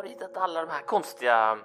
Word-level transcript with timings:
har 0.00 0.04
du 0.04 0.10
hittat 0.10 0.36
alla 0.36 0.60
de 0.60 0.70
här 0.70 0.82
konstiga 0.82 1.58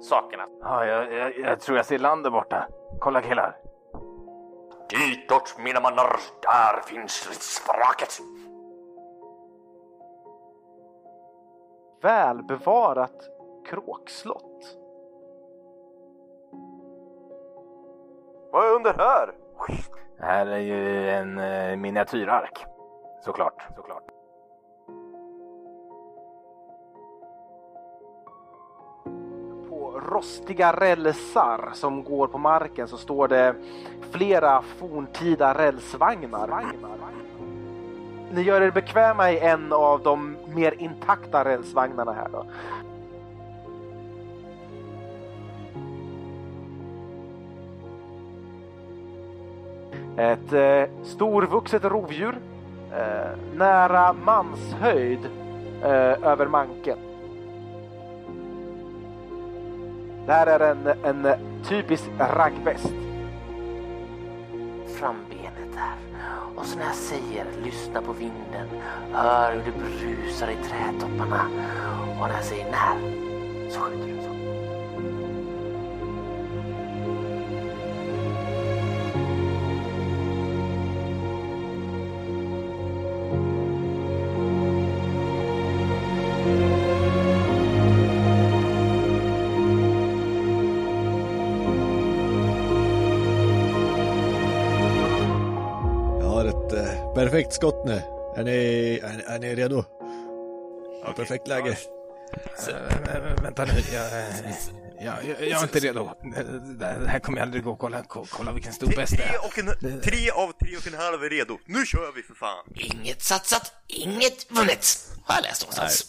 sakerna? 0.00 0.46
Ja, 0.60 0.86
jag, 0.86 1.12
jag, 1.12 1.38
jag 1.38 1.60
tror 1.60 1.76
jag 1.76 1.86
ser 1.86 1.98
land 1.98 2.24
där 2.24 2.30
borta. 2.30 2.68
Kolla 3.00 3.22
killar. 3.22 3.56
Ditåt 4.88 5.58
mina 5.58 5.80
mannar, 5.80 6.16
där 6.42 6.80
finns 6.82 7.12
stridsvraket. 7.12 8.18
Välbevarat 12.02 13.28
kråkslott. 13.66 14.76
Vad 18.52 18.64
är 18.64 18.74
under 18.74 18.94
här? 18.94 19.34
Det 20.18 20.24
här 20.24 20.46
är 20.46 20.58
ju 20.58 21.10
en 21.10 21.38
eh, 21.38 21.76
miniatyrark. 21.76 22.64
Såklart, 23.24 23.66
såklart. 23.76 24.17
Rostiga 30.18 30.72
rälsar 30.72 31.70
som 31.74 32.04
går 32.04 32.26
på 32.26 32.38
marken 32.38 32.88
så 32.88 32.96
står 32.96 33.28
det 33.28 33.54
flera 34.10 34.62
forntida 34.62 35.54
rälsvagnar. 35.54 36.64
Ni 38.32 38.42
gör 38.42 38.60
er 38.60 38.70
bekväma 38.70 39.30
i 39.30 39.38
en 39.38 39.72
av 39.72 40.02
de 40.02 40.36
mer 40.54 40.74
intakta 40.78 41.44
rälsvagnarna 41.44 42.12
här 42.12 42.28
då. 42.32 42.46
Ett 50.16 50.52
eh, 50.52 51.04
storvuxet 51.04 51.84
rovdjur 51.84 52.38
eh, 52.92 53.56
nära 53.56 54.12
manshöjd 54.12 55.20
eh, 55.82 56.28
över 56.28 56.46
manken. 56.46 57.07
Det 60.28 60.34
här 60.34 60.46
är 60.46 60.60
en, 60.60 60.86
en 61.04 61.38
typisk 61.64 62.04
raggväst. 62.18 62.92
Frambenet 64.86 65.72
där. 65.74 66.20
Och 66.56 66.66
så 66.66 66.78
när 66.78 66.84
jag 66.84 66.94
säger 66.94 67.46
lyssna 67.64 68.02
på 68.02 68.12
vinden, 68.12 68.68
hör 69.12 69.52
hur 69.52 69.62
det 69.64 69.78
brusar 69.78 70.48
i 70.48 70.56
trädtopparna. 70.56 71.44
Och 72.20 72.28
när 72.28 72.34
jag 72.34 72.44
säger 72.44 72.70
när, 72.70 73.70
så 73.70 73.80
skjuter 73.80 74.06
du. 74.06 74.27
Perfekt 97.38 97.54
skott 97.54 97.84
nu. 97.84 98.02
Är 98.36 98.44
ni, 98.44 99.00
är, 99.02 99.24
är 99.26 99.38
ni 99.38 99.54
redo? 99.54 99.84
Ja, 101.04 101.12
perfekt 101.12 101.48
läge. 101.48 101.78
Äh, 102.68 103.42
vänta 103.42 103.64
nu, 103.64 103.72
jag, 103.92 104.04
eh, 104.04 104.54
jag, 105.00 105.24
jag, 105.24 105.48
jag 105.48 105.60
är 105.60 105.62
inte 105.62 105.78
redo. 105.78 106.10
Det 106.78 107.06
här 107.08 107.18
kommer 107.18 107.38
jag 107.38 107.46
aldrig 107.46 107.64
gå. 107.64 107.76
Kolla, 107.76 108.04
kolla 108.08 108.52
vilken 108.52 108.72
stor 108.72 108.86
bäst 108.96 109.16
det 109.16 109.16
Tre 109.16 109.34
är. 109.34 109.44
och, 109.46 109.58
en, 109.58 110.00
tre 110.00 110.30
av 110.30 110.52
tre 110.52 110.76
och 110.76 110.86
en 110.86 110.94
halv 110.94 111.24
är 111.24 111.30
redo. 111.30 111.58
Nu 111.64 111.86
kör 111.86 112.12
vi 112.16 112.22
för 112.22 112.34
fan! 112.34 112.64
Inget 112.74 113.22
satsat, 113.22 113.72
inget 113.86 114.50
vunnet. 114.50 114.86
Har 115.24 115.34
jag 115.34 115.42
läst 115.42 115.62
någonstans. 115.62 116.06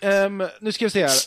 Ehm, 0.00 0.48
nu 0.60 0.72
ska 0.72 0.84
vi 0.84 0.90
se 0.90 1.06
här. 1.06 1.18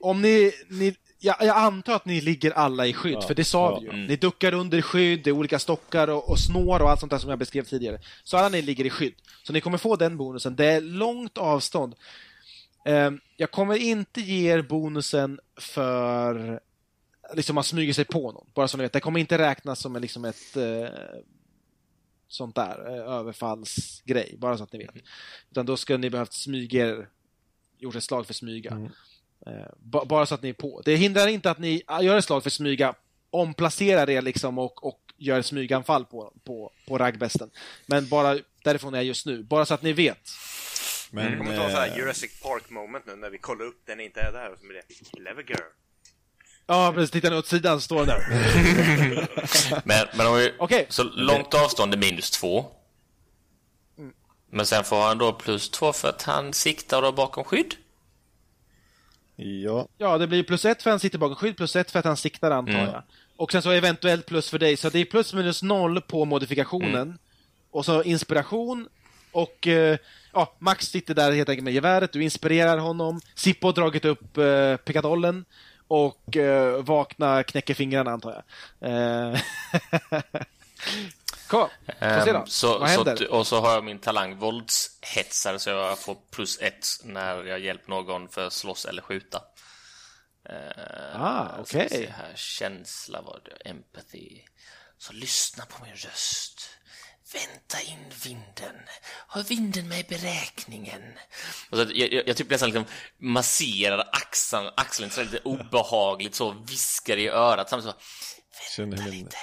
Om 0.00 0.22
ni... 0.22 0.52
ni 0.68 0.96
ja, 1.22 1.36
jag 1.40 1.56
antar 1.56 1.94
att 1.94 2.04
ni 2.04 2.20
ligger 2.20 2.50
alla 2.50 2.86
i 2.86 2.92
skydd, 2.92 3.14
Ja, 3.14 3.20
för 3.22 3.34
det 3.34 3.44
sa 3.44 3.70
ja. 3.70 3.78
vi 3.78 3.86
ju. 3.86 3.92
Mm. 3.92 4.06
Ni 4.06 4.16
duckar 4.16 4.54
under 4.54 4.82
skydd, 4.82 5.20
det 5.24 5.30
är 5.30 5.34
olika 5.34 5.58
stockar 5.58 6.08
och, 6.08 6.30
och 6.30 6.38
snår 6.38 6.82
och 6.82 6.90
allt 6.90 7.00
sånt 7.00 7.10
där 7.10 7.18
som 7.18 7.30
jag 7.30 7.38
beskrev 7.38 7.64
tidigare. 7.64 8.00
Så 8.24 8.36
alla 8.36 8.48
ni 8.48 8.62
ligger 8.62 8.84
i 8.86 8.90
skydd. 8.90 9.14
Så 9.42 9.52
ni 9.52 9.60
kommer 9.60 9.78
få 9.78 9.96
den 9.96 10.16
bonusen. 10.16 10.56
Det 10.56 10.64
är 10.66 10.80
långt 10.80 11.38
avstånd. 11.38 11.94
Ehm, 12.84 13.20
jag 13.36 13.50
kommer 13.50 13.76
inte 13.76 14.20
ge 14.20 14.52
er 14.52 14.62
bonusen 14.62 15.40
för 15.60 16.60
liksom 17.34 17.54
man 17.54 17.64
smyger 17.64 17.92
sig 17.92 18.04
på 18.04 18.32
någon. 18.32 18.46
Bara 18.54 18.68
så 18.68 18.76
ni 18.76 18.82
vet. 18.82 18.92
Det 18.92 19.00
kommer 19.00 19.20
inte 19.20 19.38
räknas 19.38 19.78
som 19.80 19.96
en, 19.96 20.02
liksom 20.02 20.24
ett 20.24 20.56
eh, 20.56 20.88
sånt 22.28 22.54
där 22.54 22.86
eh, 22.88 23.12
överfallsgrej. 23.12 24.34
Bara 24.38 24.58
så 24.58 24.64
att 24.64 24.72
ni 24.72 24.78
vet. 24.78 24.94
Utan 25.50 25.66
då 25.66 25.76
ska 25.76 25.96
ni 25.96 26.10
behövt 26.10 26.32
smyga 26.32 26.86
er, 26.88 27.08
gjort 27.78 27.94
ett 27.94 28.02
slag 28.04 28.26
för 28.26 28.34
smyga. 28.34 28.70
Ba- 28.70 28.90
bara 29.80 30.26
så 30.26 30.34
att 30.34 30.42
ni 30.42 30.48
är 30.48 30.52
på. 30.52 30.82
Det 30.84 30.96
hindrar 30.96 31.26
inte 31.26 31.50
att 31.50 31.58
ni 31.58 31.82
ah, 31.86 32.02
gör 32.02 32.18
ett 32.18 32.24
slag 32.24 32.42
för 32.42 32.50
smyga, 32.50 32.94
omplacerar 33.30 34.10
er 34.10 34.22
liksom 34.22 34.58
och, 34.58 34.86
och 34.86 35.00
gör 35.16 35.42
smyganfall 35.42 36.04
på, 36.04 36.32
på, 36.44 36.72
på 36.88 36.98
raggbesten. 36.98 37.50
Men 37.86 38.08
bara 38.08 38.38
därifrån 38.64 38.94
är 38.94 38.98
jag 38.98 39.04
just 39.04 39.26
nu. 39.26 39.42
Bara 39.42 39.64
så 39.64 39.74
att 39.74 39.82
ni 39.82 39.92
vet. 39.92 40.30
Men 41.10 41.38
kommer 41.38 41.56
ta 41.56 41.70
så 41.70 41.76
här 41.76 41.88
eh, 41.88 41.96
Jurassic 41.96 42.40
Park 42.42 42.70
moment 42.70 43.06
nu 43.06 43.16
när 43.16 43.30
vi 43.30 43.38
kollar 43.38 43.64
upp 43.64 43.82
den 43.86 44.00
inte 44.00 44.20
är 44.20 44.32
där 44.32 44.52
och 44.52 44.58
så 44.58 44.66
blir 44.66 44.76
det 44.76 45.18
Clever 45.18 45.42
girl. 45.42 45.70
Ja, 46.66 46.92
precis. 46.94 47.10
Tittar 47.10 47.30
ni 47.30 47.36
åt 47.36 47.46
sidan 47.46 47.80
så 47.80 47.84
står 47.84 47.96
den 47.96 48.06
där. 48.06 48.22
Men, 49.84 50.06
men 50.16 50.26
om 50.26 50.36
vi, 50.36 50.54
Okej. 50.58 50.86
så 50.88 51.02
långt 51.02 51.54
avstånd 51.54 51.94
är 51.94 51.98
minus 51.98 52.30
två. 52.30 52.66
Men 54.50 54.66
sen 54.66 54.84
får 54.84 55.02
han 55.02 55.18
då 55.18 55.32
plus 55.32 55.70
två 55.70 55.92
för 55.92 56.08
att 56.08 56.22
han 56.22 56.52
siktar 56.52 57.02
då 57.02 57.12
bakom 57.12 57.44
skydd. 57.44 57.74
Ja, 59.36 59.88
Ja, 59.98 60.18
det 60.18 60.26
blir 60.26 60.42
plus 60.42 60.64
ett 60.64 60.82
för 60.82 60.90
att 60.90 60.92
han 60.92 61.00
sitter 61.00 61.18
bakom 61.18 61.36
skydd, 61.36 61.56
plus 61.56 61.76
ett 61.76 61.90
för 61.90 61.98
att 61.98 62.04
han 62.04 62.16
siktar 62.16 62.50
antar 62.50 62.72
Mm. 62.72 62.86
jag. 62.86 63.02
Och 63.36 63.52
sen 63.52 63.62
så 63.62 63.70
eventuellt 63.70 64.26
plus 64.26 64.50
för 64.50 64.58
dig, 64.58 64.76
så 64.76 64.88
det 64.90 64.98
är 64.98 65.04
plus 65.04 65.34
minus 65.34 65.62
noll 65.62 66.00
på 66.00 66.24
modifikationen. 66.24 67.18
Och 67.70 67.84
så 67.84 68.02
inspiration 68.02 68.88
och 69.32 69.66
eh, 69.66 69.98
ja, 70.32 70.54
Max 70.58 70.86
sitter 70.86 71.14
där 71.14 71.32
helt 71.32 71.48
enkelt 71.48 71.64
med 71.64 71.74
geväret, 71.74 72.12
du 72.12 72.22
inspirerar 72.22 72.78
honom. 72.78 73.20
Sippo 73.34 73.66
har 73.68 73.72
dragit 73.72 74.04
upp 74.04 74.36
eh, 74.38 74.76
pickadollen 74.76 75.44
och 75.88 76.36
eh, 76.36 76.82
vakna 76.82 77.42
knäcker 77.42 77.74
fingrarna 77.74 78.10
antar 78.10 78.42
jag. 78.80 78.90
Eh, 78.90 79.38
Kom, 81.52 81.68
får 81.98 82.24
se 82.24 82.32
då. 82.32 82.38
Ehm, 82.38 82.46
så, 82.46 82.78
Vad 82.78 82.90
så, 82.90 83.04
händer? 83.04 83.32
och 83.32 83.46
så 83.46 83.60
har 83.60 83.72
jag 83.72 83.84
min 83.84 83.98
talang 83.98 84.38
våldshetsare 84.38 85.58
så 85.58 85.70
jag 85.70 85.98
får 85.98 86.16
plus 86.30 86.58
ett 86.60 86.86
när 87.04 87.44
jag 87.44 87.60
hjälper 87.60 87.90
någon 87.90 88.28
för 88.28 88.46
att 88.46 88.52
slåss 88.52 88.84
eller 88.84 89.02
skjuta. 89.02 89.42
Ehm, 90.48 91.20
Ah, 91.22 91.46
okej. 91.60 92.14
här. 92.16 92.32
Känsla 92.36 93.22
var 93.22 93.40
det, 93.44 93.70
empathy. 93.70 94.40
Så 94.98 95.12
lyssna 95.12 95.64
på 95.66 95.84
min 95.84 95.94
röst. 95.94 96.68
Vänta 97.32 97.80
in 97.80 98.04
vinden. 98.24 98.76
Ha 99.28 99.42
vinden 99.42 99.88
med 99.88 100.00
i 100.00 100.04
beräkningen. 100.04 101.02
Och 101.70 101.76
så 101.78 101.82
jag, 101.94 102.12
jag, 102.12 102.28
jag 102.28 102.36
typ 102.36 102.50
nästan 102.50 102.68
liksom 102.70 102.84
masserar 103.18 104.08
axeln, 104.12 104.70
axeln 104.76 105.10
så 105.10 105.22
lite 105.22 105.38
obehagligt 105.44 106.34
så 106.34 106.50
viskar 106.50 107.16
i 107.16 107.28
örat 107.28 107.70
samtidigt 107.70 107.96
så. 108.76 108.82
Vänta 108.82 109.02
lite. 109.06 109.36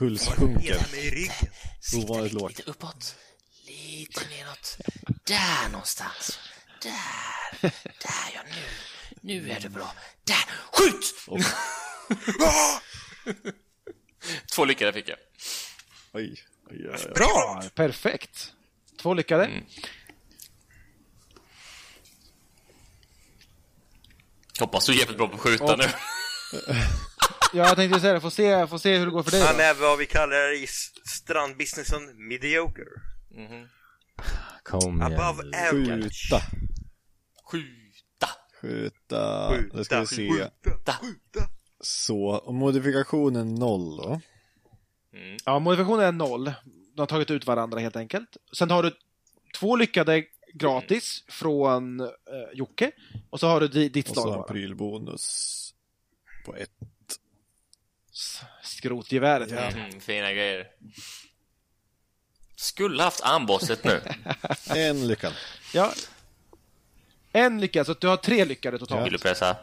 Puls 0.00 0.28
sjunker. 0.28 0.76
Ovanligt 1.96 2.32
lite, 2.32 2.42
lågt. 2.42 2.58
lite 2.58 2.70
uppåt. 2.70 3.16
Lite 3.66 4.20
neråt. 4.30 4.78
Där 5.24 5.68
någonstans. 5.72 6.38
Där. 6.82 7.60
Där 7.82 8.30
ja, 8.34 8.40
nu. 8.44 8.62
Nu 9.20 9.50
är 9.50 9.60
det 9.60 9.68
bra. 9.68 9.94
Där. 10.24 10.44
Skjut! 10.72 11.14
Två 14.54 14.64
lyckade 14.64 14.92
fick 14.92 15.08
jag. 15.08 15.18
Oj, 16.12 16.44
oj, 16.70 16.70
oj, 16.70 16.88
oj. 16.92 17.12
Ja, 17.16 17.62
perfekt. 17.74 18.52
Två 19.02 19.14
lyckade. 19.14 19.44
Mm. 19.44 19.64
Hoppas 24.60 24.86
du 24.86 24.92
är 24.92 24.96
jävligt 24.96 25.16
bra 25.16 25.28
på 25.28 25.34
att 25.34 25.40
skjuta 25.40 25.64
Och- 25.64 25.78
nu. 25.78 25.84
Ja, 27.52 27.66
jag 27.66 27.76
tänkte 27.76 28.00
säga 28.00 28.12
det. 28.12 28.20
Får 28.20 28.30
se, 28.30 28.66
får 28.66 28.78
se 28.78 28.96
hur 28.98 29.06
det 29.06 29.12
går 29.12 29.22
för 29.22 29.30
dig 29.30 29.40
Han 29.42 29.56
då. 29.56 29.62
är 29.62 29.74
vad 29.74 29.98
vi 29.98 30.06
kallar 30.06 30.62
i 30.62 30.66
strandbusinessen 31.06 32.28
mediocre. 32.28 32.84
Kom 34.62 35.00
igen. 35.00 35.02
Above 35.02 35.42
average. 35.70 36.30
Skjuta, 36.32 36.42
Skjuta. 37.50 38.28
skjuta, 38.60 39.50
nu 39.72 39.84
ska 39.84 40.00
vi 40.00 40.06
se. 40.06 40.28
skjuta, 40.28 40.92
skjuta. 40.92 41.48
Så, 41.80 42.24
och 42.26 42.54
modifikationen 42.54 43.54
noll 43.54 43.96
då. 43.96 44.20
Ja, 45.44 45.58
modifikationen 45.58 46.06
är 46.06 46.12
noll. 46.12 46.44
De 46.94 47.00
har 47.00 47.06
tagit 47.06 47.30
ut 47.30 47.46
varandra 47.46 47.78
helt 47.80 47.96
enkelt. 47.96 48.36
Sen 48.56 48.70
har 48.70 48.82
du 48.82 48.92
två 49.58 49.76
lyckade 49.76 50.24
gratis 50.54 51.24
från 51.28 52.00
eh, 52.00 52.06
Jocke. 52.52 52.90
Och 53.30 53.40
så 53.40 53.46
har 53.48 53.60
du 53.60 53.68
di- 53.68 53.88
ditt 53.88 54.08
Och 54.08 54.14
så 54.14 54.20
slag 54.22 54.34
en 54.34 54.40
bara. 54.40 54.48
prylbonus 54.48 55.56
på 56.44 56.56
ett. 56.56 56.70
Skrotgeväret, 58.62 59.50
ja. 59.50 59.58
Mm, 59.58 60.00
fina 60.00 60.32
grejer. 60.32 60.68
Skulle 62.56 63.02
haft 63.02 63.20
armbåset 63.20 63.84
nu. 63.84 64.00
En 64.76 65.08
lyckad. 65.08 65.32
ja. 65.74 65.92
En 67.32 67.60
lyckad, 67.60 67.86
så 67.86 67.92
att 67.92 68.00
du 68.00 68.06
har 68.08 68.16
tre 68.16 68.44
lyckade 68.44 68.78
totalt. 68.78 69.04
Vill 69.06 69.12
du 69.12 69.18
pressa? 69.18 69.56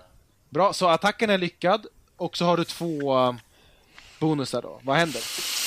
Bra, 0.49 0.73
så 0.73 0.87
attacken 0.87 1.29
är 1.29 1.37
lyckad 1.37 1.85
och 2.15 2.37
så 2.37 2.45
har 2.45 2.57
du 2.57 2.63
två 2.63 3.17
eh, 3.27 3.35
bonusar 4.19 4.61
då. 4.61 4.79
Vad 4.83 4.97
händer? 4.97 5.21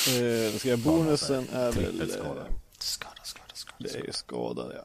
Eh, 0.09 0.53
då 0.53 0.59
ska 0.59 0.69
jag, 0.69 0.79
bonusen 0.79 1.49
är 1.53 1.73
väl... 1.73 2.01
Eh, 2.01 2.07
Skada, 2.79 3.15
skada, 3.23 3.55
skada. 3.55 3.77
Det 3.79 3.95
är 3.95 4.05
ju 4.07 4.13
skada, 4.13 4.73
ja. 4.75 4.85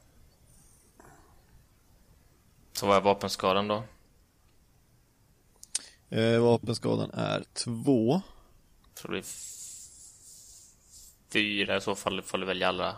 Så 2.74 2.88
vad 2.88 2.98
är 2.98 3.02
vapenskadan 3.02 3.68
då? 3.68 3.84
Eh, 6.10 6.40
vapenskadan 6.40 7.12
är 7.13 7.44
två. 7.54 8.22
Så 8.96 9.02
det 9.07 9.10
blir 9.12 9.19
f- 9.19 9.31
fyra 11.34 11.78
i 11.78 11.81
så 11.81 11.96
fall 11.96 12.22
får 12.22 12.38
du 12.38 12.46
välja 12.46 12.68
alla 12.68 12.98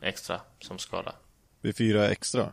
extra 0.00 0.40
som 0.60 0.78
skada. 0.78 1.14
Vid 1.60 1.76
fyra 1.76 2.08
extra. 2.10 2.52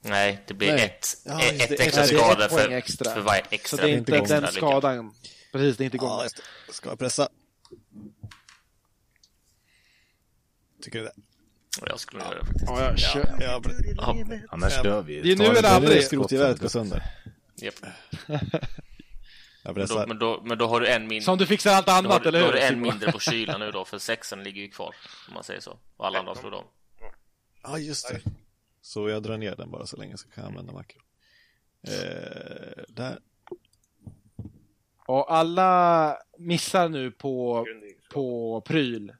Nej, 0.00 0.44
det 0.46 0.54
blir 0.54 0.72
Nej. 0.72 0.84
ett, 0.84 1.06
Ja, 1.24 1.40
ett, 1.42 1.58
det. 1.68 1.80
extra 1.80 2.02
Nej, 2.02 2.10
det 2.10 2.16
är 2.16 2.18
skada 2.18 2.44
ett 2.46 2.52
för, 2.52 2.68
extra. 2.70 3.14
för 3.14 3.20
varje 3.20 3.42
Så 3.42 3.48
extra. 3.50 3.76
det 3.86 3.92
är 3.92 3.96
inte 3.98 4.16
extra 4.16 4.40
den 4.40 4.52
skadan. 4.52 5.14
Precis, 5.52 5.76
det 5.76 5.82
är 5.82 5.86
inte 5.86 5.96
igång. 5.96 6.08
Ja, 6.08 6.26
det. 6.66 6.72
Ska 6.72 6.88
jag 6.88 6.98
pressa? 6.98 7.28
Tycker 10.82 10.98
du 10.98 11.04
det? 11.04 11.12
Jag 11.86 12.00
skulle 12.00 12.22
göra 12.22 12.34
det 12.34 12.44
faktiskt. 12.46 12.64
Ja, 12.68 12.80
jag 12.84 12.98
kör. 12.98 13.36
Ja, 13.40 13.62
Ja, 13.96 14.14
Annars 14.48 14.82
dör 14.82 15.02
vi. 15.02 15.20
Det 15.20 15.32
är 15.32 15.36
nu 15.36 15.44
eller 15.44 15.62
det- 15.62 15.68
aldrig. 15.68 15.96
det 15.96 16.02
är 16.02 16.06
Skrotgeväret 16.06 16.58
går 16.60 16.68
sönder. 16.68 17.02
Japp. 17.56 17.74
Jag 19.66 19.76
Men, 19.76 19.86
då, 19.86 20.04
men, 20.08 20.18
då, 20.18 20.42
men 20.44 20.58
då 20.58 20.66
har 20.66 20.80
du 20.80 20.86
en 20.88 21.06
mindre. 21.06 21.24
Som 21.24 21.38
du 21.38 21.46
fixar 21.46 21.72
allt 21.74 21.86
Då 21.86 21.92
har, 21.92 21.98
annat, 21.98 22.22
du- 22.22 22.28
eller 22.28 22.40
då 22.40 22.46
hur? 22.46 22.52
har 22.52 22.58
du 22.60 22.66
en 22.66 22.80
mindre 22.88 23.12
på 23.12 23.18
kylan 23.20 23.60
nu 23.60 23.70
då, 23.70 23.84
för 23.84 23.98
sexan 23.98 24.42
ligger 24.42 24.62
ju 24.62 24.68
kvar. 24.68 24.94
Om 25.28 25.34
man 25.34 25.44
säger 25.44 25.60
så. 25.60 25.78
Och 25.96 26.06
alla 26.06 26.18
andra 26.18 26.34
slår 26.34 26.50
dem. 26.50 26.64
Ja, 27.62 27.78
just 27.78 28.08
det. 28.08 28.20
Så 28.80 29.08
jag 29.08 29.22
drar 29.22 29.36
ner 29.38 29.56
den 29.56 29.70
bara 29.70 29.86
så 29.86 29.96
länge 29.96 30.16
så 30.16 30.28
kan 30.28 30.44
jag 30.44 30.48
använda 30.50 30.72
makro. 30.72 31.00
Eh, 31.86 32.82
där. 32.88 33.18
Och 35.06 35.32
alla 35.34 36.16
missar 36.38 36.88
nu 36.88 37.10
på, 37.10 37.66
på 38.10 38.60
pryl. 38.60 39.12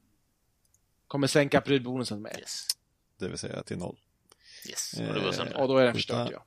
Kommer 1.07 1.27
sänka 1.27 1.61
prylbonusen 1.61 2.23
med. 2.23 2.37
Yes. 2.39 2.67
Det 3.19 3.29
vill 3.29 3.39
säga 3.39 3.63
till 3.63 3.79
noll. 3.79 3.97
Yes. 4.69 4.81
Sönder. 4.97 5.61
Och 5.61 5.69
då 5.69 5.77
är 5.79 5.85
den 5.85 5.95
förstörd, 5.95 6.29
ja. 6.33 6.45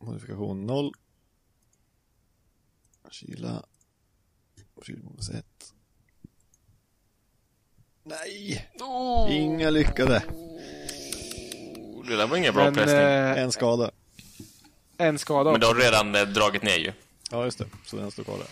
Modifikation 0.00 0.66
0. 0.66 0.92
Kyla. 3.10 3.62
Prylbonus 4.84 5.28
1. 5.30 5.44
Nej! 8.04 8.70
Inga 9.30 9.70
lyckade. 9.70 10.22
Det 12.08 12.16
där 12.16 12.26
var 12.26 12.36
ingen 12.36 12.54
bra 12.54 12.64
Men 12.64 12.74
pressning. 12.74 12.96
eh, 13.00 13.38
En 13.42 13.52
skada. 13.52 13.90
en 14.98 15.18
skada 15.18 15.50
Men 15.52 15.60
du 15.60 15.66
också. 15.66 15.76
har 15.78 15.84
redan 15.84 16.14
eh, 16.14 16.22
dragit 16.22 16.62
ner 16.62 16.78
ju. 16.78 16.92
Ja, 17.30 17.44
just 17.44 17.58
det. 17.58 17.66
Så 17.86 17.96
den 17.96 18.10
står 18.10 18.24
kvar 18.24 18.38
där. 18.38 18.46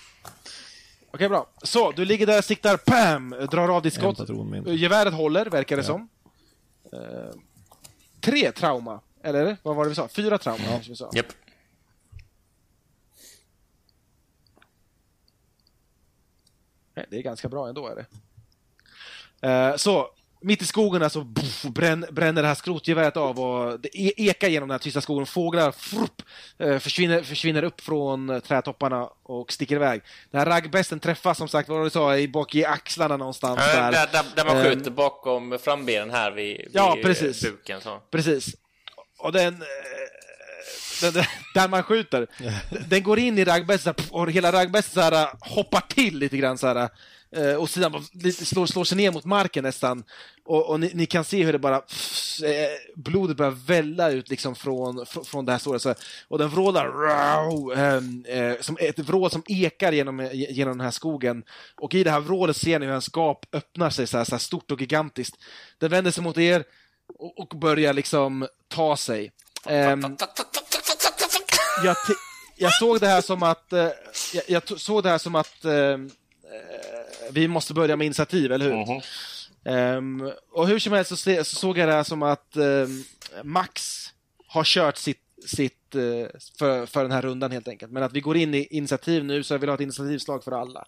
Okej, 1.10 1.28
bra. 1.28 1.46
Så, 1.62 1.90
du 1.92 2.04
ligger 2.04 2.26
där, 2.26 2.42
siktar, 2.42 2.76
pam! 2.76 3.30
Drar 3.50 3.68
av 3.76 3.82
ditt 3.82 3.94
skott. 3.94 4.18
Geväret 4.66 5.14
håller, 5.14 5.46
verkar 5.46 5.76
det 5.76 5.84
som. 5.84 6.08
Eh, 6.92 6.98
tre 8.20 8.52
trauma. 8.52 9.00
Eller 9.22 9.56
vad 9.62 9.76
var 9.76 9.84
det 9.84 9.88
vi 9.88 9.94
sa? 9.94 10.08
Fyra 10.08 10.38
trauma 10.38 10.64
kanske 10.68 10.90
vi 10.90 10.96
sa. 10.96 11.10
Japp. 11.14 11.26
Nej, 16.94 17.06
Det 17.10 17.16
är 17.18 17.22
ganska 17.22 17.48
bra 17.48 17.68
ändå 17.68 17.88
är 17.88 17.94
det. 17.96 18.06
Eh, 19.48 19.76
så, 19.76 20.08
mitt 20.40 20.62
i 20.62 20.66
skogen 20.66 21.02
alltså, 21.02 21.20
buff, 21.24 21.62
bränn, 21.62 22.06
bränner 22.10 22.42
det 22.42 22.48
här 22.48 22.54
skrotgeväret 22.54 23.16
av 23.16 23.40
och 23.40 23.80
det 23.80 23.88
e- 24.00 24.12
ekar 24.16 24.48
genom 24.48 24.68
den 24.68 24.74
här 24.74 24.78
tysta 24.78 25.00
skogen. 25.00 25.26
Fåglar 25.26 25.72
frupp, 25.72 26.22
eh, 26.58 26.78
försvinner, 26.78 27.22
försvinner 27.22 27.62
upp 27.62 27.80
från 27.80 28.30
eh, 28.30 28.38
trädtopparna 28.40 29.10
och 29.22 29.52
sticker 29.52 29.76
iväg. 29.76 30.00
Den 30.30 30.38
här 30.38 30.46
raggbesten 30.46 31.00
träffas 31.00 31.38
som 31.38 31.48
sagt, 31.48 31.68
vad 31.68 31.86
du 31.86 31.90
sa, 31.90 32.16
i 32.16 32.28
bak 32.28 32.54
i 32.54 32.64
axlarna 32.64 33.16
någonstans 33.16 33.60
Äh, 33.60 33.66
där. 33.66 33.92
där, 33.92 34.08
där, 34.12 34.24
där 34.36 34.44
man 34.44 34.56
Ehm, 34.56 34.64
skjuter 34.64 34.90
bakom 34.90 35.58
frambenen 35.62 36.10
här 36.10 36.30
vid, 36.30 36.56
vid 36.56 36.70
Ja, 36.72 36.96
precis. 37.02 37.42
buken. 37.42 37.80
Så. 37.80 38.00
Precis. 38.10 38.54
Och 39.18 39.32
den... 39.32 39.54
eh, 39.54 39.68
den, 41.00 41.24
där 41.54 41.68
man 41.68 41.82
skjuter. 41.82 42.26
Den 42.88 43.02
går 43.02 43.18
in 43.18 43.38
i 43.38 43.44
raggbesten 43.44 43.94
och 44.10 44.30
hela 44.30 44.52
raggbesten 44.52 44.94
så 44.94 45.00
här, 45.00 45.28
hoppar 45.40 45.80
till 45.80 46.18
lite 46.18 46.36
grann 46.36 46.58
så 46.58 46.66
här. 46.66 46.88
eh, 47.36 47.54
Och 47.54 47.70
sidan 47.70 48.04
lite 48.12 48.44
slår, 48.46 48.66
slår 48.66 48.84
sig 48.84 48.96
ner 48.96 49.12
mot 49.12 49.24
marken 49.24 49.64
nästan. 49.64 50.04
Och, 50.44 50.70
och 50.70 50.80
ni, 50.80 50.90
ni 50.94 51.06
kan 51.06 51.24
se 51.24 51.44
hur 51.44 51.52
det 51.52 51.58
bara... 51.58 51.76
eh, 51.76 51.82
Blodet 52.96 53.36
börjar 53.36 53.50
välla 53.66 54.10
ut 54.10 54.28
liksom 54.30 54.54
från, 54.54 54.98
fr- 55.04 55.24
från 55.24 55.44
det 55.44 55.52
här 55.52 55.58
såret. 55.58 55.82
Så. 55.82 55.94
Och 56.28 56.38
den 56.38 56.48
vrålar 56.48 56.86
"Rau", 56.88 57.72
ehm, 57.72 58.24
eh, 58.28 58.60
som 58.60 58.76
ett 58.80 58.98
vrål 58.98 59.30
som 59.30 59.42
ekar 59.48 59.92
genom, 59.92 60.20
eh, 60.20 60.28
genom 60.32 60.78
den 60.78 60.84
här 60.84 60.90
skogen. 60.90 61.42
Och 61.76 61.94
i 61.94 62.04
det 62.04 62.10
här 62.10 62.20
vrålet 62.20 62.56
ser 62.56 62.78
ni 62.78 62.86
hur 62.86 62.94
en 62.94 63.02
skap 63.02 63.46
öppnar 63.52 63.90
sig 63.90 64.06
så 64.06 64.16
här, 64.18 64.24
så 64.24 64.30
här 64.30 64.38
stort 64.38 64.70
och 64.70 64.80
gigantiskt. 64.80 65.36
Den 65.78 65.90
vänder 65.90 66.10
sig 66.10 66.22
mot 66.24 66.38
er 66.38 66.64
och, 67.18 67.38
och 67.38 67.58
börjar 67.58 67.92
liksom 67.92 68.46
ta 68.68 68.96
sig. 68.96 69.32
Ehm, 69.66 70.16
jag, 72.56 72.74
såg 72.74 73.00
det 73.00 73.06
här 73.06 73.20
som 73.20 73.42
att 73.42 73.72
eh, 73.72 73.88
jag, 74.34 74.44
jag 74.46 74.80
såg 74.80 75.02
det 75.02 75.08
här 75.08 75.18
som 75.18 75.34
att 75.34 75.64
eh, 75.64 75.72
eh, 75.72 75.98
vi 77.30 77.48
måste 77.48 77.74
börja 77.74 77.96
med 77.96 78.04
initiativ, 78.04 78.52
eller 78.52 78.70
hur? 78.70 79.02
Ehm, 79.64 80.30
och 80.50 80.68
hur 80.68 80.78
som 80.78 80.92
helst 80.92 81.08
så, 81.08 81.16
se, 81.16 81.44
så 81.44 81.56
såg 81.56 81.78
jag 81.78 81.88
det 81.88 81.94
här 81.94 82.04
som 82.04 82.22
att 82.22 82.56
ehm, 82.56 83.04
Max 83.44 84.08
har 84.46 84.64
kört 84.64 84.96
sitt, 84.96 85.22
sitt 85.46 85.94
eh, 85.94 86.40
för, 86.58 86.86
för 86.86 87.02
den 87.02 87.12
här 87.12 87.22
rundan 87.22 87.52
helt 87.52 87.68
enkelt. 87.68 87.92
Men 87.92 88.02
att 88.02 88.12
vi 88.12 88.20
går 88.20 88.36
in 88.36 88.54
i 88.54 88.66
initiativ 88.70 89.24
nu 89.24 89.42
så 89.42 89.54
jag 89.54 89.58
vill 89.58 89.68
ha 89.68 89.74
ett 89.74 89.80
initiativslag 89.80 90.44
för 90.44 90.52
alla. 90.52 90.84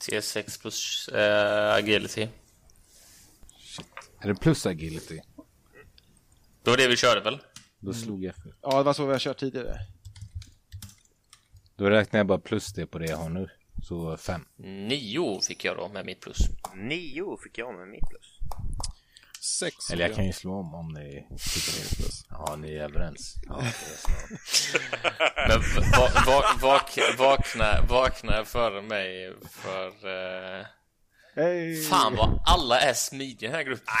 T6 0.00 0.60
plus 0.60 1.08
eh, 1.08 1.74
agility. 1.74 2.28
Är 4.20 4.28
det 4.28 4.34
plus 4.34 4.66
agility? 4.66 5.20
Det 6.62 6.70
var 6.70 6.76
det 6.76 6.88
vi 6.88 6.96
körde 6.96 7.20
väl? 7.20 7.38
Då 7.78 7.92
slog 7.92 8.24
jag 8.24 8.34
för. 8.34 8.54
Ja, 8.62 8.78
det 8.78 8.82
var 8.82 8.92
så 8.92 9.06
vi 9.06 9.12
har 9.12 9.18
kört 9.18 9.38
tidigare. 9.38 9.78
Då 11.76 11.90
räknar 11.90 12.20
jag 12.20 12.26
bara 12.26 12.38
plus 12.38 12.72
det 12.72 12.86
på 12.86 12.98
det 12.98 13.06
jag 13.06 13.16
har 13.16 13.28
nu. 13.28 13.48
Så 13.82 14.16
fem. 14.16 14.44
Nio 14.56 15.40
fick 15.40 15.64
jag 15.64 15.76
då 15.76 15.88
med 15.88 16.06
mitt 16.06 16.20
plus. 16.20 16.38
Nio 16.74 17.36
fick 17.44 17.58
jag 17.58 17.74
med 17.74 17.88
mitt 17.88 18.08
plus. 18.10 18.38
Sex. 19.40 19.90
Eller 19.90 20.06
jag 20.06 20.16
kan 20.16 20.26
ju 20.26 20.32
slå 20.32 20.54
om 20.54 20.74
om 20.74 20.88
ni 20.88 21.26
tycker 21.54 21.72
det 21.78 21.90
är 21.90 21.96
plus. 21.96 22.26
Ja, 22.30 22.56
ni 22.56 22.74
är 22.74 22.84
överens. 22.84 23.34
Ja, 23.46 23.56
det 23.56 23.66
är. 23.66 25.48
Men 25.48 25.60
va, 25.90 26.08
va, 26.26 26.42
vak, 26.62 26.98
vakna, 27.18 27.82
vakna 27.88 28.44
före 28.44 28.82
mig 28.82 29.34
för... 29.50 29.86
Eh, 29.86 30.66
Hey. 31.34 31.82
fan 31.82 32.16
vad 32.16 32.42
alla 32.46 32.80
är 32.80 32.94
smidiga 32.94 33.48
i 33.48 33.52
den 33.52 33.58
här 33.58 33.62
gruppen. 33.62 33.94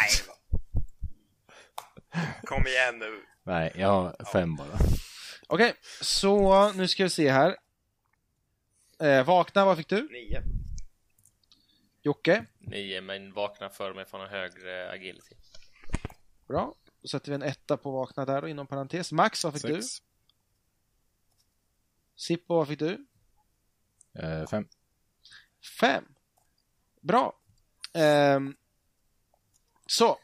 Kom 2.44 2.66
igen 2.66 2.98
nu. 2.98 3.24
Nej, 3.42 3.72
jag 3.74 3.88
har 3.88 4.24
fem 4.32 4.56
bara. 4.56 4.78
Okej, 5.46 5.74
så 6.00 6.72
nu 6.72 6.88
ska 6.88 7.02
vi 7.02 7.10
se 7.10 7.30
här. 7.30 7.56
Eh, 8.98 9.26
vakna, 9.26 9.64
vad 9.64 9.76
fick 9.76 9.88
du? 9.88 10.08
Nio. 10.08 10.42
Jocke? 12.02 12.46
Nio, 12.58 13.00
men 13.00 13.32
vakna 13.32 13.68
före 13.68 13.94
mig 13.94 14.04
från 14.04 14.20
en 14.20 14.28
högre 14.28 14.90
agility. 14.90 15.34
Bra. 16.48 16.74
Då 17.02 17.08
sätter 17.08 17.28
vi 17.30 17.34
en 17.34 17.42
etta 17.42 17.76
på 17.76 17.90
vakna 17.90 18.24
där 18.24 18.42
då, 18.42 18.48
inom 18.48 18.66
parentes. 18.66 19.12
Max, 19.12 19.44
vad 19.44 19.52
fick 19.52 19.62
du? 19.62 19.82
Sex. 19.82 20.02
Sippo, 22.16 22.54
vad 22.54 22.68
fick 22.68 22.78
du? 22.78 23.06
Eh, 24.14 24.46
fem. 24.46 24.68
Fem. 25.80 26.04
Bra. 27.00 27.32
Ehm, 27.94 28.54
så. 29.86 30.18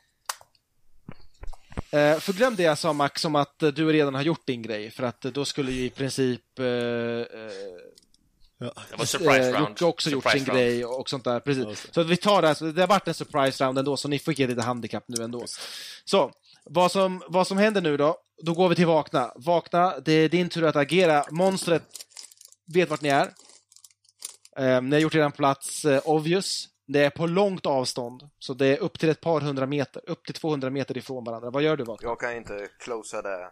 Eh, 1.90 2.18
för 2.18 2.32
glöm 2.32 2.56
det 2.56 2.62
jag 2.62 2.78
sa 2.78 2.92
Max 2.92 3.24
om 3.24 3.34
att 3.34 3.58
du 3.58 3.92
redan 3.92 4.14
har 4.14 4.22
gjort 4.22 4.46
din 4.46 4.62
grej 4.62 4.90
för 4.90 5.02
att 5.02 5.20
då 5.20 5.44
skulle 5.44 5.72
ju 5.72 5.84
i 5.84 5.90
princip 5.90 6.58
eh, 6.58 6.64
eh, 6.66 7.20
Det 8.58 8.96
var 8.96 9.04
surprise 9.04 9.52
round. 9.52 9.68
Jocke 9.68 9.84
också 9.84 10.10
gjort 10.10 10.30
sin 10.30 10.44
round. 10.44 10.52
grej 10.58 10.84
och 10.84 11.10
sånt 11.10 11.24
där. 11.24 11.32
Ja, 11.34 11.40
Precis. 11.40 11.64
det. 11.64 11.94
Så 11.94 12.00
att 12.00 12.06
vi 12.06 12.16
tar 12.16 12.42
det 12.42 12.48
här, 12.48 12.72
det 12.72 12.80
har 12.82 12.88
varit 12.88 13.08
en 13.08 13.14
surprise 13.14 13.64
round 13.64 13.78
ändå 13.78 13.96
så 13.96 14.08
ni 14.08 14.18
fick 14.18 14.40
ett 14.40 14.48
lite 14.48 14.62
handikapp 14.62 15.04
nu 15.06 15.24
ändå. 15.24 15.44
Så, 16.04 16.32
vad 16.64 16.92
som, 16.92 17.22
vad 17.28 17.46
som 17.46 17.58
händer 17.58 17.80
nu 17.80 17.96
då? 17.96 18.18
Då 18.42 18.54
går 18.54 18.68
vi 18.68 18.74
till 18.74 18.86
Vakna. 18.86 19.32
Vakna, 19.36 19.98
det 20.00 20.12
är 20.12 20.28
din 20.28 20.48
tur 20.48 20.64
att 20.64 20.76
agera. 20.76 21.24
Monstret 21.30 21.82
vet 22.66 22.90
vart 22.90 23.00
ni 23.00 23.08
är. 23.08 23.32
Eh, 24.58 24.82
ni 24.82 24.96
har 24.96 25.00
gjort 25.00 25.14
er 25.14 25.30
plats 25.30 25.84
eh, 25.84 26.00
obvious. 26.04 26.68
Det 26.86 27.04
är 27.04 27.10
på 27.10 27.26
långt 27.26 27.66
avstånd, 27.66 28.28
så 28.38 28.54
det 28.54 28.66
är 28.66 28.78
upp 28.78 28.98
till 28.98 29.08
ett 29.08 29.20
par 29.20 29.40
hundra 29.40 29.66
meter, 29.66 30.02
upp 30.06 30.24
till 30.26 30.34
200 30.34 30.70
meter 30.70 30.98
ifrån 30.98 31.24
varandra. 31.24 31.50
Vad 31.50 31.62
gör 31.62 31.76
du 31.76 31.84
Vakna? 31.84 32.08
Jag 32.08 32.20
kan 32.20 32.36
inte 32.36 32.68
closea 32.78 33.22
det 33.22 33.48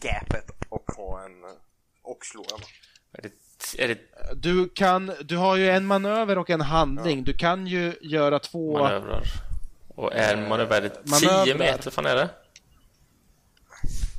gapet 0.00 0.50
och 0.68 0.90
ha 0.96 1.24
en 1.24 1.44
och 2.02 2.18
slå 2.22 2.44
den. 2.50 2.60
Är 3.12 3.22
det, 3.22 3.82
är 3.84 3.88
det 3.88 3.98
Du, 4.34 4.68
kan, 4.68 5.12
du 5.24 5.36
har 5.36 5.56
ju 5.56 5.70
en 5.70 5.86
manöver 5.86 6.38
och 6.38 6.50
en 6.50 6.60
handling. 6.60 7.24
Du 7.24 7.32
kan 7.32 7.66
ju 7.66 7.94
göra 8.00 8.38
två... 8.38 8.78
manövrar? 8.78 9.22
Och 9.88 10.12
är 10.14 10.34
en 10.34 10.42
det 10.42 10.48
manövrar. 10.48 11.44
10 11.44 11.54
meter? 11.54 11.90
fan 11.90 12.06
är 12.06 12.16
det? 12.16 12.30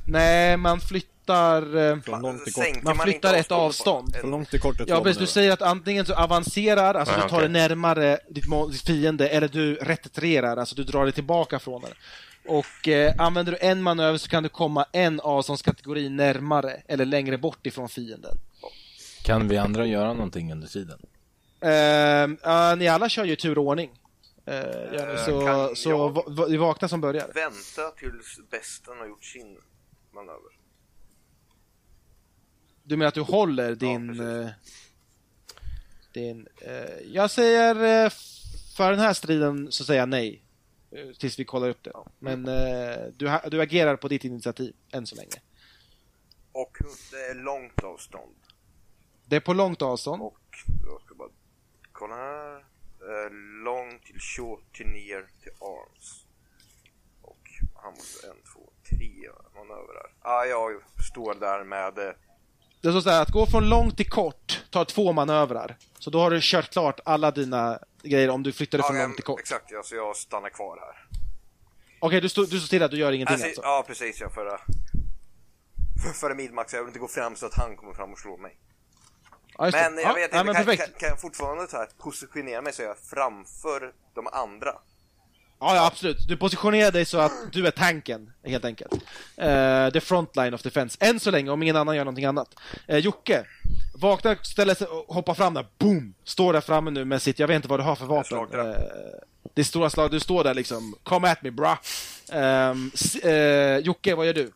Nej, 0.06 0.56
man 0.56 0.80
flyttar... 0.80 1.15
eh, 1.34 2.00
Från 2.00 2.22
långt 2.22 2.44
till 2.44 2.52
kort. 2.52 2.82
Man 2.82 2.98
flyttar 2.98 3.34
ett 3.34 3.52
avstånd. 3.52 4.16
Från 4.16 4.30
långt 4.30 4.50
till 4.50 4.60
kort 4.60 4.76
Ja, 4.86 5.00
precis. 5.02 5.20
Du 5.20 5.26
säger 5.26 5.52
att 5.52 5.62
antingen 5.62 6.06
så 6.06 6.14
avancerar, 6.14 6.94
alltså 6.94 7.14
Ja, 7.14 7.22
du 7.22 7.28
tar 7.28 7.36
okej. 7.36 7.48
dig 7.48 7.68
närmare 7.68 8.18
ditt, 8.28 8.82
fiende, 8.86 9.28
eller 9.28 9.48
du 9.48 9.74
retirerar, 9.74 10.56
alltså 10.56 10.74
du 10.74 10.84
drar 10.84 11.04
dig 11.04 11.12
tillbaka 11.12 11.58
från 11.58 11.82
det. 11.82 11.92
Och 12.48 12.88
eh, 12.88 13.14
använder 13.18 13.52
du 13.52 13.58
en 13.60 13.82
manöver 13.82 14.18
så 14.18 14.28
kan 14.28 14.42
du 14.42 14.48
komma 14.48 14.86
en 14.92 15.20
avståndskategori 15.20 16.08
närmare 16.08 16.82
eller 16.88 17.04
längre 17.04 17.38
bort 17.38 17.66
ifrån 17.66 17.88
fienden. 17.88 18.38
Kan 19.22 19.48
vi 19.48 19.56
andra 19.56 19.86
göra 19.86 20.12
någonting 20.12 20.52
under 20.52 20.68
tiden? 20.68 20.98
Uh, 21.64 22.50
uh, 22.50 22.76
ni 22.76 22.88
alla 22.88 23.08
kör 23.08 23.24
ju 23.24 23.36
tur 23.36 23.58
och 23.58 23.64
ordning. 23.64 23.90
Uh, 24.50 24.54
Eh, 24.54 25.24
så 25.24 25.46
kan 25.46 25.76
så 25.76 25.90
jag- 25.90 26.10
va, 26.10 26.24
va, 26.26 26.46
det 26.46 26.54
är 26.54 26.58
vakna 26.58 26.88
som 26.88 27.00
börjar. 27.00 27.30
Vänta 27.34 27.90
tills 27.96 28.40
besten 28.50 28.98
har 28.98 29.06
gjort 29.06 29.24
sin 29.24 29.56
manöver. 30.14 30.55
Du 32.88 32.96
menar 32.96 33.08
att 33.08 33.14
du 33.14 33.20
håller 33.20 33.74
din... 33.74 34.08
precis. 34.08 34.22
eh, 34.22 34.48
din 36.12 36.48
eh, 36.60 36.98
jag 37.06 37.30
säger 37.30 38.04
eh, 38.04 38.10
för 38.76 38.90
den 38.90 39.00
här 39.00 39.12
striden 39.14 39.72
så 39.72 39.84
säger 39.84 40.00
jag 40.00 40.08
nej. 40.08 40.42
eh, 40.90 41.10
Tills 41.18 41.38
vi 41.38 41.44
kollar 41.44 41.68
upp 41.68 41.82
det. 41.82 41.92
Men 42.18 42.48
eh, 42.48 43.04
du, 43.16 43.38
du 43.50 43.60
agerar 43.62 43.96
på 43.96 44.08
ditt 44.08 44.24
initiativ 44.24 44.74
än 44.92 45.06
så 45.06 45.16
länge. 45.16 45.40
Och 46.52 46.76
det 47.10 47.16
är 47.30 47.34
långt 47.34 47.84
avstånd. 47.84 48.34
Det 49.26 49.36
är 49.36 49.40
på 49.40 49.52
långt 49.52 49.82
avstånd. 49.82 50.22
Och 50.22 50.38
jag 50.86 51.02
ska 51.02 51.14
bara 51.14 51.28
kolla 51.92 52.14
här. 52.14 52.64
Långt 53.64 54.04
till 54.04 54.20
short 54.20 54.76
till 54.76 54.86
ner 54.86 55.26
till 55.42 55.52
arms. 55.60 56.24
Och 57.22 57.38
han 57.74 57.92
måste 57.92 58.26
en, 58.26 58.36
två, 58.54 58.72
tre 58.88 59.12
manövrar. 59.54 60.12
Ah, 60.20 60.44
jag 60.44 60.82
står 61.10 61.34
där 61.34 61.64
med 61.64 62.14
Det 62.80 62.90
står 62.90 63.00
så 63.00 63.10
här 63.10 63.22
att 63.22 63.30
gå 63.30 63.46
från 63.46 63.68
långt 63.68 63.96
till 63.96 64.10
kort 64.10 64.64
tar 64.70 64.84
två 64.84 65.12
manövrar. 65.12 65.76
Så 65.98 66.10
då 66.10 66.20
har 66.20 66.30
du 66.30 66.38
kört 66.42 66.70
klart 66.70 67.00
alla 67.04 67.30
dina 67.30 67.78
grejer 68.02 68.28
om 68.28 68.42
du 68.42 68.52
flyttar 68.52 68.78
dig 68.78 68.84
Ja, 68.84 68.92
från 68.92 69.02
långt 69.02 69.14
till 69.14 69.24
kort. 69.24 69.40
Exakt, 69.40 69.70
ja, 69.70 69.82
så 69.82 69.94
jag 69.94 70.16
stannar 70.16 70.50
kvar 70.50 70.78
här. 70.80 71.06
Okej, 72.00 72.20
du, 72.20 72.28
står, 72.28 72.42
du 72.42 72.48
står 72.48 72.66
stilla, 72.66 72.88
du 72.88 72.96
gör 72.96 73.12
ingenting 73.12 73.32
Alltså, 73.32 73.46
alltså? 73.46 73.62
Ja, 73.62 73.84
precis 73.86 74.20
ja, 74.20 74.30
före... 74.30 74.58
För, 76.02 76.12
före 76.12 76.34
midmax, 76.34 76.72
jag 76.72 76.80
vill 76.80 76.88
inte 76.88 76.98
gå 76.98 77.08
fram 77.08 77.36
så 77.36 77.46
att 77.46 77.54
han 77.54 77.76
kommer 77.76 77.94
fram 77.94 78.12
och 78.12 78.18
slår 78.18 78.38
mig. 78.38 78.58
Ja. 79.58 79.70
Men 79.72 79.98
jag 79.98 80.10
ja, 80.10 80.12
vet 80.12 80.34
inte, 80.34 80.36
ja, 80.36 80.54
kan, 80.54 80.76
kan, 80.76 80.86
kan 80.98 81.08
jag 81.08 81.20
fortfarande 81.20 81.66
här 81.72 81.88
positionera 81.98 82.62
mig 82.62 82.72
så 82.72 82.82
jag 82.82 82.90
är 82.90 83.00
framför 83.10 83.92
de 84.14 84.26
andra? 84.26 84.72
Ja, 85.60 85.74
ja, 85.76 85.86
absolut. 85.86 86.28
Du 86.28 86.36
positionerar 86.36 86.90
dig 86.92 87.04
så 87.04 87.18
att 87.18 87.32
du 87.52 87.66
är 87.66 87.70
tanken, 87.70 88.32
helt 88.44 88.64
enkelt. 88.64 88.92
Uh, 88.94 89.90
the 89.92 90.00
front 90.00 90.36
line 90.36 90.54
of 90.54 90.62
defense. 90.62 90.96
Än 91.00 91.20
så 91.20 91.30
länge, 91.30 91.50
om 91.50 91.62
ingen 91.62 91.76
annan 91.76 91.96
gör 91.96 92.04
någonting 92.04 92.24
annat. 92.24 92.54
Uh, 92.90 92.98
Jocke, 92.98 93.44
vaknar, 93.94 94.38
ställer 94.42 94.74
sig 94.74 94.86
och 94.86 95.14
hoppar 95.14 95.34
fram 95.34 95.54
där, 95.54 95.66
boom! 95.78 96.14
Står 96.24 96.52
där 96.52 96.60
framme 96.60 96.90
nu 96.90 97.04
med 97.04 97.22
sitt, 97.22 97.38
jag 97.38 97.46
vet 97.48 97.54
inte 97.56 97.68
vad 97.68 97.80
du 97.80 97.84
har 97.84 97.96
för 97.96 98.06
vapen. 98.06 98.38
Uh, 98.60 98.76
det 99.54 99.60
är 99.62 99.64
stora 99.64 99.90
slag, 99.90 100.10
du 100.10 100.20
står 100.20 100.44
där 100.44 100.54
liksom, 100.54 100.94
come 101.02 101.30
at 101.30 101.42
me 101.42 101.50
bra. 101.50 101.78
Um, 102.32 102.90
s- 102.94 103.14
eh, 103.16 103.78
Jocke, 103.78 104.14
vad 104.14 104.26
gör 104.26 104.34
du? 104.34 104.52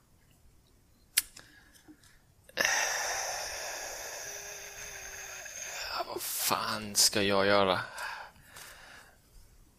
Vad 6.07 6.23
fan 6.23 6.95
ska 6.95 7.23
jag 7.23 7.47
göra? 7.47 7.81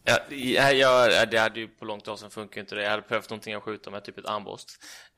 Ja, 0.04 0.20
ja, 0.72 1.10
ja, 1.12 1.26
det 1.26 1.38
hade 1.38 1.60
ju 1.60 1.68
på 1.68 1.86
långt 1.86 2.08
avstånd 2.08 2.34
funkar 2.34 2.62
inte 2.62 2.76
det. 2.76 2.84
Jag 2.84 2.90
hade 2.90 3.02
behövt 3.02 3.30
någonting 3.30 3.54
att 3.54 3.64
skjuta 3.64 3.92
med, 3.92 4.04
typ 4.04 4.18
ett 4.18 4.26
armborst. 4.26 4.68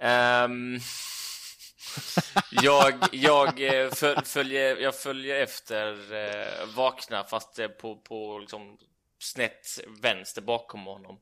Ehm, 0.02 0.80
jag, 2.52 2.94
jag, 3.12 3.62
eh, 3.62 3.90
föl, 3.90 4.24
följer, 4.26 4.78
jag 4.78 4.96
följer 4.96 5.36
efter 5.36 6.14
eh, 6.14 6.66
Vakna 6.76 7.24
fast 7.24 7.60
eh, 7.60 7.68
på, 7.68 7.96
på 7.96 8.38
liksom 8.40 8.78
snett 9.24 9.80
vänster 10.02 10.42
bakom 10.42 10.86
honom. 10.86 11.20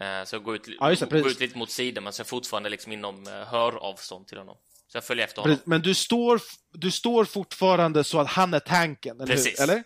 Eh, 0.00 0.24
så 0.24 0.36
jag 0.36 0.42
går 0.42 0.54
ut, 0.56 0.68
Ja, 0.80 0.88
det, 0.88 1.10
går 1.10 1.30
ut 1.30 1.40
lite 1.40 1.58
mot 1.58 1.70
sidan 1.70 2.04
men 2.04 2.12
så 2.12 2.20
är 2.20 2.24
jag 2.24 2.28
fortfarande 2.28 2.68
liksom 2.68 2.92
inom 2.92 3.26
eh, 3.26 3.32
höravstånd 3.32 4.26
till 4.26 4.38
honom. 4.38 4.56
Så 4.88 4.96
jag 4.96 5.04
följer 5.04 5.24
efter 5.24 5.42
honom. 5.42 5.56
Precis, 5.56 5.66
Men 5.66 5.82
du 5.82 5.94
står, 5.94 6.40
du 6.72 6.90
står 6.90 7.24
fortfarande 7.24 8.04
så 8.04 8.20
att 8.20 8.28
han 8.28 8.54
är 8.54 8.60
tanken, 8.60 9.20
eller 9.20 9.34
Precis. 9.34 9.60
hur? 9.60 9.64
Eller? 9.64 9.84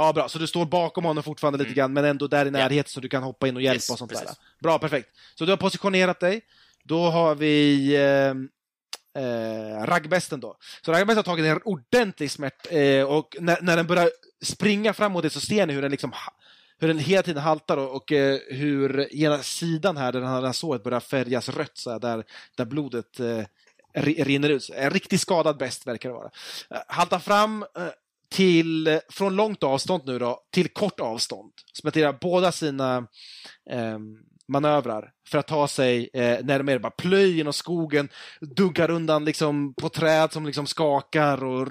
Ja, 0.00 0.12
bra. 0.12 0.28
Så 0.28 0.38
du 0.38 0.46
står 0.46 0.66
bakom 0.66 1.04
honom 1.04 1.22
fortfarande 1.22 1.58
lite 1.58 1.74
grann, 1.74 1.92
men 1.92 2.04
ändå 2.04 2.26
där 2.26 2.46
i 2.46 2.50
närheten 2.50 2.90
så 2.90 3.00
du 3.00 3.08
kan 3.08 3.22
hoppa 3.22 3.48
in 3.48 3.56
och 3.56 3.62
hjälpa 3.62 3.74
Yes, 3.74 3.90
och 3.90 3.98
sånt 3.98 4.12
där. 4.12 4.20
precis. 4.20 4.38
Bra, 4.62 4.78
perfekt. 4.78 5.08
Så 5.34 5.44
du 5.44 5.52
har 5.52 5.56
positionerat 5.56 6.20
dig. 6.20 6.40
Då 6.84 7.10
har 7.10 7.34
vi 7.34 7.94
eh, 7.96 9.22
eh, 9.22 9.84
raggbesten 9.86 10.40
då. 10.40 10.56
Så 10.84 10.92
raggbesten 10.92 11.16
har 11.16 11.22
tagit 11.22 11.46
en 11.46 11.60
ordentlig 11.64 12.30
smärt 12.30 12.66
eh, 12.72 13.02
och 13.02 13.36
när, 13.40 13.58
när 13.62 13.76
den 13.76 13.86
börjar 13.86 14.10
springa 14.42 14.92
framåt 14.92 15.22
det 15.22 15.30
så 15.30 15.40
ser 15.40 15.66
ni 15.66 15.72
hur 15.72 15.82
den 15.82 15.90
liksom 15.90 16.12
hur 16.80 16.88
den 16.88 16.98
hela 16.98 17.22
tiden 17.22 17.42
haltar 17.42 17.76
och, 17.76 17.96
och 17.96 18.12
eh, 18.12 18.38
hur 18.50 19.14
ena 19.14 19.38
sidan 19.42 19.96
här 19.96 20.12
där 20.12 20.20
den 20.20 20.28
här 20.28 20.52
såret 20.52 20.82
börjar 20.84 21.00
färgas 21.00 21.48
rött 21.48 21.78
så 21.78 21.90
här, 21.90 21.98
där, 21.98 22.24
där 22.56 22.64
blodet 22.64 23.20
eh, 23.20 23.42
ri- 23.94 24.24
rinner 24.24 24.48
ut. 24.48 24.70
En 24.74 24.90
riktigt 24.90 25.20
skadad 25.20 25.56
bäst 25.58 25.86
verkar 25.86 26.08
det 26.08 26.14
vara. 26.14 26.30
Eh, 26.70 26.78
haltar 26.88 27.18
fram 27.18 27.62
eh, 27.62 27.86
till, 28.28 29.00
från 29.08 29.36
långt 29.36 29.62
avstånd 29.62 30.02
nu 30.06 30.18
då, 30.18 30.40
till 30.50 30.68
kort 30.68 31.00
avstånd. 31.00 31.52
Spenderar 31.78 32.18
båda 32.20 32.52
sina 32.52 32.96
eh, 33.70 33.98
manövrar 34.48 35.12
för 35.28 35.38
att 35.38 35.46
ta 35.46 35.68
sig 35.68 36.10
eh, 36.12 36.44
närmare. 36.44 36.78
Bara 36.78 36.90
plöj 36.90 37.36
genom 37.36 37.52
skogen, 37.52 38.08
duggar 38.40 38.90
undan 38.90 39.24
liksom 39.24 39.74
på 39.74 39.88
träd 39.88 40.32
som 40.32 40.46
liksom 40.46 40.66
skakar 40.66 41.44
och 41.44 41.68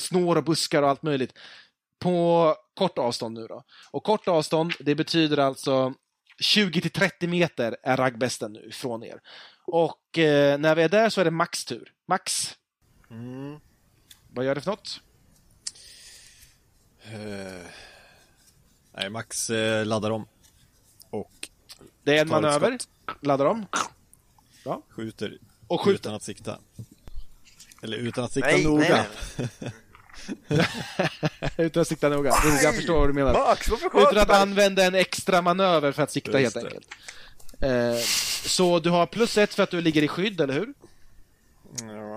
snår 0.00 0.36
och 0.36 0.44
buskar 0.44 0.82
och 0.82 0.88
allt 0.88 1.02
möjligt. 1.02 1.32
På 1.98 2.54
kort 2.74 2.98
avstånd 2.98 3.38
nu 3.38 3.46
då. 3.46 3.62
Och 3.90 4.02
kort 4.02 4.28
avstånd, 4.28 4.72
det 4.80 4.94
betyder 4.94 5.38
alltså 5.38 5.94
20 6.40 6.80
till 6.80 6.90
30 6.90 7.26
meter 7.26 7.76
är 7.82 7.96
raggbesten 7.96 8.52
nu 8.52 8.70
från 8.72 9.04
er. 9.04 9.20
Och 9.66 10.18
eh, 10.18 10.58
när 10.58 10.74
vi 10.74 10.82
är 10.82 10.88
där 10.88 11.08
så 11.08 11.20
är 11.20 11.24
det 11.24 11.30
Max 11.30 11.64
tur. 11.64 11.92
Max, 12.08 12.54
Mm. 13.10 13.60
vad 14.30 14.44
gör 14.44 14.54
du 14.54 14.60
för 14.60 14.70
något? 14.70 15.00
Eh, 17.04 17.66
nej, 18.94 19.10
Max 19.10 19.50
eh, 19.50 19.86
laddar 19.86 20.10
om. 20.10 20.26
Och 21.10 21.48
Det 22.04 22.16
är 22.18 22.22
en 22.22 22.28
manöver, 22.28 22.78
laddar 23.20 23.46
om 23.46 23.66
skjuter 24.88 25.38
och 25.66 25.80
skjuter. 25.80 25.94
utan 26.00 26.14
att 26.14 26.22
sikta. 26.22 26.58
Eller 27.82 27.96
utan 27.96 28.24
att 28.24 28.32
sikta 28.32 28.48
Nej, 28.48 28.64
noga. 28.64 29.06
nej, 29.36 29.48
Utan 31.58 31.80
att 31.80 31.88
sikta 31.88 32.08
noga. 32.08 32.34
Jag 32.62 32.74
förstår 32.74 32.98
vad 32.98 33.08
du 33.08 33.12
menar. 33.12 33.32
Max, 33.32 33.68
Utan 33.94 34.18
att 34.18 34.30
använda 34.30 34.84
en 34.84 34.94
extra 34.94 35.42
manöver 35.42 35.92
för 35.92 36.02
att 36.02 36.10
sikta 36.10 36.40
Just 36.40 36.56
helt 36.56 36.70
det. 36.70 36.74
enkelt. 36.76 37.98
Eh, 37.98 38.04
så 38.48 38.78
du 38.78 38.90
har 38.90 39.06
plus 39.06 39.38
ett 39.38 39.54
för 39.54 39.62
att 39.62 39.70
du 39.70 39.80
ligger 39.80 40.02
i 40.02 40.08
skydd, 40.08 40.40
eller 40.40 40.54
hur? 40.54 40.74
Ja, 41.80 42.11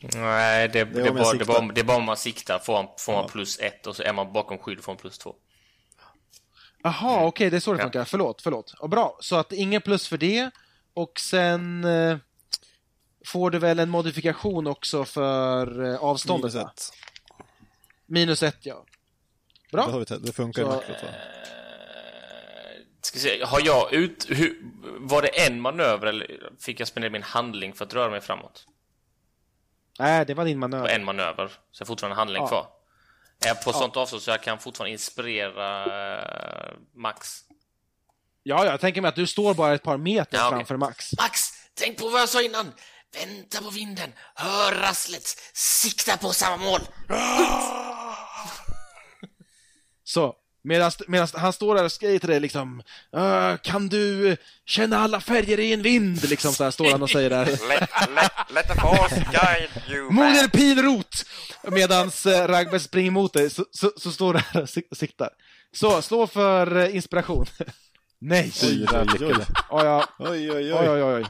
Nej, 0.00 0.68
det, 0.68 0.80
är 0.80 0.84
det, 0.84 1.00
jag 1.00 1.14
bara, 1.14 1.32
det, 1.32 1.44
bara, 1.44 1.72
det 1.72 1.80
är 1.80 1.84
bara 1.84 1.96
om 1.96 2.04
man 2.04 2.16
siktar 2.16 2.58
får 2.58 2.72
man, 2.72 2.86
får 2.98 3.12
man 3.12 3.22
Ja. 3.22 3.28
plus 3.28 3.58
ett 3.58 3.86
och 3.86 3.96
så 3.96 4.02
är 4.02 4.12
man 4.12 4.32
bakom 4.32 4.58
skydd 4.58 4.84
får 4.84 4.92
man 4.92 4.96
plus 4.98 5.18
två. 5.18 5.34
Jaha, 6.82 7.24
okej, 7.26 7.50
det 7.50 7.56
är 7.56 7.60
så 7.60 7.72
det 7.72 7.78
Ja. 7.78 7.82
funkar. 7.84 8.04
Förlåt, 8.04 8.42
förlåt. 8.42 8.72
Och 8.78 8.88
bra, 8.88 9.16
så 9.20 9.36
att 9.36 9.52
ingen 9.52 9.80
plus 9.82 10.08
för 10.08 10.16
det. 10.18 10.50
Och 10.94 11.20
sen 11.20 11.84
eh, 11.84 12.16
får 13.26 13.50
du 13.50 13.58
väl 13.58 13.78
en 13.78 13.90
modifikation 13.90 14.66
också 14.66 15.04
för 15.04 15.84
eh, 15.92 15.96
avståndet, 15.96 16.52
minus 16.52 16.64
va? 16.64 16.70
ett. 16.74 16.90
Minus 18.06 18.42
ett, 18.42 18.58
ja. 18.66 18.84
Det, 19.70 19.76
Bra. 19.76 19.82
har 19.90 19.98
vi, 19.98 20.04
det 20.04 20.32
funkar 20.32 20.62
Så, 20.62 20.68
i 20.68 20.72
makrot 20.74 21.02
va? 21.02 21.08
Ska 23.02 23.18
se, 23.18 23.44
har 23.44 23.60
jag 23.64 23.92
ut... 23.92 24.26
Hur, 24.28 24.58
var 24.98 25.22
det 25.22 25.28
en 25.46 25.60
manöver 25.60 26.06
eller 26.06 26.50
fick 26.60 26.80
jag 26.80 26.88
spendera 26.88 27.10
min 27.12 27.22
handling 27.22 27.72
för 27.72 27.84
att 27.84 27.94
röra 27.94 28.10
mig 28.10 28.20
framåt? 28.20 28.66
Nej, 29.98 30.26
det 30.26 30.34
var 30.34 30.44
din 30.44 30.54
På 30.60 30.68
manöver. 30.68 30.88
en 30.88 31.04
manöver, 31.04 31.48
så 31.48 31.80
jag 31.82 31.84
har 31.84 31.86
fortfarande 31.86 32.14
en 32.14 32.18
handling 32.18 32.42
Ja. 32.42 32.48
kvar. 32.48 32.66
Är 33.44 33.48
jag 33.48 33.62
på 33.64 33.72
sånt 33.72 33.96
avstånd 33.96 34.22
så 34.22 34.30
jag 34.30 34.42
kan 34.42 34.58
fortfarande 34.58 34.92
inspirera 34.92 35.84
eh, 36.68 36.72
Max? 36.94 37.28
Ja, 38.42 38.64
ja, 38.64 38.70
jag 38.70 38.80
tänker 38.80 39.00
mig 39.00 39.08
att 39.08 39.16
du 39.16 39.26
står 39.26 39.54
bara 39.54 39.74
ett 39.74 39.82
par 39.82 39.96
meter 39.96 40.38
Ja, 40.38 40.50
framför 40.50 40.76
Max. 40.76 41.10
Max, 41.18 41.40
tänk 41.74 41.98
på 41.98 42.08
vad 42.08 42.20
jag 42.20 42.28
sa 42.28 42.42
innan! 42.42 42.72
Vänta 43.20 43.62
på 43.62 43.70
vinden, 43.70 44.12
hör 44.34 44.72
rasslet, 44.72 45.22
sikta 45.54 46.16
på 46.16 46.32
samma 46.32 46.56
mål! 46.56 46.80
Så, 50.04 50.34
medan, 50.64 50.90
medan 51.08 51.28
han 51.34 51.52
står 51.52 51.74
där 51.74 51.84
och 51.84 51.92
säger 51.92 52.18
till 52.18 52.28
dig 52.28 52.40
liksom 52.40 52.82
"Äh, 53.16 53.56
Kan 53.62 53.88
du 53.88 54.36
känna 54.66 54.98
alla 54.98 55.20
färger 55.20 55.60
i 55.60 55.72
en 55.72 55.82
vind? 55.82 56.28
Liksom 56.28 56.52
så 56.54 56.64
här 56.64 56.70
står 56.70 56.90
han 56.90 57.02
och 57.02 57.10
säger 57.10 57.30
där. 57.30 57.44
Let, 57.68 57.90
let, 58.14 58.32
let 58.54 58.68
the 58.68 58.80
force 58.80 59.14
guide 59.32 59.70
you 59.96 60.10
Moder 60.10 60.48
pilrot! 60.48 61.24
Medans 61.62 62.26
eh, 62.26 62.48
Ragnar 62.48 62.78
springer 62.78 63.10
mot 63.10 63.32
dig 63.32 63.50
så, 63.50 63.64
så, 63.70 63.92
så 63.96 64.12
står 64.12 64.32
du 64.34 64.38
här 64.38 64.62
och 64.62 64.68
sik- 64.68 64.96
siktar. 64.96 65.28
Så, 65.72 66.02
slå 66.02 66.26
för 66.26 66.76
eh, 66.76 66.96
inspiration. 66.96 67.46
Nej! 68.20 68.52
Oj, 68.62 68.86
oj. 68.90 69.34
Oj, 69.70 70.50
oj, 70.50 70.50
Oj, 70.50 70.72
oj. 70.72 70.88
oj, 70.88 71.02
oj. 71.04 71.24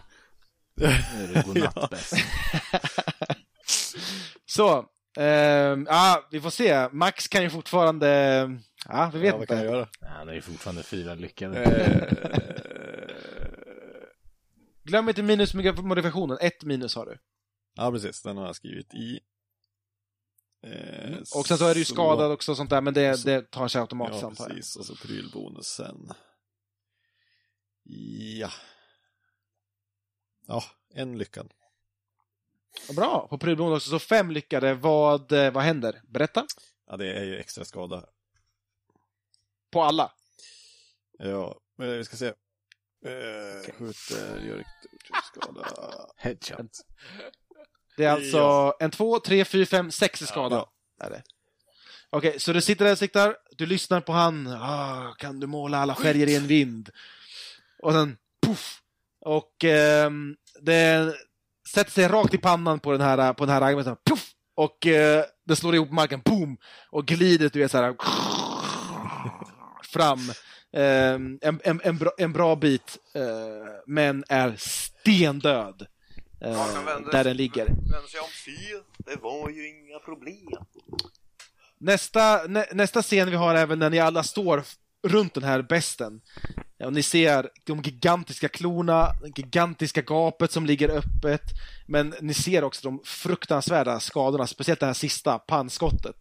Nu 0.76 0.86
är 0.86 1.34
det 1.34 1.42
godnatt 1.46 1.90
bäst. 1.90 2.14
Så, 4.46 4.84
ehm, 5.16 5.86
ja, 5.90 6.28
vi 6.30 6.40
får 6.40 6.50
se. 6.50 6.88
Max 6.92 7.28
kan 7.28 7.42
ju 7.42 7.50
fortfarande... 7.50 8.08
Ja, 8.88 9.10
vi 9.14 9.18
vet 9.20 9.28
Ja, 9.32 9.38
vad 9.38 9.48
kan 9.48 9.56
jag 9.56 9.66
inte. 9.66 9.76
göra? 9.76 9.88
Nej, 10.00 10.10
Han 10.10 10.28
är 10.28 10.32
ju 10.34 10.40
fortfarande 10.40 10.82
fyra 10.82 11.14
lyckade. 11.14 11.64
Eh, 11.64 12.08
Glöm 14.84 15.08
inte 15.08 15.22
minusmodifikationen. 15.22 16.38
Ett 16.40 16.62
minus 16.64 16.94
har 16.94 17.06
du. 17.06 17.18
ja, 17.74 17.90
precis. 17.90 18.22
Den 18.22 18.36
har 18.36 18.46
jag 18.46 18.56
skrivit 18.56 18.94
i. 18.94 19.20
Eh, 20.66 21.16
Och 21.36 21.46
sen 21.46 21.58
så 21.58 21.66
är 21.66 21.74
du 21.74 21.80
ju 21.80 21.84
skadad 21.84 22.32
också 22.32 22.50
och 22.52 22.56
sånt 22.56 22.70
där, 22.70 22.80
men 22.80 22.94
det, 22.94 23.16
så- 23.18 23.26
det 23.28 23.50
tar 23.50 23.68
sig 23.68 23.80
automatiskt 23.80 24.22
Ja, 24.22 24.28
antar 24.28 24.44
jag. 24.48 24.56
precis. 24.56 24.76
Och 24.76 24.84
så 24.86 24.96
prylbonusen. 24.96 26.08
Ja. 28.38 28.50
Ja, 30.46 30.64
en 30.94 31.18
lyckad. 31.18 31.52
Bra, 32.96 33.26
på 33.28 33.38
prylbonus 33.38 33.76
också. 33.76 33.90
Så 33.90 33.98
fem 33.98 34.30
lyckade. 34.30 34.74
Vad, 34.74 35.32
eh, 35.32 35.52
vad 35.52 35.64
händer? 35.64 36.00
Berätta. 36.08 36.46
Ja, 36.90 36.96
det 36.96 37.12
är 37.12 37.24
ju 37.24 37.38
extra 37.38 37.64
skada. 37.64 38.04
På 39.72 39.82
alla. 39.82 40.12
Ja, 41.18 41.58
men 41.78 41.98
vi 41.98 42.04
ska 42.04 42.16
se. 42.16 42.26
Eh, 42.26 43.72
Skjuter, 43.72 44.40
gör 44.46 44.56
riktigt 44.56 45.24
skada. 45.24 45.66
Headshot. 46.16 46.80
Det 47.96 48.04
är 48.04 48.10
alltså 48.10 48.74
en, 48.80 48.90
två, 48.90 49.20
tre, 49.20 49.44
fyra, 49.44 49.66
fem, 49.66 49.90
sex 49.90 50.22
i 50.22 50.26
skada. 50.26 50.56
Ja. 50.56 51.06
Är 51.06 51.10
det. 51.10 51.22
Okej, 52.10 52.40
så 52.40 52.52
du 52.52 52.60
sitter 52.60 52.84
där 52.84 52.92
och 52.92 52.98
siktar, 52.98 53.36
du 53.50 53.66
lyssnar 53.66 54.00
på 54.00 54.12
han. 54.12 54.46
Ah, 54.46 55.14
kan 55.18 55.40
du 55.40 55.46
måla 55.46 55.78
alla 55.78 55.94
färger 55.94 56.26
i 56.26 56.36
en 56.36 56.46
vind? 56.46 56.90
Och 57.82 57.92
sen 57.92 58.16
puff! 58.46 58.80
Och 59.20 59.64
ehm, 59.64 60.36
det 60.60 61.14
sätter 61.68 61.90
sig 61.90 62.08
rakt 62.08 62.34
i 62.34 62.38
pannan 62.38 62.80
på 62.80 62.92
den 62.92 63.00
här, 63.00 63.32
på 63.32 63.44
den 63.46 63.52
här 63.54 63.60
raggen. 63.60 63.96
Puff! 64.06 64.30
Och 64.56 64.86
eh, 64.86 65.24
det 65.46 65.56
slår 65.56 65.74
ihop 65.74 65.90
marken, 65.90 66.20
boom! 66.24 66.56
Och 66.90 67.06
glider, 67.06 67.50
du 67.52 67.58
vet 67.58 67.70
så 67.70 67.78
här 67.78 67.94
fram 69.92 70.18
ehm, 70.76 71.38
en, 71.42 71.60
en, 71.64 71.80
en, 71.84 71.98
bra, 71.98 72.10
en 72.18 72.32
bra 72.32 72.56
bit, 72.56 72.98
eh, 73.14 73.22
men 73.86 74.24
är 74.28 74.54
stendöd. 74.58 75.86
eh, 76.40 76.84
vänder- 76.84 77.12
där 77.12 77.24
den 77.24 77.36
ligger. 77.36 77.66
Vänder 77.66 78.08
sig 78.08 78.20
om, 78.20 78.26
fy, 78.44 78.80
det 78.98 79.16
var 79.22 79.50
ju 79.50 79.68
inga 79.68 79.98
problem. 79.98 80.48
Nästa, 81.78 82.42
nä, 82.48 82.66
nästa 82.72 83.02
scen 83.02 83.30
vi 83.30 83.36
har 83.36 83.54
är 83.54 83.66
väl 83.66 83.78
när 83.78 83.90
ni 83.90 83.98
alla 83.98 84.22
står 84.22 84.62
runt 85.06 85.34
den 85.34 85.44
här 85.44 85.62
besten. 85.62 86.20
Ja, 86.78 86.86
och 86.86 86.92
ni 86.92 87.02
ser 87.02 87.50
de 87.64 87.82
gigantiska 87.82 88.48
klorna, 88.48 89.12
det 89.22 89.38
gigantiska 89.38 90.02
gapet 90.02 90.52
som 90.52 90.66
ligger 90.66 90.88
öppet. 90.88 91.42
Men 91.86 92.14
ni 92.20 92.34
ser 92.34 92.64
också 92.64 92.88
de 92.88 93.00
fruktansvärda 93.04 94.00
skadorna, 94.00 94.46
speciellt 94.46 94.80
det 94.80 94.86
här 94.86 94.92
sista 94.92 95.38
pannskottet. 95.38 96.16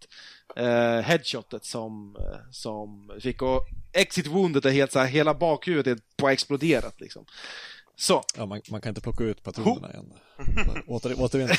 Eh, 0.55 0.99
headshotet 1.01 1.65
som, 1.65 2.15
eh, 2.19 2.39
som 2.51 3.11
fick. 3.21 3.41
Och 3.41 3.61
exit 3.93 4.27
woundet 4.27 4.65
är 4.65 4.71
helt 4.71 4.91
så 4.91 4.99
här, 4.99 5.07
hela 5.07 5.33
bakhuvudet 5.33 5.97
är 5.97 6.03
på 6.17 6.29
exploderat 6.29 7.01
liksom. 7.01 7.25
Så, 7.95 8.23
Ja, 8.37 8.45
man, 8.45 8.61
man 8.71 8.81
kan 8.81 8.89
inte 8.89 9.01
plocka 9.01 9.23
ut 9.23 9.43
patronerna 9.43 9.91
igen. 9.91 10.13
Åter, 10.87 11.21
återvinn. 11.21 11.49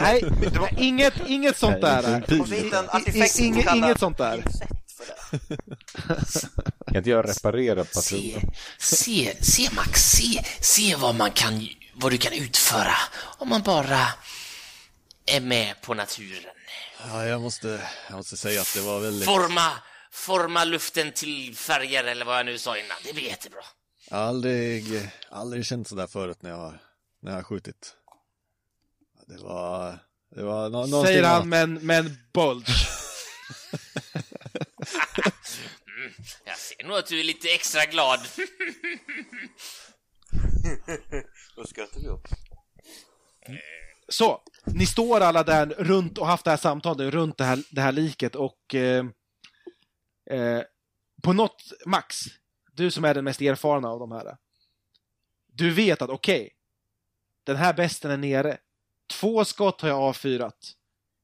nej, 0.00 0.24
det 0.52 0.58
var 0.58 0.70
inget, 0.78 1.14
inget 1.28 1.56
sånt 1.56 1.80
där. 1.80 2.24
Inget 3.76 3.98
sånt 4.00 4.18
där. 4.18 4.44
För 4.96 5.06
det. 5.06 5.56
Kan 6.86 6.96
inte 6.96 7.10
jag 7.10 7.28
reparera 7.28 7.84
Se, 7.84 7.94
patroner? 7.94 8.56
se, 8.78 9.36
se 9.44 9.68
Max, 9.72 10.00
se, 10.10 10.44
se 10.60 10.96
vad 10.96 11.14
man 11.14 11.30
kan, 11.30 11.68
vad 11.94 12.12
du 12.12 12.18
kan 12.18 12.32
utföra 12.32 12.94
om 13.38 13.48
man 13.48 13.62
bara 13.62 14.00
är 15.26 15.40
med 15.40 15.80
på 15.82 15.94
naturen. 15.94 16.54
Ja, 17.08 17.26
jag 17.26 17.40
måste, 17.40 17.80
jag 18.08 18.16
måste 18.16 18.36
säga 18.36 18.60
att 18.60 18.74
det 18.74 18.80
var 18.80 19.00
väldigt... 19.00 19.24
Forma, 19.28 19.70
forma 20.12 20.64
luften 20.64 21.12
till 21.12 21.56
färger 21.56 22.04
eller 22.04 22.24
vad 22.24 22.38
jag 22.38 22.46
nu 22.46 22.58
sa 22.58 22.76
innan. 22.78 22.96
Det 23.04 23.12
blir 23.12 23.24
jättebra. 23.24 23.60
Aldrig, 24.10 25.10
aldrig 25.30 25.66
känt 25.66 25.88
sådär 25.88 26.06
förut 26.06 26.38
när 26.42 26.50
jag, 26.50 26.56
har- 26.56 26.80
när 27.22 27.30
jag 27.30 27.38
har 27.38 27.42
skjutit. 27.42 27.94
Det 29.26 29.38
var, 29.42 29.98
det 30.36 30.42
var 30.42 30.62
nå- 30.70 30.86
någonting 30.86 31.04
Säger 31.06 31.24
han 31.24 31.48
med 31.48 31.62
en, 31.62 31.74
med 31.74 31.98
en 31.98 32.18
bulge. 32.32 32.72
Jag 36.44 36.58
ser 36.58 36.84
nog 36.84 36.96
att 36.96 37.06
du 37.06 37.20
är 37.20 37.24
lite 37.24 37.48
extra 37.48 37.84
glad. 37.84 38.20
Då 41.56 41.66
skrattar 41.66 42.00
vi 42.00 42.08
upp. 42.08 42.28
Så, 44.08 44.42
ni 44.66 44.86
står 44.86 45.20
alla 45.20 45.42
där 45.42 45.66
runt 45.66 46.18
och 46.18 46.26
haft 46.26 46.44
det 46.44 46.50
här 46.50 46.58
samtalet 46.58 47.14
runt 47.14 47.38
det 47.38 47.44
här, 47.44 47.58
det 47.70 47.80
här 47.80 47.92
liket 47.92 48.34
och 48.34 48.74
eh, 48.74 49.04
eh, 50.30 50.62
på 51.22 51.32
något, 51.32 51.72
Max, 51.86 52.16
du 52.72 52.90
som 52.90 53.04
är 53.04 53.14
den 53.14 53.24
mest 53.24 53.40
erfarna 53.40 53.88
av 53.88 53.98
de 53.98 54.12
här. 54.12 54.36
Du 55.46 55.70
vet 55.70 56.02
att 56.02 56.10
okej, 56.10 56.50
den 57.44 57.56
här 57.56 57.74
besten 57.74 58.10
är 58.10 58.16
nere. 58.16 58.58
Två 59.06 59.44
skott 59.44 59.80
har 59.80 59.88
jag 59.88 60.00
avfyrat. 60.00 60.72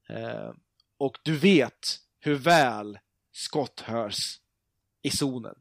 Eh, 0.09 0.51
och 0.97 1.17
du 1.23 1.37
vet 1.37 1.99
hur 2.19 2.35
väl 2.35 2.99
skott 3.31 3.79
hörs 3.79 4.40
i 5.01 5.09
zonen. 5.11 5.55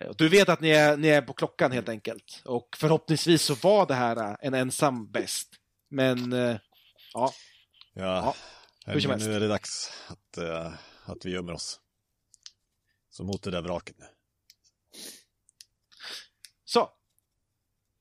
Eh, 0.00 0.10
Du 0.18 0.28
vet 0.28 0.48
att 0.48 0.60
ni 0.60 0.68
är, 0.70 0.96
ni 0.96 1.08
är 1.08 1.22
på 1.22 1.32
klockan 1.32 1.72
helt 1.72 1.88
enkelt. 1.88 2.42
Och 2.44 2.68
förhoppningsvis 2.76 3.42
så 3.42 3.54
var 3.54 3.86
det 3.86 3.94
här 3.94 4.16
eh, 4.16 4.36
en 4.40 4.54
ensam 4.54 5.10
best. 5.10 5.48
Men 5.90 6.32
eh, 6.32 6.56
ja, 7.12 7.32
Ja, 7.94 8.34
hur 8.86 9.00
som 9.00 9.10
helst. 9.10 9.26
nu 9.26 9.34
är 9.34 9.40
det 9.40 9.48
dags 9.48 9.90
att, 10.08 10.38
att 11.04 11.24
vi 11.24 11.30
gömmer 11.30 11.52
oss. 11.52 11.80
Så 13.10 13.24
mot 13.24 13.42
det 13.42 13.50
där 13.50 13.62
vraket 13.62 13.98
nu. 13.98 14.06
så. 16.64 16.90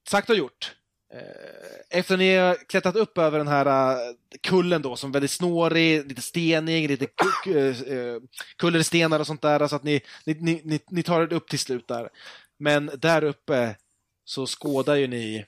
Sagt 0.09 0.29
och 0.29 0.35
gjort. 0.35 0.75
Eh, 1.13 1.99
Efter 1.99 2.17
ni 2.17 2.35
har 2.35 2.55
klättrat 2.69 2.95
upp 2.95 3.17
över 3.17 3.37
den 3.37 3.47
här 3.47 3.65
eh, 3.91 3.97
kullen 4.41 4.81
då, 4.81 4.95
som 4.95 5.09
är 5.09 5.13
väldigt 5.13 5.31
snårig, 5.31 6.07
lite 6.07 6.21
stenig, 6.21 6.89
lite 6.89 7.05
eh, 7.05 8.21
kullerstenar 8.57 9.19
och 9.19 9.27
sånt 9.27 9.41
där, 9.41 9.67
så 9.67 9.75
att 9.75 9.83
ni, 9.83 10.01
ni, 10.25 10.61
ni, 10.63 10.79
ni, 10.89 11.03
tar 11.03 11.21
er 11.21 11.33
upp 11.33 11.47
till 11.49 11.59
slut 11.59 11.87
där. 11.87 12.09
Men 12.59 12.91
där 12.97 13.23
uppe 13.23 13.75
så 14.25 14.45
skådar 14.47 14.95
ju 14.95 15.07
ni 15.07 15.45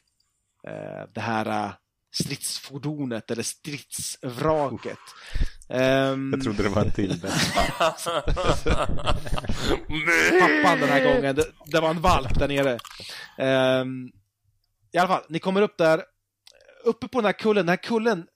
eh, 0.67 1.07
det 1.13 1.21
här 1.21 1.73
stridsfordonet, 2.13 3.31
eller 3.31 3.43
stridsvraket. 3.43 4.97
Ehm, 5.69 6.31
Jag 6.33 6.43
trodde 6.43 6.63
det 6.63 6.69
var 6.69 6.81
en 6.81 6.91
till. 6.91 7.21
pappan 10.39 10.79
den 10.79 10.89
här 10.89 11.13
gången. 11.15 11.35
Det, 11.35 11.45
det 11.65 11.79
var 11.79 11.89
en 11.89 12.01
valp 12.01 12.39
där 12.39 12.47
nere. 12.47 12.79
Ehm, 13.37 14.11
i 14.95 14.97
alla 14.97 15.07
fall, 15.07 15.23
ni 15.29 15.39
kommer 15.39 15.61
upp 15.61 15.77
där. 15.77 16.03
Uppe 16.83 17.07
på 17.07 17.17
den 17.17 17.25
här 17.25 17.33
kullen, 17.33 17.65
den 17.65 17.69
här 17.69 17.83
kullen 17.83 18.27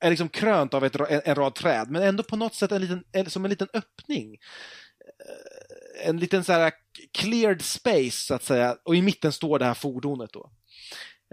är 0.00 0.10
liksom 0.10 0.28
krönt 0.28 0.74
av 0.74 0.84
ett, 0.84 0.94
en, 0.94 1.20
en 1.24 1.34
rad 1.34 1.54
träd, 1.54 1.90
men 1.90 2.02
ändå 2.02 2.22
på 2.22 2.36
något 2.36 2.54
sätt 2.54 2.72
en 2.72 2.80
liten, 2.80 3.04
en, 3.12 3.30
som 3.30 3.44
en 3.44 3.50
liten 3.50 3.68
öppning. 3.74 4.36
Eh, 5.04 6.08
en 6.08 6.16
liten 6.16 6.44
så 6.44 6.52
här 6.52 6.72
cleared 7.12 7.62
space, 7.62 8.10
så 8.10 8.34
att 8.34 8.42
säga. 8.42 8.76
Och 8.82 8.96
i 8.96 9.02
mitten 9.02 9.32
står 9.32 9.58
det 9.58 9.64
här 9.64 9.74
fordonet 9.74 10.32
då. 10.32 10.50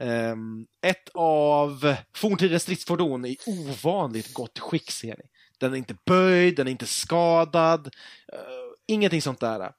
Um, 0.01 0.67
ett 0.81 1.09
av 1.13 1.95
forntidens 2.15 2.63
stridsfordon 2.63 3.25
i 3.25 3.37
ovanligt 3.45 4.33
gott 4.33 4.59
skick, 4.59 4.91
ser 4.91 5.17
ni. 5.17 5.23
Den 5.57 5.73
är 5.73 5.77
inte 5.77 5.97
böjd, 6.05 6.55
den 6.55 6.67
är 6.67 6.71
inte 6.71 6.85
skadad. 6.85 7.87
Uh, 8.33 8.72
ingenting 8.87 9.21
sånt 9.21 9.39
där. 9.39 9.71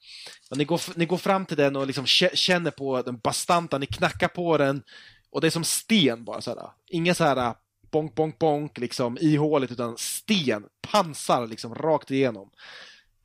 Ni, 0.51 0.64
går, 0.64 0.99
ni 0.99 1.07
går 1.07 1.17
fram 1.19 1.47
till 1.47 1.57
den 1.57 1.77
och 1.77 1.87
liksom 1.87 2.05
kä- 2.05 2.35
känner 2.35 2.71
på 2.71 3.03
den 3.03 3.19
bastanta, 3.19 3.79
ni 3.79 3.87
knackar 3.87 4.29
på 4.29 4.59
den 4.59 4.83
och 5.31 5.40
det 5.40 5.47
är 5.47 5.51
som 5.51 5.64
sten 5.64 6.25
bara. 6.25 6.40
Så 6.40 6.51
här. 6.51 6.71
Inga 6.90 7.14
så 7.14 7.25
här 7.25 7.55
bonk, 7.90 8.14
bonk, 8.14 8.38
bonk 8.38 8.79
liksom 8.79 9.19
i 9.21 9.37
hålet 9.37 9.73
utan 9.73 9.99
sten, 9.99 10.64
pansar 10.90 11.47
liksom 11.47 11.75
rakt 11.75 12.11
igenom. 12.11 12.51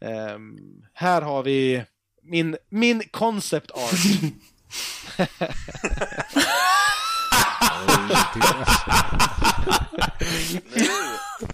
Ehm, 0.02 0.86
här 0.94 1.22
har 1.22 1.44
vi 1.44 1.84
min, 2.24 2.58
min 2.70 3.04
concept 3.12 3.72
art. 3.72 3.94
Nu 4.22 4.32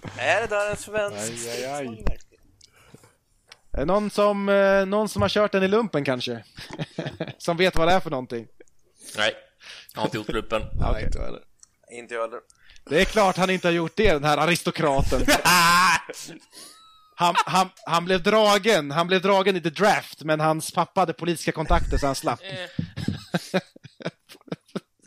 är 0.16 0.40
det 0.40 0.46
där 0.46 0.70
en 0.70 0.76
svensk 0.76 1.32
någon 3.84 4.10
som, 4.10 4.48
eh, 4.48 4.86
någon 4.86 5.08
som 5.08 5.22
har 5.22 5.28
kört 5.28 5.52
den 5.52 5.62
i 5.62 5.68
lumpen 5.68 6.04
kanske? 6.04 6.44
som 7.38 7.56
vet 7.56 7.76
vad 7.76 7.88
det 7.88 7.92
är 7.94 8.00
för 8.00 8.10
någonting? 8.10 8.46
Nej, 9.16 9.34
jag 9.94 10.00
har 10.00 10.06
inte 10.06 10.16
gjort 10.16 10.26
gruppen. 10.26 10.62
Nej, 10.92 11.04
inte 11.04 11.18
jag 11.18 11.24
heller. 11.24 11.40
Inte 11.92 12.14
jag 12.14 12.20
heller. 12.22 12.40
Det 12.90 13.00
är 13.00 13.04
klart 13.04 13.36
han 13.36 13.50
inte 13.50 13.68
har 13.68 13.72
gjort 13.72 13.96
det, 13.96 14.12
den 14.12 14.24
här 14.24 14.38
aristokraten. 14.38 15.26
Han, 17.18 17.34
han, 17.46 17.68
han 17.86 18.04
blev 18.04 18.22
dragen, 18.22 18.90
han 18.90 19.06
blev 19.06 19.22
dragen 19.22 19.56
i 19.56 19.60
the 19.60 19.70
draft, 19.70 20.22
men 20.22 20.40
hans 20.40 20.70
pappa 20.72 21.00
hade 21.00 21.12
politiska 21.12 21.52
kontakter 21.52 21.98
så 21.98 22.06
han 22.06 22.14
slapp. 22.14 22.40
Eh, 22.42 22.56
Men 23.52 23.60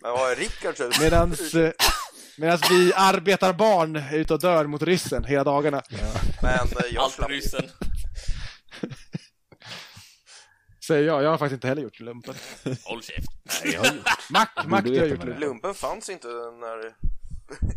Ja, 0.02 0.36
Rickard 0.38 0.78
så... 0.78 0.92
Medans, 1.02 1.54
eh, 1.56 1.72
medans 2.38 2.72
vi 2.72 2.94
arbetar 2.96 3.54
barn 3.54 3.96
är 3.96 4.16
ute 4.18 4.34
och 4.34 4.40
dör 4.40 4.66
mot 4.66 4.82
ryssen 4.84 5.24
hela 5.24 5.44
dagarna. 5.44 5.82
Men 6.42 6.54
eh, 6.54 6.68
jag 6.92 7.04
Allt 7.04 7.14
slapp. 7.14 7.30
ryssen. 7.30 7.70
Säger 10.90 11.08
jag, 11.08 11.24
jag 11.24 11.30
har 11.30 11.38
faktiskt 11.38 11.54
inte 11.54 11.68
heller 11.68 11.82
gjort 11.82 12.00
lumpen. 12.00 12.36
Håll 12.84 13.02
käft. 13.04 13.28
Nej, 13.64 13.74
jag 13.74 13.80
har 13.80 13.96
gjort. 13.96 14.06
Mac, 14.30 14.48
Mac 14.68 14.82
du 14.82 15.00
har 15.00 15.06
gjort 15.06 15.20
det 15.20 15.26
lumpen. 15.26 15.40
Lumpen 15.40 15.74
fanns 15.74 16.10
inte 16.10 16.28
när... 16.28 16.94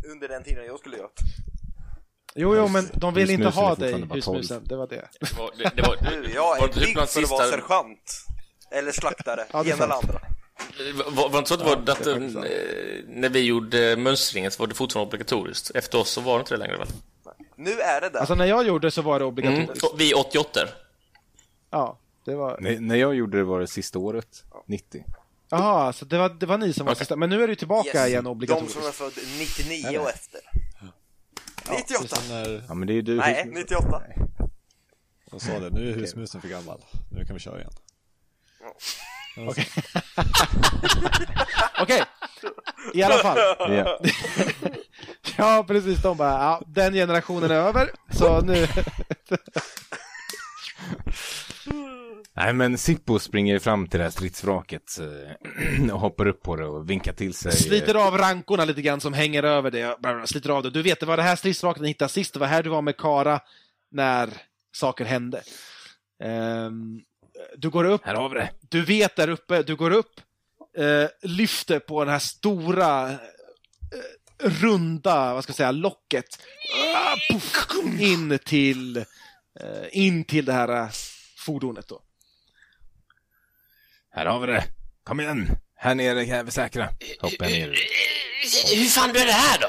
under 0.12 0.29
den 0.29 0.44
tiden 0.44 0.66
jag 0.66 0.79
skulle 0.79 0.96
göra 0.96 1.07
det. 1.07 1.22
Jo, 2.35 2.57
jo, 2.57 2.68
men 2.68 2.88
de 2.94 3.14
vill 3.14 3.31
inte 3.31 3.48
ha 3.48 3.75
dig, 3.75 4.05
husmusen. 4.12 4.62
Det 4.64 4.77
var 4.77 4.87
det. 4.87 5.09
Det 5.20 5.38
var, 5.38 5.51
det, 5.59 5.70
det 5.77 5.83
var, 5.83 5.96
Du, 6.11 6.31
jag 6.35 6.42
var 6.42 6.57
är 6.57 6.68
det 6.68 6.81
typ 6.81 6.94
bland 6.94 7.09
för 7.09 7.22
att 7.22 7.31
vara 7.31 7.46
sergeant. 7.46 8.25
Eller 8.70 8.92
slaktare, 8.92 9.44
Ja, 9.53 9.62
det 9.62 9.70
ena 9.70 9.85
eller 9.85 9.94
andra. 9.94 10.20
Var, 10.94 11.11
var 11.29 11.31
det 11.31 11.38
inte 11.38 11.48
så 11.48 11.55
att 11.55 11.61
det 11.61 11.66
var 11.66 11.77
det 11.77 11.92
är 11.92 11.96
att, 11.96 12.07
eh, 12.07 13.09
när 13.09 13.29
vi 13.29 13.40
gjorde 13.40 13.96
mönstringen 13.96 14.51
så 14.51 14.62
var 14.62 14.66
det 14.66 14.75
fortfarande 14.75 15.09
obligatoriskt. 15.09 15.70
Efter 15.75 15.98
oss 15.98 16.11
så 16.11 16.20
var 16.20 16.35
det 16.35 16.40
inte 16.40 16.55
det 16.55 16.59
längre 16.59 16.79
väl? 16.79 16.88
Nu 17.57 17.81
är 17.81 18.01
det 18.01 18.09
där. 18.09 18.18
Alltså 18.20 18.35
när 18.35 18.46
jag 18.46 18.66
gjorde 18.66 18.90
så 18.90 19.03
var 19.03 19.18
det 19.18 19.25
Mm. 19.25 19.29
obligatoriskt. 19.29 19.85
och 19.85 20.01
Vi 20.01 20.14
88 20.14 20.61
Ja, 21.70 21.98
det 22.25 22.35
var... 22.35 22.57
Nej, 22.61 22.81
när 22.81 22.95
jag 22.97 23.15
gjorde 23.15 23.37
det 23.39 23.45
var 23.45 23.61
det 23.61 23.67
sista 23.67 23.99
året, 23.99 24.45
90. 24.67 25.05
Jaha, 25.49 25.93
så 25.93 26.05
det 26.05 26.19
var, 26.19 26.29
det 26.29 26.47
var 26.47 26.59
ni 26.59 26.73
som 26.73 26.87
var 26.87 26.95
sista. 26.95 27.17
Men 27.17 27.31
nu 27.31 27.43
är 27.43 27.49
du 27.49 27.55
tillbaka 27.55 27.89
Yes. 27.99 28.09
igen 28.09 28.25
De 28.25 28.31
obligatoriskt. 28.31 28.73
som 28.79 28.87
är 28.87 28.93
född 28.93 29.13
99 29.39 29.99
och 29.99 30.09
efter. 30.11 30.41
Det 31.65 31.73
98! 31.73 32.05
är 32.05 32.09
som 32.21 32.29
när 32.29 32.65
Ja, 32.69 32.75
men 32.75 32.89
det 32.89 32.95
är 32.95 33.03
du. 33.03 33.17
Nej, 33.17 33.45
98. 33.53 34.03
de 35.31 35.41
sa 35.41 35.59
det, 35.59 35.71
nu 35.71 35.91
är 35.91 35.95
husmusen 35.95 36.41
för 36.41 36.49
gammal. 36.49 36.85
Nu 37.11 37.25
kan 37.25 37.35
vi 37.35 37.41
köra 37.41 37.59
igen. 37.61 37.73
Okej, 41.81 42.05
i 42.95 43.03
alla 43.03 43.15
fall. 43.19 43.39
Ja. 43.59 43.99
Ja, 45.37 45.65
precis. 45.69 46.03
De 46.03 46.17
bara, 46.17 46.31
ja, 46.33 46.63
den 46.67 46.93
generationen 46.95 47.51
är 47.51 47.55
över, 47.55 47.91
så 48.11 48.41
nu... 48.41 48.67
Nej, 52.35 52.53
men 52.53 52.79
Sippo 52.79 53.18
springer 53.18 53.59
fram 53.59 53.87
till 53.88 53.99
det 53.99 54.05
här 54.05 54.11
stridsvraket 54.11 54.99
eh, 55.01 55.90
och 55.95 56.01
hoppar 56.01 56.27
upp 56.27 56.42
på 56.42 56.57
det 56.57 56.66
och 56.66 56.90
vinkar 56.90 57.12
till 57.12 57.35
sig. 57.35 57.53
Sliter 57.53 57.95
av 57.95 58.18
rankorna 58.18 58.64
lite 58.64 58.83
grann 58.83 59.01
som 59.01 59.12
hänger 59.12 59.42
över 59.42 59.71
det. 59.71 59.97
Sliter 60.27 60.51
av 60.51 60.62
det. 60.62 60.71
Du 60.71 60.83
vet, 60.83 61.01
det 61.01 61.07
var 61.07 61.16
det 61.16 61.23
här 61.23 61.37
stridsvraket 61.37 61.83
ni 61.83 61.88
hittade 61.88 62.09
sist. 62.09 62.33
Det 62.33 62.40
var 62.40 62.47
här 62.47 62.62
du 62.62 62.71
var 62.71 62.83
med 62.83 62.97
Kara 62.97 63.40
när 63.90 64.31
saker 64.73 65.05
hände. 65.05 65.42
Ehm, 66.23 67.01
du 67.57 67.71
går 67.71 67.85
upp, 67.85 68.05
Här 68.05 68.14
har 68.14 68.29
vi 68.29 68.35
det. 68.35 68.51
du 68.61 68.85
vet 68.85 69.16
där 69.16 69.29
uppe, 69.29 69.62
du 69.62 69.77
går 69.77 69.90
upp, 69.90 70.21
eh, 70.79 71.09
lyfter 71.23 71.79
på 71.79 72.05
den 72.05 72.12
här 72.12 72.18
stora 72.18 73.11
eh, 73.11 73.18
runda, 74.38 75.35
vad 75.35 75.42
ska 75.42 75.51
jag 75.51 75.57
säga, 75.57 75.71
locket. 75.71 76.25
Ah, 76.97 77.16
in 78.01 78.38
till 78.45 79.05
in 79.90 80.25
till 80.25 80.45
det 80.45 80.53
här 80.53 80.90
fordonet 81.37 81.88
då. 81.88 82.01
Här 84.14 84.27
har 84.27 84.40
vi 84.40 84.46
det. 84.46 84.64
Kom 85.05 85.20
igen. 85.20 85.57
Här 85.75 85.94
nere 85.94 86.25
är 86.25 86.44
vi 86.44 86.51
säkra. 86.51 86.88
Hoppar 87.20 87.46
jag 87.46 87.53
ner. 87.53 87.68
Hur 88.77 88.85
fan 88.85 89.12
blev 89.12 89.27
det 89.27 89.33
här 89.33 89.59
då? 89.61 89.68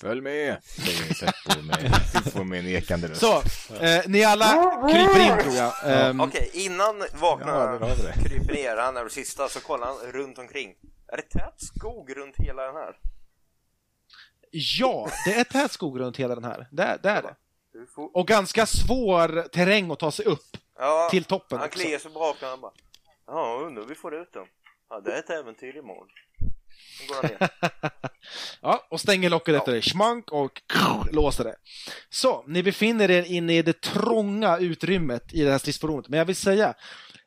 Följ 0.00 0.20
med, 0.20 0.62
säger 0.64 1.14
Seppo 1.14 1.62
med, 1.62 2.46
med 2.46 2.58
en 2.58 2.66
ekande 2.66 3.08
röst. 3.08 3.20
Så, 3.20 3.42
eh, 3.74 4.02
ni 4.06 4.24
alla 4.24 4.46
kryper 4.92 5.20
in 5.20 5.42
tror 5.42 5.54
jag. 5.54 5.72
Ehm, 5.84 6.20
Okej, 6.20 6.50
innan 6.52 7.04
vaknar 7.14 7.78
Ja, 7.80 8.12
kryper 8.24 8.54
ner, 8.54 8.76
han 8.76 8.96
är 8.96 9.04
det 9.04 9.10
sista, 9.10 9.48
så 9.48 9.60
kollar 9.60 9.86
han 9.86 10.12
runt 10.12 10.38
omkring. 10.38 10.74
Är 11.12 11.16
det 11.16 11.22
tät 11.22 11.54
skog 11.56 12.16
runt 12.16 12.36
hela 12.36 12.62
den 12.62 12.74
här? 12.74 12.96
Ja, 14.50 15.10
det 15.24 15.34
är 15.34 15.44
tät 15.44 15.72
skog 15.72 16.00
runt 16.00 16.16
hela 16.16 16.34
den 16.34 16.44
här. 16.44 16.68
Det 16.70 16.98
det. 17.02 17.08
Är 17.10 17.22
det. 17.22 17.34
Får... 17.86 18.16
Och 18.16 18.26
ganska 18.26 18.66
svår 18.66 19.48
terräng 19.48 19.90
att 19.90 19.98
ta 19.98 20.10
sig 20.10 20.24
upp 20.24 20.56
Ja, 20.78 21.08
till 21.10 21.24
toppen 21.24 21.58
han 21.58 21.68
kliar 21.68 22.14
bak 22.14 22.36
och 22.42 22.48
han 22.48 22.60
bara 22.60 22.72
Ja, 23.26 23.62
undrar 23.66 23.82
hur 23.82 23.88
vi 23.88 23.94
får 23.94 24.14
ut 24.14 24.32
dem. 24.32 24.46
Ja, 24.90 25.00
det 25.00 25.12
är 25.12 25.18
ett 25.18 25.30
äventyr 25.30 25.76
imorgon. 25.76 26.08
Går 27.08 27.14
han 27.14 27.24
ner. 27.24 27.50
Ja, 28.62 28.86
och 28.90 29.00
stänger 29.00 29.30
locket 29.30 29.54
efter 29.54 29.72
det. 29.72 29.82
Schmank 29.82 30.32
och 30.32 30.62
låser 31.12 31.44
det. 31.44 31.56
Så, 32.10 32.44
ni 32.46 32.62
befinner 32.62 33.10
er 33.10 33.22
inne 33.22 33.58
i 33.58 33.62
det 33.62 33.80
trånga 33.80 34.58
utrymmet 34.58 35.34
i 35.34 35.42
det 35.44 35.50
här 35.50 35.58
stridsfordonet. 35.58 36.08
Men 36.08 36.18
jag 36.18 36.24
vill 36.26 36.36
säga, 36.36 36.74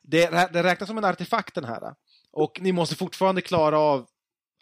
det, 0.02 0.52
det 0.52 0.62
räknas 0.62 0.88
som 0.88 0.98
en 0.98 1.04
artefakt 1.04 1.54
den 1.54 1.64
här. 1.64 1.94
Och 2.32 2.58
ni 2.60 2.72
måste 2.72 2.96
fortfarande 2.96 3.40
klara 3.40 3.78
av 3.78 4.06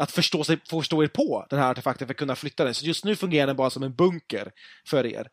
att 0.01 0.11
förstå, 0.11 0.45
sig, 0.45 0.59
förstå 0.71 1.03
er 1.05 1.09
på 1.09 1.47
den 1.51 1.59
här 1.59 1.71
artefakten 1.71 2.07
för 2.07 2.15
att 2.15 2.19
kunna 2.19 2.37
flytta 2.37 2.65
den. 2.65 2.75
Så 2.75 2.87
just 2.87 3.05
nu 3.05 3.17
fungerar 3.17 3.47
den 3.47 3.57
bara 3.57 3.71
som 3.71 3.83
en 3.83 3.95
bunker 3.95 4.53
för 4.89 5.07
er, 5.07 5.29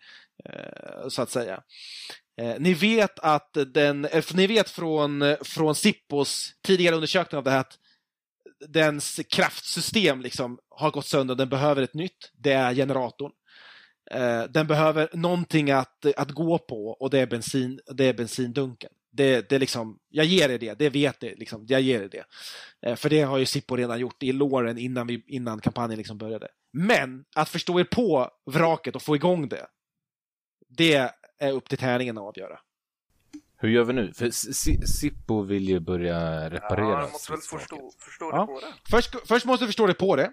eh, 0.45 1.07
så 1.09 1.21
att 1.21 1.29
säga. 1.29 1.61
Eh, 2.41 2.55
Ni 2.59 2.73
vet 2.73 3.19
att 3.19 3.57
den, 3.73 4.05
eh, 4.05 4.23
ni 4.33 4.47
vet 4.47 4.69
från, 4.69 5.35
från 5.41 5.75
Sippos 5.75 6.51
tidigare 6.65 6.95
undersökning 6.95 7.37
av 7.37 7.43
det 7.43 7.51
här 7.51 7.59
att 7.59 7.77
dens 8.67 9.19
kraftsystem 9.29 10.21
liksom 10.21 10.59
har 10.69 10.91
gått 10.91 11.05
sönder, 11.05 11.35
den 11.35 11.49
behöver 11.49 11.81
ett 11.81 11.93
nytt. 11.93 12.31
Det 12.33 12.51
är 12.51 12.73
generatorn. 12.73 13.31
Eh, 14.11 14.43
Den 14.43 14.67
behöver 14.67 15.09
någonting 15.13 15.71
att, 15.71 16.05
att 16.17 16.31
gå 16.31 16.57
på 16.57 16.87
och 16.87 17.09
det 17.09 17.19
är, 17.19 17.27
bensin, 17.27 17.79
det 17.93 18.05
är 18.05 18.13
bensindunken. 18.13 18.91
Det, 19.17 19.49
det 19.49 19.55
är 19.55 19.59
liksom, 19.59 19.99
jag 20.09 20.25
ger 20.25 20.49
er 20.49 20.57
det, 20.57 20.73
det 20.79 20.89
vet 20.89 21.21
ni. 21.21 21.35
Liksom, 21.35 21.65
jag 21.67 21.81
ger 21.81 22.01
er 22.01 22.09
det. 22.09 22.25
Eh, 22.89 22.95
För 22.95 23.09
det 23.09 23.21
har 23.21 23.37
ju 23.37 23.45
Sippo 23.45 23.75
redan 23.75 23.99
gjort 23.99 24.23
i 24.23 24.31
låren 24.31 24.77
innan, 24.77 25.07
vi, 25.07 25.23
innan 25.27 25.59
kampanjen 25.61 25.97
liksom 25.97 26.17
började. 26.17 26.47
Men 26.73 27.25
att 27.35 27.49
förstå 27.49 27.79
er 27.79 27.83
på 27.83 28.29
vraket 28.45 28.95
och 28.95 29.01
få 29.01 29.15
igång 29.15 29.49
det, 29.49 29.67
det 30.69 31.11
är 31.39 31.51
upp 31.51 31.69
till 31.69 31.77
tärningen 31.77 32.17
att 32.17 32.23
avgöra. 32.23 32.59
Hur 33.59 33.69
gör 33.69 33.83
vi 33.83 33.93
nu? 33.93 34.13
För 34.13 34.29
Si- 34.29 34.87
Sippo 34.87 35.41
vill 35.41 35.69
ju 35.69 35.79
börja 35.79 36.49
reparera 36.49 36.89
Ja, 37.01 37.09
måste 37.11 37.31
väl 37.31 37.41
förstå, 37.41 37.91
förstå 37.99 38.29
Ja. 38.33 38.39
det 38.41 38.45
på 38.45 38.59
det. 38.59 38.73
Först, 38.89 39.27
först 39.27 39.45
måste 39.45 39.63
du 39.65 39.67
förstå 39.67 39.85
dig 39.87 39.95
på 39.95 40.15
det. 40.15 40.31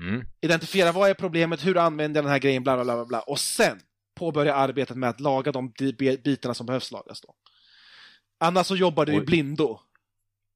Mm. 0.00 0.24
identifiera 0.40 0.92
vad 0.92 1.10
är 1.10 1.14
problemet, 1.14 1.66
hur 1.66 1.76
använder 1.76 2.18
jag 2.18 2.24
den 2.24 2.30
här 2.32 2.38
grejen, 2.38 2.62
bla 2.62 2.74
bla 2.84 2.84
bla 2.84 3.04
bla, 3.04 3.20
och 3.20 3.38
sen 3.40 3.80
påbörja 4.16 4.54
arbetet 4.54 4.96
med 4.96 5.10
att 5.10 5.20
laga 5.20 5.52
de 5.52 5.70
bi- 5.78 6.18
bitarna 6.24 6.54
som 6.54 6.66
behövs 6.66 6.90
lagas 6.92 7.20
då. 7.20 7.34
Annars 8.38 8.66
så 8.66 8.76
jobbar 8.76 9.06
du 9.06 9.14
i 9.14 9.20
blindo. 9.20 9.80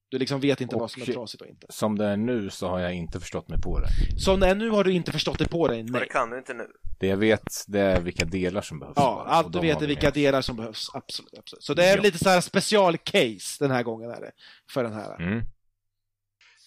Du 0.09 0.19
liksom 0.19 0.41
vet 0.41 0.61
inte 0.61 0.77
vad 0.77 0.91
som 0.91 1.03
är 1.03 1.07
trasigt 1.07 1.41
och 1.43 1.49
inte. 1.49 1.67
Som 1.71 1.99
det 1.99 2.05
är 2.07 2.17
nu 2.17 2.51
så 2.51 2.69
har 2.69 2.79
jag 2.79 2.95
inte 2.95 3.21
förstått 3.21 3.49
mig 3.49 3.61
på 3.61 3.81
det. 3.81 3.89
Så 4.21 4.37
nej, 4.37 4.55
nu 4.55 4.71
har 4.71 4.85
du 4.85 4.93
inte 4.93 5.13
förstått 5.13 5.39
det 5.39 5.49
på 5.49 5.69
dig, 5.69 5.81
Och 5.81 5.87
det 5.87 5.93
nej. 5.99 6.09
kan 6.09 6.31
du 6.31 6.39
inte 6.39 6.55
nu. 6.55 6.67
Det 7.01 7.07
jag 7.07 7.17
vet, 7.17 7.43
det 7.67 7.81
är 7.81 8.01
vilka 8.01 8.25
delar 8.25 8.61
som 8.63 8.79
behövs. 8.79 8.95
Ja, 8.97 9.03
bara, 9.25 9.29
allt 9.35 9.53
du 9.53 9.61
vet 9.61 9.77
är 9.77 9.81
vi 9.81 9.87
vilka 9.87 10.07
med. 10.07 10.15
delar 10.15 10.43
som 10.43 10.57
behövs, 10.57 10.91
absolut. 10.95 11.35
absolut. 11.39 11.63
Så 11.65 11.75
det 11.75 11.85
är 11.85 11.97
Ja. 11.97 12.03
lite 12.03 12.19
så 12.19 12.29
här 12.29 12.41
specialcase 12.41 13.57
den 13.65 13.71
här 13.71 13.83
gången 13.83 14.11
är 14.11 14.21
det, 14.21 14.31
för 14.71 14.83
den 14.85 14.93
här. 14.93 15.21
Mm. 15.23 15.45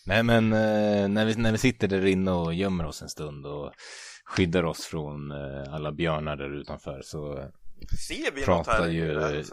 Nej 0.05 0.23
men 0.23 0.53
eh, 0.53 1.07
när, 1.07 1.25
vi, 1.25 1.35
när 1.35 1.51
vi 1.51 1.57
sitter 1.57 1.87
där 1.87 2.05
inne 2.05 2.31
och 2.31 2.53
gömmer 2.53 2.85
oss 2.85 3.01
en 3.01 3.09
stund 3.09 3.45
och 3.45 3.71
skyddar 4.25 4.63
oss 4.63 4.85
från 4.85 5.31
eh, 5.31 5.73
alla 5.73 5.91
björnar 5.91 6.35
där 6.35 6.59
utanför 6.61 7.01
så 7.03 7.49
Ser 8.07 8.31
vi 8.31 8.37
något 8.39 8.45
Pratar 8.45 8.81
här 8.81 8.87
ju- 8.89 9.11
inne? 9.11 9.43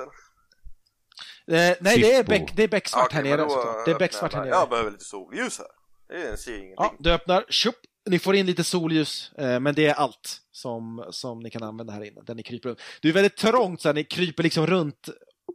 Eh, 1.53 1.77
nej, 1.81 2.01
det 2.01 2.15
är, 2.15 2.25
beck, 2.25 2.57
det 2.57 2.62
är 2.62 2.69
becksvart 2.69 3.12
här 3.12 3.23
nere. 3.23 3.47
Det 3.85 3.91
är 3.91 3.99
becksvart 3.99 4.33
här 4.33 4.41
nere. 4.41 4.51
Jag 4.51 4.69
behöver 4.69 4.91
lite 4.91 5.05
solljus 5.05 5.59
här. 5.59 5.67
Det 6.09 6.37
ser 6.37 6.53
ingenting. 6.53 6.75
Ja, 6.77 6.95
du 6.99 7.12
öppnar, 7.12 7.45
tjup, 7.49 7.75
ni 8.11 8.19
får 8.19 8.35
in 8.35 8.47
lite 8.47 8.65
solljus, 8.65 9.33
eh, 9.38 9.61
men 9.61 9.75
det 9.75 9.87
är 9.87 9.95
allt 9.95 10.41
som, 10.53 11.09
som 11.11 11.41
ni 11.41 11.51
kan 11.51 11.62
använda 11.62 11.93
här 11.93 12.05
inne, 12.05 12.21
där 12.23 12.35
ni 12.35 12.43
kryper 12.43 12.69
runt. 12.69 12.81
Det 13.03 13.09
är 13.09 13.12
väldigt 13.12 13.37
trångt, 13.37 13.81
så 13.81 13.88
här, 13.88 13.95
ni 13.95 14.05
kryper 14.05 14.43
liksom 14.43 14.67
runt 14.67 15.09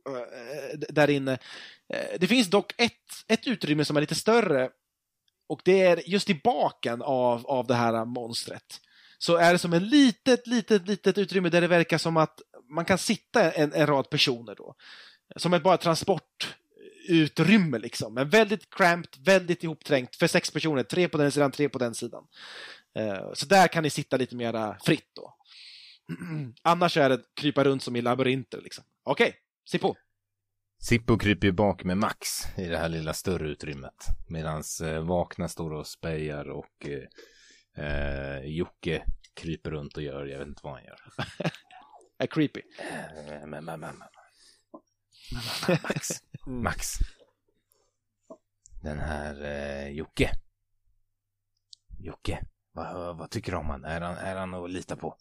eh, 0.09 0.79
där 0.89 1.09
inne. 1.09 1.37
Eh, 1.93 2.19
det 2.19 2.27
finns 2.27 2.49
dock 2.49 2.73
ett, 2.77 2.93
ett 3.27 3.47
utrymme 3.47 3.85
som 3.85 3.97
är 3.97 4.01
lite 4.01 4.15
större, 4.15 4.69
och 5.49 5.61
det 5.65 5.81
är 5.81 6.09
just 6.09 6.29
i 6.29 6.41
baken 6.43 7.01
av, 7.01 7.47
av 7.47 7.67
det 7.67 7.75
här 7.75 8.05
monstret. 8.05 8.81
Så 9.17 9.35
är 9.35 9.53
det 9.53 9.59
som 9.59 9.73
en 9.73 9.89
litet, 9.89 10.47
litet, 10.47 10.87
litet 10.87 11.17
utrymme 11.17 11.49
där 11.49 11.61
det 11.61 11.67
verkar 11.67 11.97
som 11.97 12.17
att 12.17 12.41
man 12.69 12.85
kan 12.85 12.97
sitta 12.97 13.51
en, 13.51 13.73
en 13.73 13.87
rad 13.87 14.09
personer 14.09 14.55
då. 14.55 14.75
Som 15.35 15.53
ett 15.53 15.63
bara 15.63 15.77
transportutrymme 15.77 17.79
liksom. 17.79 18.13
Men 18.13 18.29
väldigt 18.29 18.69
cramped, 18.69 19.25
väldigt 19.25 19.63
ihopträngt 19.63 20.15
för 20.15 20.27
sex 20.27 20.51
personer. 20.51 20.83
Tre 20.83 21.09
på 21.09 21.17
den 21.17 21.31
sidan, 21.31 21.51
tre 21.51 21.69
på 21.69 21.79
den 21.79 21.95
sidan. 21.95 22.27
Eh, 22.95 23.33
Så 23.33 23.45
där 23.45 23.67
kan 23.67 23.83
ni 23.83 23.89
sitta 23.89 24.17
lite 24.17 24.35
mera 24.35 24.77
fritt 24.83 25.09
då. 25.15 25.33
Annars 26.61 26.97
är 26.97 27.09
det 27.09 27.21
krypa 27.33 27.63
runt 27.63 27.83
som 27.83 27.95
i 27.95 28.01
labyrinter 28.01 28.61
liksom. 28.61 28.83
Okej, 29.03 29.35
se 29.69 29.77
på. 29.79 29.95
Sippo 30.79 31.17
kryper 31.17 31.47
ju 31.47 31.51
bak 31.53 31.83
med 31.83 31.97
Max 31.97 32.27
i 32.57 32.65
det 32.65 32.77
här 32.77 32.89
lilla 32.89 33.13
större 33.13 33.47
utrymmet. 33.47 34.05
Medan 34.27 34.63
eh, 34.83 34.99
Vakna 34.99 35.47
står 35.47 35.73
och 35.73 35.87
spejar 35.87 36.49
och 36.49 36.87
eh, 36.87 37.03
eh, 37.85 38.39
Jocke 38.45 39.03
kryper 39.33 39.71
runt 39.71 39.97
och 39.97 40.03
gör, 40.03 40.25
jag 40.25 40.39
vet 40.39 40.47
inte 40.47 40.61
vad 40.63 40.73
han 40.73 40.83
gör. 40.83 40.99
Är 42.17 42.27
creepy. 42.27 42.61
Men, 43.45 43.49
men, 43.49 43.65
men, 43.65 43.79
men. 43.79 43.93
Max. 45.83 46.07
Max. 46.45 46.93
den 48.81 48.99
här 48.99 49.41
eh, 49.41 49.89
Jocke. 49.89 50.31
Jocke, 51.99 52.45
vad, 52.71 53.17
vad 53.17 53.29
tycker 53.31 53.51
du 53.51 53.57
om 53.57 53.69
han? 53.69 53.85
Är 53.85 54.01
han, 54.01 54.17
är 54.17 54.35
han 54.35 54.53
att 54.53 54.69
lita 54.69 54.95
på? 54.95 55.17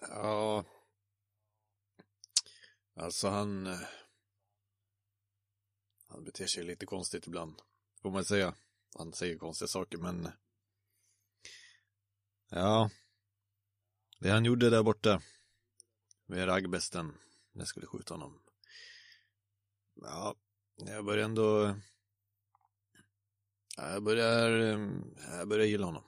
Ja. 0.00 0.64
Alltså 2.96 3.28
han... 3.28 3.66
eh, 3.66 3.78
Han 6.08 6.24
beter 6.24 6.46
sig 6.46 6.64
lite 6.64 6.86
konstigt 6.86 7.26
ibland. 7.26 7.62
Får 8.02 8.10
man 8.10 8.24
säga. 8.24 8.54
Han 8.98 9.12
säger 9.12 9.38
konstiga 9.38 9.68
saker 9.68 9.98
men... 9.98 10.28
Ja. 12.48 12.90
Det 14.18 14.30
han 14.30 14.44
gjorde 14.44 14.70
där 14.70 14.82
borta. 14.82 15.22
Med 16.26 16.48
raggbesten. 16.48 17.18
När 17.52 17.60
jag 17.60 17.68
skulle 17.68 17.86
skjuta 17.86 18.14
honom. 18.14 18.42
Ja. 19.94 20.34
Jag 20.76 21.04
börjar 21.04 21.24
ändå... 21.24 21.74
Ja, 23.76 23.90
Jag 23.90 24.02
börjar... 24.02 24.50
eh, 24.60 24.88
Jag 25.38 25.48
börjar 25.48 25.66
gilla 25.66 25.86
honom. 25.86 26.04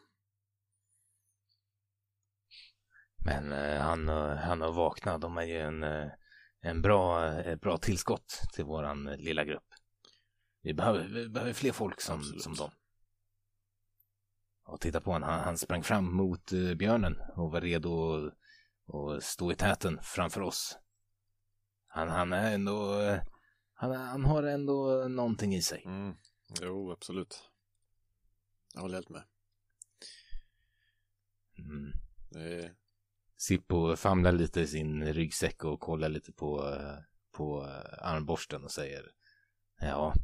Men 3.24 3.52
eh, 3.52 3.81
han, 3.81 4.09
och- 4.09 4.37
han 4.38 4.62
och 4.62 4.74
Vakna, 4.74 5.18
de 5.18 5.38
är 5.38 5.42
ju 5.42 5.59
en, 5.59 5.83
eh, 5.83 6.09
en 6.61 6.83
bra, 6.83 7.33
ett 7.40 7.61
bra 7.61 7.78
tillskott 7.78 8.40
till 8.52 8.64
våran 8.64 9.09
eh, 9.09 9.16
lilla 9.16 9.44
grupp. 9.44 9.64
Vi 10.62 10.74
behöver, 10.74 11.09
vi 11.09 11.28
behöver 11.28 11.52
fler 11.52 11.72
folk 11.72 12.00
som, 12.00 12.18
Absolut. 12.18 12.42
som 12.42 12.55
dem. 12.55 12.70
Och 14.64 14.81
titta 14.81 15.00
på 15.00 15.12
honom, 15.12 15.28
han, 15.28 15.40
han 15.40 15.59
sprang 15.59 15.83
fram 15.83 16.14
mot 16.16 16.52
eh, 16.52 16.74
björnen 16.74 17.16
och 17.37 17.50
var 17.52 17.61
redo 17.61 18.16
att 18.87 19.22
stå 19.22 19.52
i 19.52 19.55
täten 19.55 19.98
framför 20.02 20.40
oss. 20.40 20.78
Han, 21.94 22.09
han 22.09 22.33
är 22.33 22.55
ändå, 22.55 23.00
eh, 23.00 23.22
han, 23.74 23.92
han 23.96 24.24
har 24.24 24.42
ändå 24.42 25.09
någonting 25.09 25.55
i 25.55 25.62
sig. 25.62 25.83
Mm. 25.87 26.14
Jo, 26.62 26.92
absolut. 26.92 27.50
Jag 28.74 28.81
håller 28.81 28.94
helt 28.94 29.09
med. 29.09 29.24
Mm. 31.59 31.92
Det. 32.31 32.74
Sippo 33.37 33.96
famlar 33.96 34.33
lite 34.33 34.61
i 34.61 34.66
sin 34.66 35.05
ryggsäck 35.05 35.64
och 35.64 35.81
kollar 35.81 36.09
lite 36.09 36.33
på, 36.33 36.68
eh, 36.68 36.98
på 37.33 37.64
eh, 37.64 38.09
armborsten 38.09 38.64
och 38.64 38.70
säger 38.70 39.11
Ja, 39.81 40.14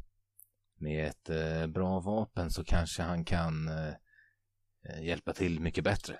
med 0.75 1.07
ett 1.07 1.29
bra 1.69 1.99
vapen 1.99 2.51
så 2.51 2.63
kanske 2.63 3.03
han 3.03 3.25
kan 3.25 3.69
hjälpa 5.01 5.33
till 5.33 5.59
mycket 5.59 5.83
bättre. 5.83 6.19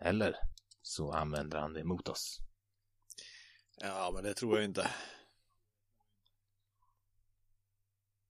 Eller 0.00 0.36
så 0.82 1.12
använder 1.12 1.58
han 1.58 1.72
det 1.72 1.84
mot 1.84 2.08
oss. 2.08 2.49
Ja, 3.80 4.10
men 4.14 4.24
det 4.24 4.34
tror 4.34 4.56
jag 4.56 4.64
inte. 4.64 4.90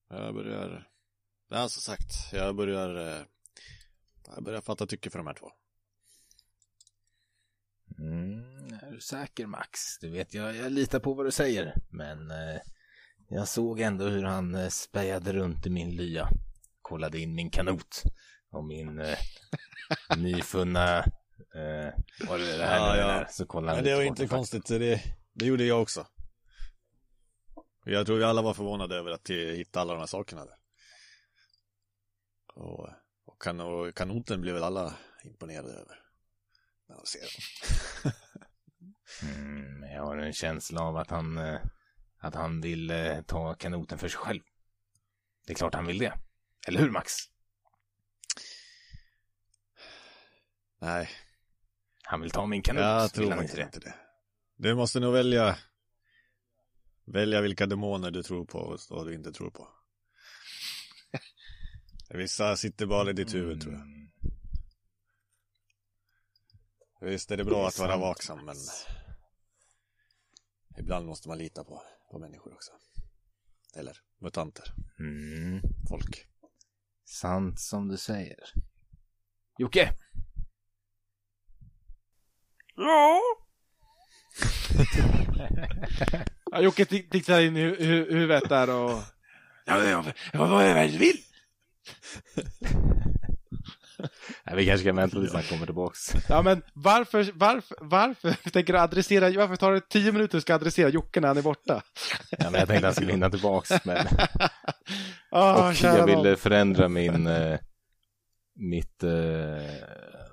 Jag 0.08 0.34
börjar... 0.34 0.88
Ja, 1.48 1.68
som 1.68 1.80
sagt, 1.82 2.32
jag 2.32 2.56
börjar... 2.56 3.18
eh, 3.18 3.22
Jag 4.26 4.44
börjar 4.44 4.60
fatta 4.60 4.86
tycke 4.86 5.10
för 5.10 5.18
de 5.18 5.26
här 5.26 5.34
två. 5.34 5.50
Mm, 7.98 8.74
är 8.82 8.90
du 8.90 9.00
säker 9.00 9.46
Max? 9.46 9.98
Du 10.00 10.10
vet, 10.10 10.34
jag, 10.34 10.56
jag 10.56 10.72
litar 10.72 11.00
på 11.00 11.14
vad 11.14 11.26
du 11.26 11.30
säger. 11.30 11.74
Men 11.90 12.30
eh, 12.30 12.60
jag 13.28 13.48
såg 13.48 13.80
ändå 13.80 14.04
hur 14.04 14.22
han 14.24 14.54
eh, 14.54 14.68
spejade 14.68 15.32
runt 15.32 15.66
i 15.66 15.70
min 15.70 15.96
lya. 15.96 16.28
Kollade 16.82 17.18
in 17.18 17.34
min 17.34 17.50
kanot. 17.50 18.02
Och 18.50 18.64
min 18.64 19.00
eh, 19.00 19.18
nyfunna... 20.16 20.98
Eh, 21.54 21.92
vad 22.28 22.40
är 22.40 22.58
det 22.58 22.64
här 22.64 22.76
Ja, 22.78 22.92
nu 22.94 22.98
ja. 23.00 23.10
är? 23.10 23.26
Så 23.30 23.46
kollade 23.46 23.76
han 23.76 23.76
Men 23.76 23.84
det 23.84 23.96
var 23.96 24.02
inte 24.02 24.26
konstigt, 24.26 24.66
det, 24.66 25.02
det 25.40 25.46
gjorde 25.46 25.64
jag 25.64 25.82
också. 25.82 26.06
Jag 27.84 28.06
tror 28.06 28.18
vi 28.18 28.24
alla 28.24 28.42
var 28.42 28.54
förvånade 28.54 28.96
över 28.96 29.10
att 29.10 29.30
hitta 29.30 29.80
alla 29.80 29.92
de 29.92 29.98
här 29.98 30.06
sakerna 30.06 30.44
där. 30.44 30.56
Och, 32.54 32.88
och, 33.24 33.42
kan, 33.42 33.60
och 33.60 33.94
kanoten 33.94 34.40
blev 34.40 34.54
väl 34.54 34.64
alla 34.64 34.94
imponerade 35.24 35.72
över. 35.72 36.02
När 36.88 36.96
de 36.96 37.06
ser 37.06 37.20
dem. 37.20 38.12
Mm, 39.22 39.82
jag 39.82 40.02
har 40.04 40.16
en 40.16 40.32
känsla 40.32 40.80
av 40.80 40.96
att 40.96 41.10
han, 41.10 41.38
eh, 41.38 41.60
att 42.18 42.34
han 42.34 42.60
vill 42.60 42.90
eh, 42.90 43.22
ta 43.22 43.54
kanoten 43.54 43.98
för 43.98 44.08
sig 44.08 44.18
själv. 44.18 44.40
Det 45.46 45.52
är 45.52 45.56
klart 45.56 45.74
han 45.74 45.86
vill 45.86 45.98
det. 45.98 46.18
Eller 46.68 46.80
hur 46.80 46.90
Max? 46.90 47.12
Nej, 50.78 51.10
Han 52.02 52.20
vill 52.20 52.30
ta 52.30 52.46
min 52.46 52.62
kanot. 52.62 52.82
jag 52.82 53.12
tror 53.12 53.42
inte 53.42 53.56
det? 53.56 53.62
inte 53.62 53.80
det. 53.80 53.94
Du 54.62 54.74
måste 54.74 55.00
nog 55.00 55.12
välja 55.12 55.58
välja 57.04 57.40
vilka 57.40 57.66
demoner 57.66 58.10
du 58.10 58.22
tror 58.22 58.44
på 58.44 58.58
och 58.58 58.80
vad 58.90 59.06
du 59.06 59.14
inte 59.14 59.32
tror 59.32 59.50
på. 59.50 59.68
Vissa 62.18 62.56
sitter 62.56 62.86
bara 62.86 63.10
i 63.10 63.12
ditt 63.12 63.34
huvud 63.34 63.62
tror 63.62 63.74
jag. 63.74 63.82
Mm. 63.82 64.10
Visst 67.00 67.30
är 67.30 67.36
det 67.36 67.44
bra 67.44 67.56
Det 67.58 67.64
är 67.64 67.68
att 67.68 67.78
vara 67.78 67.90
sant, 67.90 68.02
vaksam 68.02 68.44
men 68.44 68.56
ibland 70.78 71.06
måste 71.06 71.28
man 71.28 71.38
lita 71.38 71.64
på, 71.64 71.82
på 72.10 72.18
människor 72.18 72.52
också. 72.54 72.72
Eller 73.76 73.96
mutanter, 74.18 74.74
Mm. 74.98 75.60
folk. 75.88 76.26
Sant 77.04 77.60
som 77.60 77.88
du 77.88 77.96
säger. 77.96 78.52
Jocke! 79.58 79.92
Ja, 82.74 83.20
Ja, 86.52 86.60
Jocke 86.60 86.84
ti- 86.84 87.08
tittar 87.10 87.40
in 87.40 87.56
i 87.56 87.60
hu- 87.60 87.76
hu- 87.80 88.12
huvudet 88.12 88.48
där 88.48 88.70
och... 88.70 89.02
Ja, 89.66 89.84
ja, 89.84 90.04
ja, 90.32 90.46
vad 90.46 90.64
är 90.64 90.74
det 90.74 90.86
du 90.92 90.98
vill? 90.98 91.16
Nej, 94.46 94.56
vi 94.56 94.66
kanske 94.66 94.86
kan 94.86 94.96
vänta 94.96 95.20
tills 95.20 95.32
han 95.32 95.42
kommer 95.42 95.66
tillbaks. 95.66 96.12
Ja, 96.28 96.42
men 96.42 96.62
varför, 96.74 97.30
varför, 97.34 97.76
varför 97.80 98.32
tänker 98.50 98.72
du 98.72 98.78
adressera, 98.78 99.30
varför 99.38 99.56
tar 99.56 99.72
det 99.72 99.80
tio 99.88 100.12
minuter 100.12 100.36
att 100.38 100.42
ska 100.42 100.54
adressera 100.54 100.88
Jocke 100.88 101.20
när 101.20 101.28
han 101.28 101.36
är 101.38 101.42
borta? 101.42 101.82
Ja, 102.30 102.50
men 102.50 102.60
jag 102.60 102.68
tänkte 102.68 102.76
att 102.76 102.82
han 102.82 102.94
skulle 102.94 103.12
hinna 103.12 103.30
tillbaks. 103.30 103.70
Men... 103.84 104.06
Ah, 105.32 105.68
Och 105.68 105.74
jag 105.82 106.06
ville 106.06 106.36
förändra 106.36 106.88
min... 106.88 107.26
Eh, 107.26 107.58
mitt... 108.54 109.02
Eh, 109.02 109.10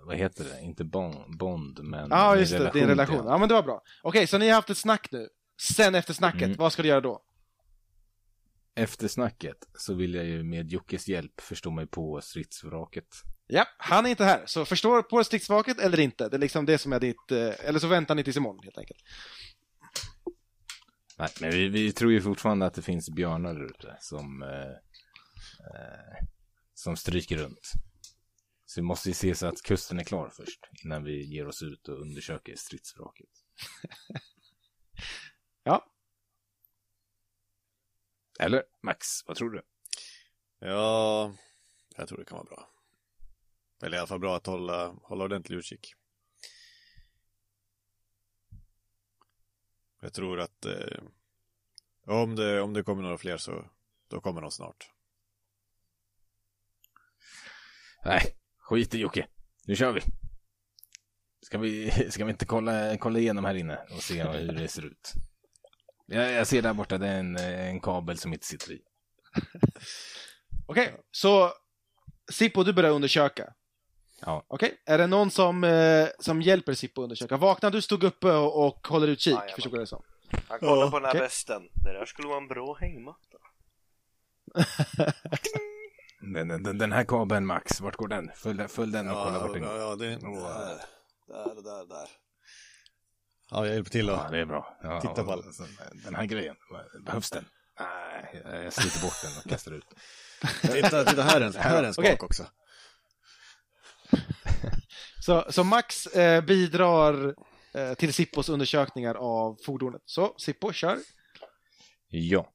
vad 0.07 0.17
heter 0.17 0.43
det? 0.43 0.61
Inte 0.61 0.83
bond, 0.83 1.37
bond 1.37 1.79
men... 1.83 2.09
Ja, 2.09 2.35
just 2.35 2.51
det, 2.51 2.71
din 2.73 2.87
relation. 2.87 3.25
Ja, 3.25 3.37
men 3.37 3.47
det 3.49 3.53
var 3.53 3.63
bra. 3.63 3.81
Okej, 4.03 4.27
så 4.27 4.37
ni 4.37 4.47
har 4.47 4.55
haft 4.55 4.69
ett 4.69 4.77
snack 4.77 5.07
nu. 5.11 5.29
Sen 5.61 5.95
efter 5.95 6.13
snacket, 6.13 6.41
Mm. 6.43 6.57
vad 6.57 6.73
ska 6.73 6.81
du 6.81 6.87
göra 6.87 7.01
då? 7.01 7.23
Efter 8.75 9.07
snacket 9.07 9.57
så 9.77 9.93
vill 9.93 10.13
jag 10.13 10.25
ju 10.25 10.43
med 10.43 10.71
Jockes 10.71 11.07
hjälp 11.07 11.41
förstå 11.41 11.71
mig 11.71 11.87
på 11.87 12.21
stridsvraket. 12.21 13.07
Ja, 13.47 13.65
han 13.77 14.05
är 14.05 14.09
inte 14.09 14.23
här, 14.25 14.43
så 14.45 14.65
förstår 14.65 15.01
på 15.01 15.23
stridsvaket 15.23 15.79
eller 15.79 15.99
inte. 15.99 16.29
Det 16.29 16.35
är 16.37 16.39
liksom 16.39 16.65
det 16.65 16.77
som 16.77 16.93
är 16.93 16.99
ditt, 16.99 17.31
eh, 17.31 17.67
eller 17.69 17.79
så 17.79 17.87
väntar 17.87 18.15
ni 18.15 18.23
tills 18.23 18.37
imorgon 18.37 18.63
helt 18.63 18.77
enkelt. 18.77 18.99
Nej, 21.17 21.29
men 21.41 21.51
vi, 21.51 21.67
vi 21.67 21.91
tror 21.91 22.11
ju 22.11 22.21
fortfarande 22.21 22.65
att 22.65 22.73
det 22.73 22.81
finns 22.81 23.09
björnar 23.09 23.53
där 23.53 23.65
ute 23.65 23.97
som, 23.99 24.41
eh, 24.43 24.49
eh, 25.67 26.25
som 26.73 26.97
stryker 26.97 27.37
runt. 27.37 27.71
Så 28.69 28.82
vi 28.82 28.86
måste 28.86 29.10
ju 29.10 29.13
se 29.13 29.36
så 29.36 29.47
att 29.47 29.62
kusten 29.62 29.99
är 29.99 30.03
klar 30.03 30.30
först 30.30 30.60
innan 30.84 31.03
vi 31.03 31.25
ger 31.25 31.47
oss 31.47 31.62
ut 31.62 31.88
och 31.88 32.01
undersöker 32.01 32.56
stridsvraket. 32.56 33.30
Ja. 35.63 35.86
Eller 38.39 38.63
Max, 38.84 39.08
vad 39.25 39.38
tror 39.38 39.49
du? 39.49 39.62
Ja, 40.60 41.36
jag 41.95 42.08
tror 42.08 42.17
det 42.17 42.25
kan 42.25 42.38
vara 42.38 42.45
bra. 42.45 42.69
Eller 43.82 43.97
i 43.97 43.99
alla 43.99 44.08
fall 44.08 44.19
bra 44.19 44.36
att 44.36 44.45
hålla, 44.45 44.88
hålla 44.88 45.23
ordentlig 45.23 45.58
utkik. 45.58 45.93
Jag 50.01 50.13
tror 50.13 50.39
att 50.39 50.65
eh, 50.65 51.03
om, 52.06 52.36
det, 52.36 52.62
om 52.62 52.73
det 52.73 52.84
kommer 52.84 53.03
några 53.03 53.17
fler 53.17 53.38
så 53.38 53.69
då 54.08 54.21
kommer 54.21 54.41
de 54.41 54.51
snart. 54.51 54.91
Nej, 58.06 58.37
skit 58.67 58.95
i 58.95 58.97
Jocke. 58.97 59.27
Nu 59.67 59.75
kör 59.75 59.91
vi. 59.91 60.01
Ska 61.41 61.58
vi, 61.58 61.91
ska 62.12 62.25
vi 62.25 62.32
inte 62.32 62.45
kolla, 62.45 62.97
kolla 62.97 63.19
igenom 63.19 63.45
här 63.45 63.56
inne 63.56 63.80
och 63.95 64.03
se 64.03 64.23
hur 64.23 64.51
det 64.51 64.67
ser 64.67 64.86
ut? 64.86 65.13
Jag, 66.06 66.32
jag 66.32 66.47
ser 66.47 66.62
där 66.62 66.73
borta, 66.73 66.97
det 66.97 67.08
är 67.08 67.19
en, 67.19 67.38
en 67.38 67.80
kabel 67.80 68.17
som 68.17 68.34
inte 68.34 68.45
sitter 68.45 68.71
i. 68.71 68.82
Okej, 70.67 70.95
så 71.12 71.51
Sippo, 72.32 72.63
du 72.63 72.73
börjar 72.73 72.91
undersöka. 72.91 73.53
Ja. 74.21 74.45
Okej, 74.47 74.82
är 74.86 74.97
det 74.97 75.08
någon 75.08 75.32
som, 75.32 75.63
eh, 75.63 76.08
som 76.19 76.41
hjälper 76.41 76.73
Sippo 76.73 77.01
att 77.01 77.03
undersöka? 77.03 77.38
Vakna, 77.38 77.69
du 77.69 77.82
stod 77.82 78.03
uppe 78.03 78.32
och, 78.32 78.67
och 78.67 78.88
håller 78.88 79.08
utkik, 79.08 79.34
Jajamän. 79.34 79.56
förstod 79.56 79.73
jag 79.73 79.82
det 79.82 79.88
som. 79.88 80.03
han 80.47 80.60
kollar 80.60 80.91
på 80.91 80.99
den 80.99 81.06
här 81.06 81.12
okej. 81.12 81.21
västen. 81.21 81.62
Det 81.84 81.93
där 81.93 82.06
skulle 82.06 82.27
vara 82.27 82.38
en 82.38 82.47
bra 82.47 82.73
hängmatta. 82.73 83.38
Den, 86.33 86.63
den, 86.63 86.77
den 86.77 86.91
här 86.91 87.03
kabeln 87.03 87.45
Max, 87.45 87.81
vart 87.81 87.95
går 87.95 88.07
den? 88.07 88.31
Följ, 88.35 88.67
följ 88.67 88.91
den 88.91 89.09
och 89.09 89.23
kolla 89.23 89.39
vart 89.39 89.53
den 89.53 89.63
ja, 89.63 89.69
går. 89.69 89.79
ja, 89.79 89.95
det 89.95 90.05
där, 90.05 90.15
där, 91.27 91.55
där, 91.63 91.87
där. 91.89 92.09
Ja, 93.51 93.65
jag 93.65 93.73
hjälper 93.75 93.91
till 93.91 94.07
Ja, 94.07 94.25
och 94.25 94.31
det 94.31 94.39
är 94.39 94.45
bra. 94.45 94.77
Ja, 94.83 95.01
Titta 95.01 95.23
på 95.23 95.43
så- 95.53 95.63
Den 96.05 96.15
här 96.15 96.25
grejen, 96.25 96.55
behövs 97.05 97.29
den? 97.29 97.45
Nej, 97.79 98.41
jag 98.63 98.73
sliter 98.73 99.01
bort 99.01 99.21
den 99.23 99.31
och 99.43 99.49
kastar 99.49 99.71
ut. 99.71 99.85
Titta, 100.61 101.05
titta 101.05 101.23
här 101.23 101.41
är 101.41 101.45
en, 101.45 101.53
här 101.55 101.83
är 101.83 101.87
en 101.87 101.93
spak 101.93 102.05
Okej. 102.05 102.17
också. 102.21 102.45
Så, 105.25 105.45
så 105.49 105.63
Max 105.63 106.07
eh, 106.07 106.43
bidrar 106.45 107.35
eh, 107.73 107.93
till 107.93 108.13
Sippos 108.13 108.49
undersökningar 108.49 109.15
av 109.15 109.57
fordonet. 109.65 110.01
Så 110.05 110.35
Sippo, 110.37 110.73
kör. 110.73 110.97
Ja. 112.07 112.53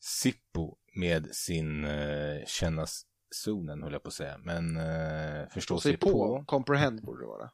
Sippo 0.00 0.76
med 0.94 1.34
sin 1.34 1.84
eh, 1.84 2.44
kännas 2.46 3.06
zonen, 3.30 3.82
höll 3.82 3.92
jag 3.92 4.02
på 4.02 4.08
att 4.08 4.14
säga, 4.14 4.38
men 4.38 4.76
eh, 4.76 5.48
förstå 5.48 5.80
sig 5.80 5.96
på. 5.96 6.10
på. 6.10 6.44
Comprehend 6.46 7.02
borde 7.02 7.22
det 7.22 7.26
vara. 7.26 7.50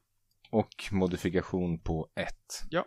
Och 0.50 0.88
modifikation 0.92 1.78
på 1.78 2.08
1. 2.14 2.34
Ja. 2.70 2.86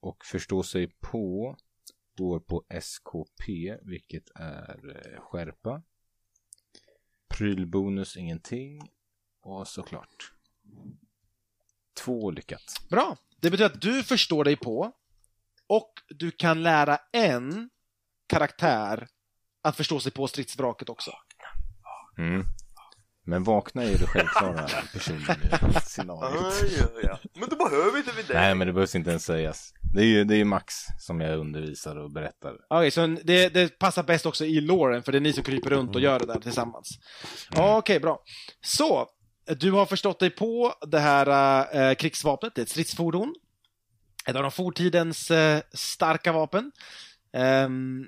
Och 0.00 0.24
förstå 0.24 0.62
sig 0.62 0.96
på 1.00 1.56
går 2.16 2.40
på 2.40 2.64
SKP, 2.68 3.76
vilket 3.82 4.30
är 4.34 4.96
eh, 4.96 5.20
skärpa. 5.20 5.82
Prylbonus 7.28 8.16
ingenting. 8.16 8.90
Och 9.40 9.68
såklart. 9.68 10.32
Två 11.94 12.30
lyckat. 12.30 12.62
Bra. 12.90 13.16
Det 13.40 13.50
betyder 13.50 13.66
att 13.66 13.80
du 13.80 14.02
förstår 14.02 14.44
dig 14.44 14.56
på 14.56 14.92
och 15.66 15.92
du 16.08 16.30
kan 16.30 16.62
lära 16.62 16.98
en 17.12 17.70
karaktär 18.32 19.06
att 19.62 19.76
förstå 19.76 20.00
sig 20.00 20.12
på 20.12 20.26
stridsvraket 20.26 20.88
också. 20.88 21.10
Mm. 22.18 22.44
Men 23.24 23.44
vakna 23.44 23.82
är 23.82 23.90
ju 23.90 23.96
det 23.96 24.06
självklara 24.06 24.66
personen 24.92 25.20
i 25.76 25.80
scenariot. 25.84 26.54
Men 27.34 27.48
då 27.48 27.56
behöver 27.56 27.98
inte 27.98 28.10
vi 28.16 28.22
det. 28.22 28.34
Nej, 28.34 28.54
men 28.54 28.66
det 28.66 28.72
behövs 28.72 28.94
inte 28.94 29.10
ens 29.10 29.24
sägas. 29.24 29.72
Det 29.94 30.00
är 30.00 30.04
ju 30.06 30.24
det 30.24 30.36
är 30.36 30.44
Max 30.44 30.74
som 30.98 31.20
jag 31.20 31.38
undervisar 31.38 31.96
och 31.96 32.10
berättar. 32.10 32.56
Okej, 32.68 32.90
så 32.90 33.06
det, 33.06 33.48
det 33.48 33.78
passar 33.78 34.02
bäst 34.02 34.26
också 34.26 34.44
i 34.44 34.60
loren, 34.60 35.02
för 35.02 35.12
det 35.12 35.18
är 35.18 35.20
ni 35.20 35.32
som 35.32 35.44
kryper 35.44 35.70
runt 35.70 35.94
och 35.94 36.00
gör 36.00 36.18
det 36.18 36.26
där 36.26 36.40
tillsammans. 36.40 36.88
Ja, 37.50 37.76
Okej, 37.76 38.00
bra. 38.00 38.22
Så, 38.60 39.08
du 39.46 39.70
har 39.70 39.86
förstått 39.86 40.18
dig 40.18 40.30
på 40.30 40.74
det 40.86 41.00
här 41.00 41.66
eh, 41.76 41.94
krigsvapnet, 41.94 42.54
det 42.54 42.60
är 42.60 42.62
ett 42.62 42.68
stridsfordon. 42.68 43.34
Ett 44.26 44.36
av 44.36 44.42
de 44.42 44.50
fortidens 44.50 45.30
eh, 45.30 45.60
starka 45.72 46.32
vapen. 46.32 46.72
Ehm, 47.32 48.04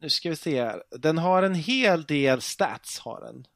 nu 0.00 0.10
ska 0.10 0.30
vi 0.30 0.36
se 0.36 0.62
här. 0.62 0.82
Den 0.90 1.18
har 1.18 1.42
en 1.42 1.54
hel 1.54 2.04
del 2.04 2.40
stats, 2.40 2.98
har 2.98 3.20
den. 3.20 3.46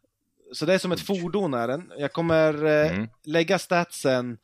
Så 0.53 0.67
det 0.67 0.75
är 0.75 0.79
som 0.79 0.93
ett 0.93 1.01
fordon 1.01 1.55
är 1.55 1.69
den. 1.69 1.93
Jag 1.99 2.13
kommer 2.13 2.65
eh, 2.65 2.93
Mm. 2.97 3.09
lägga 3.25 3.59
statsen 3.59 4.39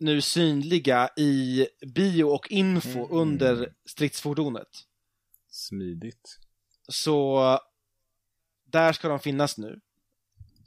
nu 0.00 0.20
synliga 0.20 1.08
i 1.16 1.66
bio 1.86 2.24
och 2.24 2.50
info 2.50 2.98
Mm. 2.98 3.10
under 3.10 3.72
stridsfordonet. 3.86 4.68
Smidigt. 5.50 6.38
Så 6.88 7.40
där 8.64 8.92
ska 8.92 9.08
de 9.08 9.18
finnas 9.20 9.58
nu. 9.58 9.80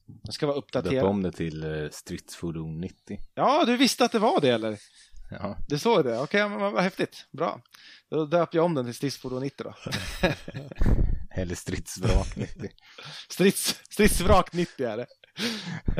De 0.05 0.31
ska 0.31 0.47
vara 0.47 0.57
uppdaterade. 0.57 1.07
om 1.07 1.21
det 1.23 1.31
till 1.31 1.63
eh, 1.63 1.89
stridsfordon 1.89 2.81
90. 2.81 3.19
Ja, 3.33 3.63
du 3.65 3.77
visste 3.77 4.05
att 4.05 4.11
det 4.11 4.19
var 4.19 4.41
det 4.41 4.49
eller? 4.49 4.77
Ja. 5.29 5.57
Du 5.67 5.79
såg 5.79 6.05
det? 6.05 6.19
Okej, 6.19 6.49
men 6.49 6.59
vad 6.59 6.83
häftigt. 6.83 7.25
Bra. 7.31 7.61
Då 8.09 8.25
döper 8.25 8.57
jag 8.57 8.65
om 8.65 8.73
den 8.73 8.85
till 8.85 8.93
stridsfordon 8.95 9.41
90 9.43 9.63
då. 9.63 9.73
Eller 11.35 11.55
stridsvrak 11.55 12.35
90. 12.35 12.69
Strids, 13.29 13.79
stridsvrak 13.89 14.53
90 14.53 14.85
är 14.87 14.97
det. 14.97 15.07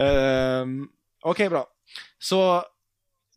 Ehm, 0.02 0.88
Okej, 1.22 1.50
bra. 1.50 1.68
Så 2.20 2.64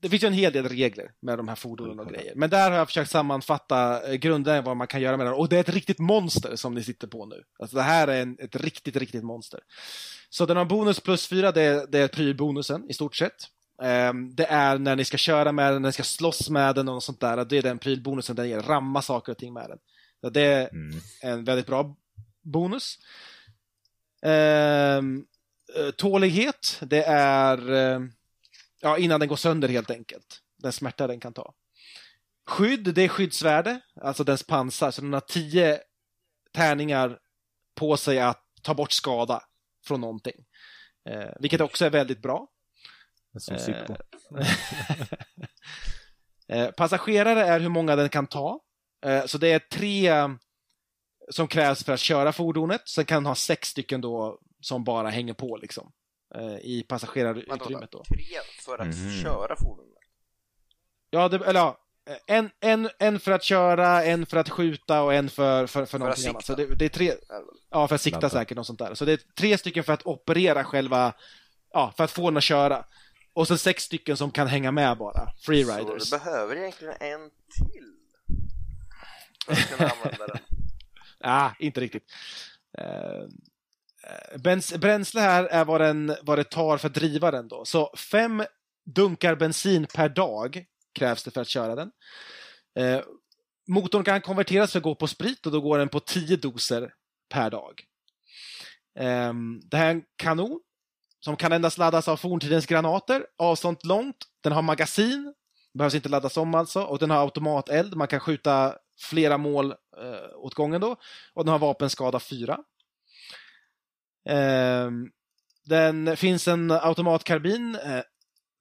det 0.01 0.09
finns 0.09 0.23
ju 0.23 0.27
en 0.27 0.33
hel 0.33 0.53
del 0.53 0.69
regler 0.69 1.11
med 1.23 1.39
de 1.39 1.49
här 1.49 1.55
fordonen 1.55 2.01
och 2.01 2.09
grejer. 2.09 2.33
Men 2.37 2.51
där 2.51 2.71
har 2.71 2.79
jag 2.79 2.87
försökt 2.89 3.11
sammanfatta 3.11 4.09
eh, 4.11 4.15
grunderna 4.15 4.63
vad 4.63 4.77
man 4.77 4.87
kan 4.87 5.01
göra 5.01 5.17
med 5.17 5.27
den. 5.27 5.35
Och 5.35 5.49
det 5.49 5.57
är 5.57 5.61
ett 5.61 5.69
riktigt 5.69 5.99
monster 5.99 6.57
som 6.57 6.75
ni 6.75 6.83
sitter 6.85 7.07
på 7.07 7.27
nu. 7.27 7.43
Alltså 7.59 7.77
det 7.77 7.83
här 7.83 8.09
är 8.09 8.23
en, 8.23 8.37
ett 8.41 8.57
riktigt, 8.57 8.97
riktigt 8.97 9.25
monster. 9.25 9.61
Så 10.31 10.47
den 10.47 10.57
har 10.57 10.65
bonus 10.65 11.01
plus 11.01 11.27
fyra, 11.27 11.53
det, 11.53 11.63
är- 11.63 11.87
det 11.87 11.99
är 11.99 12.09
prylbonusen 12.09 12.91
i 12.91 12.95
stort 12.95 13.17
sett. 13.17 13.47
Ehm, 13.83 14.35
det 14.35 14.47
är 14.47 14.79
när 14.79 14.97
ni 14.97 15.05
ska 15.05 15.17
köra 15.17 15.53
med 15.53 15.73
den, 15.73 15.83
när 15.83 15.89
ni 15.89 15.93
ska 15.93 16.03
slåss 16.03 16.51
med 16.51 16.75
den 16.75 16.89
och 16.89 16.95
något 16.95 17.05
sånt 17.05 17.21
där. 17.21 17.45
Det 17.45 17.59
är 17.59 17.63
den 17.63 17.79
prylbonusen 17.79 18.37
den 18.37 18.49
ger, 18.49 18.61
ramma 18.61 19.03
saker 19.03 19.33
och 19.33 19.39
ting 19.39 19.53
med 19.53 19.69
den. 19.71 19.79
Så 20.21 20.31
det 20.31 20.41
är 20.41 20.69
Mm. 20.69 21.01
en 21.23 21.45
väldigt 21.45 21.67
bra 21.67 21.97
bonus. 22.43 22.99
Ehm, 24.23 25.25
eh, 25.77 25.91
tålighet, 25.91 26.79
det 26.83 27.03
är 27.05 27.73
eh, 27.73 28.01
ja, 28.81 28.99
innan 28.99 29.21
den 29.21 29.29
går 29.29 29.37
sönder 29.37 29.69
helt 29.69 29.91
enkelt. 29.91 30.41
Den 30.63 30.73
smärta 30.73 31.07
den 31.07 31.21
kan 31.21 31.33
ta. 31.33 31.55
Skydd, 32.47 32.95
det 32.95 33.03
är 33.03 33.09
skyddsvärde, 33.09 33.81
alltså 34.01 34.25
dens 34.25 34.43
pansar, 34.47 34.91
så 34.91 35.01
den 35.01 35.13
har 35.13 35.21
10 35.21 35.81
tärningar 36.53 37.19
på 37.75 37.97
sig 37.97 38.21
att 38.21 38.45
ta 38.63 38.75
bort 38.75 38.93
skada 38.93 39.43
från 39.87 40.01
någonting. 40.01 40.45
Eh, 41.09 41.31
vilket 41.41 41.61
också 41.61 41.85
är 41.85 41.91
väldigt 41.91 42.23
bra. 42.23 42.49
Som 43.39 43.57
Eh. 43.57 44.47
Eh, 46.49 46.71
passagerare 46.71 47.43
är 47.47 47.61
hur 47.61 47.69
många 47.69 47.97
den 47.97 48.09
kan 48.09 48.27
ta. 48.27 48.61
Eh, 49.07 49.27
så 49.27 49.39
det 49.39 49.49
är 49.53 49.59
tre 49.59 50.13
som 51.31 51.49
krävs 51.49 51.85
för 51.85 51.93
att 51.93 52.01
köra 52.01 52.33
fordonet. 52.33 52.89
Sen 52.89 53.05
kan 53.05 53.23
den 53.23 53.27
ha 53.27 53.35
sex 53.35 53.69
stycken 53.69 54.01
då 54.01 54.39
som 54.61 54.85
bara 54.85 55.09
hänger 55.11 55.35
på 55.35 55.57
liksom. 55.57 55.93
Eh, 56.35 56.57
I 56.57 56.85
passagerarutrymmet 56.89 57.91
då. 57.91 58.05
Tre 58.05 58.25
för 58.65 58.79
att 58.79 58.87
Mhm. 58.87 59.23
köra 59.23 59.57
fordonet. 59.57 59.95
Ja, 61.11 61.29
det, 61.29 61.37
eller 61.47 61.61
ja. 61.61 61.79
En, 62.27 62.51
en, 62.61 62.91
en 62.99 63.21
för 63.21 63.33
att 63.33 63.43
köra, 63.45 64.05
en 64.05 64.27
för 64.27 64.37
att 64.37 64.49
skjuta 64.51 65.03
och 65.03 65.15
en 65.15 65.29
för, 65.31 65.67
för, 65.67 65.85
för 65.87 65.99
någonting 65.99 66.23
sikta. 66.23 66.31
annat. 66.31 66.45
Så 66.45 66.55
det, 66.55 66.67
det 66.75 66.85
är 66.85 66.89
tre, 66.89 67.13
ja, 67.71 67.89
för 67.89 67.95
att 67.95 68.01
sikta 68.01 68.17
Ladda. 68.21 68.31
säkert, 68.31 68.57
något 68.57 68.67
sånt 68.67 68.79
där. 68.79 68.95
Så 68.95 69.05
det 69.05 69.13
är 69.13 69.21
tre 69.39 69.59
stycken 69.59 69.85
för 69.85 69.93
att 69.93 70.07
operera 70.07 70.65
själva, 70.65 71.13
ja, 71.73 71.93
för 71.97 72.05
att 72.05 72.11
få 72.11 72.31
den 72.31 72.37
att 72.37 72.43
köra. 72.43 72.85
Och 73.41 73.49
sen 73.49 73.59
sex 73.59 73.83
stycken 73.83 74.17
som 74.17 74.31
kan 74.31 74.47
hänga 74.47 74.71
med 74.71 74.99
bara. 74.99 75.33
Freeriders. 75.47 76.03
Så 76.03 76.17
du 76.17 76.25
behöver 76.25 76.57
egentligen 76.57 76.95
en 77.01 77.31
till. 77.31 77.95
För 79.47 79.53
att 79.53 79.71
kunna 79.71 79.91
använda 79.91 80.27
den. 80.27 80.39
Ah, 81.25 81.51
inte 81.59 81.81
riktigt. 81.81 82.05
Bens, 84.39 84.75
bränsle 84.75 85.21
här 85.21 85.45
är 85.45 85.65
vad, 85.65 85.81
den, 85.81 86.17
vad 86.23 86.39
det 86.39 86.45
tar 86.45 86.79
för 86.79 86.87
att 86.87 86.95
driva 86.95 87.31
den 87.31 87.49
då. 87.49 87.65
Så 87.65 87.95
fem 87.97 88.45
dunkar 88.85 89.35
bensin 89.35 89.87
per 89.95 90.09
dag 90.09 90.65
krävs 90.95 91.25
det 91.25 91.31
för 91.31 91.41
att 91.41 91.49
köra 91.49 91.75
den. 91.75 91.91
Eh, 92.79 93.01
motorn 93.69 94.05
kan 94.05 94.21
konverteras 94.21 94.73
för 94.73 94.79
att 94.79 94.83
gå 94.83 94.95
på 94.95 95.07
sprit 95.07 95.47
och 95.47 95.53
då 95.53 95.61
går 95.61 95.79
den 95.79 95.89
på 95.89 96.01
10 96.01 96.37
doser 96.37 96.95
per 97.29 97.51
dag. 97.51 97.85
Eh, 98.99 99.33
det 99.71 99.77
här 99.77 99.87
är 99.87 99.91
en 99.91 100.05
kanon 100.17 100.61
som 101.21 101.37
kan 101.37 101.53
endast 101.53 101.79
laddas 101.79 102.09
av 102.09 102.17
forntidens 102.17 102.67
granater. 102.67 103.27
Avstånd 103.39 103.77
långt. 103.83 104.17
Den 104.43 104.53
har 104.53 104.63
magasin. 104.63 105.35
Behövs 105.75 105.95
inte 105.95 106.09
laddas 106.09 106.37
om 106.37 106.55
alltså. 106.55 106.83
Och 106.83 106.99
den 106.99 107.11
har 107.11 107.19
automateld. 107.19 107.97
Man 107.97 108.09
kan 108.09 108.21
skjuta 108.21 108.75
flera 109.01 109.39
mål 109.39 109.71
eh, 109.71 110.37
åt 110.37 110.55
gången 110.55 110.81
då. 110.81 110.97
Och 111.35 111.45
den 111.45 111.53
har 111.53 111.59
vapenskada 111.59 112.21
4. 112.21 112.59
Eh, 114.29 114.91
den 115.65 116.17
finns 116.17 116.49
en 116.49 116.71
automatkarbin 116.71 117.75
eh, 117.75 118.03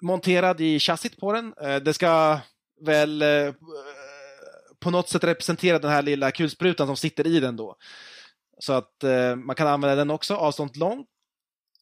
monterad 0.02 0.62
i 0.62 0.80
chassit 0.80 1.20
på 1.20 1.34
den. 1.34 1.54
Eh, 1.62 1.76
det 1.76 1.94
ska 1.94 2.40
väl 2.82 3.22
eh, 3.22 3.54
på 4.80 4.92
något 4.92 5.10
sätt 5.10 5.24
representera 5.24 5.80
den 5.80 5.92
här 5.92 6.02
lilla 6.02 6.32
kulsprutan 6.32 6.88
som 6.88 6.98
sitter 6.98 7.28
i 7.28 7.40
den 7.40 7.56
då. 7.56 7.76
Så 8.60 8.74
att 8.74 9.04
eh, 9.04 9.36
man 9.36 9.56
kan 9.56 9.68
använda 9.68 9.96
den 9.96 10.12
också, 10.12 10.36
avstånd 10.36 10.78
långt. 10.78 11.08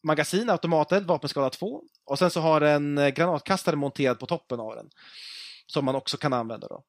Magasin, 0.04 0.50
automateld, 0.50 1.08
vapenskada 1.08 1.50
2. 1.50 1.84
Och 2.06 2.20
sen 2.20 2.30
så 2.30 2.40
har 2.40 2.60
den 2.60 2.98
eh, 2.98 3.10
granatkastare 3.10 3.76
monterad 3.76 4.20
på 4.20 4.26
toppen 4.26 4.60
av 4.60 4.76
den. 4.76 4.90
Som 5.66 5.86
man 5.86 5.96
också 5.96 6.18
kan 6.18 6.34
använda 6.34 6.68
då. 6.68 6.84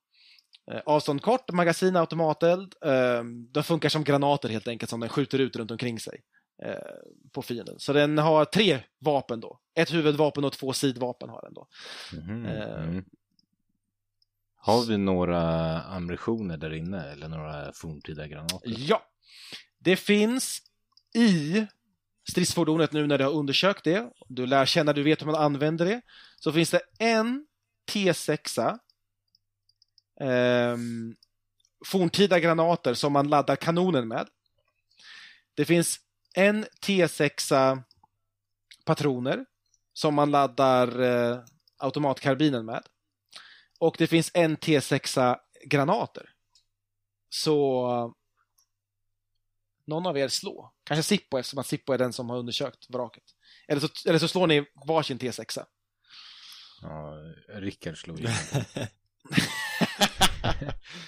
Eh, 0.70 0.80
Avstånd 0.86 1.22
kort, 1.22 1.52
magasin, 1.52 1.96
automateld. 1.96 2.74
Eh, 2.84 3.24
de 3.50 3.62
funkar 3.62 3.88
som 3.88 4.04
granater 4.04 4.48
helt 4.48 4.68
enkelt 4.68 4.90
som 4.90 5.00
den 5.00 5.08
skjuter 5.08 5.38
ut 5.38 5.56
runt 5.56 5.70
omkring 5.70 6.00
sig 6.00 6.20
på 7.32 7.42
fienden. 7.42 7.74
Så 7.78 7.92
den 7.92 8.18
har 8.18 8.44
tre 8.44 8.80
vapen 8.98 9.40
då. 9.40 9.60
Ett 9.74 9.94
huvudvapen 9.94 10.44
och 10.44 10.52
två 10.52 10.72
sidvapen 10.72 11.28
har 11.28 11.42
den 11.42 11.54
då. 11.54 11.66
Eh. 12.12 12.82
mm. 12.82 13.04
Har 14.60 14.84
vi 14.84 14.96
några 14.98 15.42
ammunitioner 15.82 16.56
där 16.56 16.72
inne 16.72 17.12
eller 17.12 17.28
några 17.28 17.72
forntida 17.72 18.26
granater? 18.26 18.74
Ja! 18.76 19.02
Det 19.78 19.96
finns 19.96 20.62
i 21.14 21.66
stridsfordonet 22.30 22.92
nu 22.92 23.06
när 23.06 23.18
du 23.18 23.24
har 23.24 23.32
undersökt 23.32 23.84
det, 23.84 24.10
du 24.28 24.46
lär 24.46 24.66
känna, 24.66 24.92
du 24.92 25.02
vet 25.02 25.22
hur 25.22 25.26
man 25.26 25.34
använder 25.34 25.84
det, 25.84 26.00
så 26.40 26.52
finns 26.52 26.70
det 26.70 26.80
en 26.98 27.46
T6 27.92 28.78
eh, 30.20 30.76
forntida 31.86 32.40
granater 32.40 32.94
som 32.94 33.12
man 33.12 33.28
laddar 33.28 33.56
kanonen 33.56 34.08
med. 34.08 34.28
Det 35.54 35.64
finns 35.64 36.00
en 36.34 36.64
T6 36.64 37.82
patroner 38.84 39.44
som 39.92 40.14
man 40.14 40.30
laddar 40.30 41.00
eh, 41.00 41.38
automatkarbinen 41.76 42.66
med. 42.66 42.82
Och 43.78 43.94
det 43.98 44.06
finns 44.06 44.30
en 44.34 44.56
T6 44.56 45.36
granater. 45.64 46.30
Så 47.28 48.14
någon 49.88 50.06
av 50.06 50.18
er 50.18 50.28
slå. 50.28 50.72
Kanske 50.84 51.02
Sippo 51.02 51.38
eftersom 51.38 51.58
att 51.58 51.66
Sippo 51.66 51.92
är 51.92 51.98
den 51.98 52.12
som 52.12 52.30
har 52.30 52.38
undersökt 52.38 52.90
vraket. 52.90 53.24
Eller 53.68 53.80
så, 53.80 53.88
eller 54.06 54.18
så 54.18 54.28
slår 54.28 54.46
ni 54.46 54.64
varsin 54.86 55.18
T6. 55.18 55.58
Ja, 56.82 57.12
Rickard 57.48 57.98
slår 57.98 58.20
ju. 58.20 58.28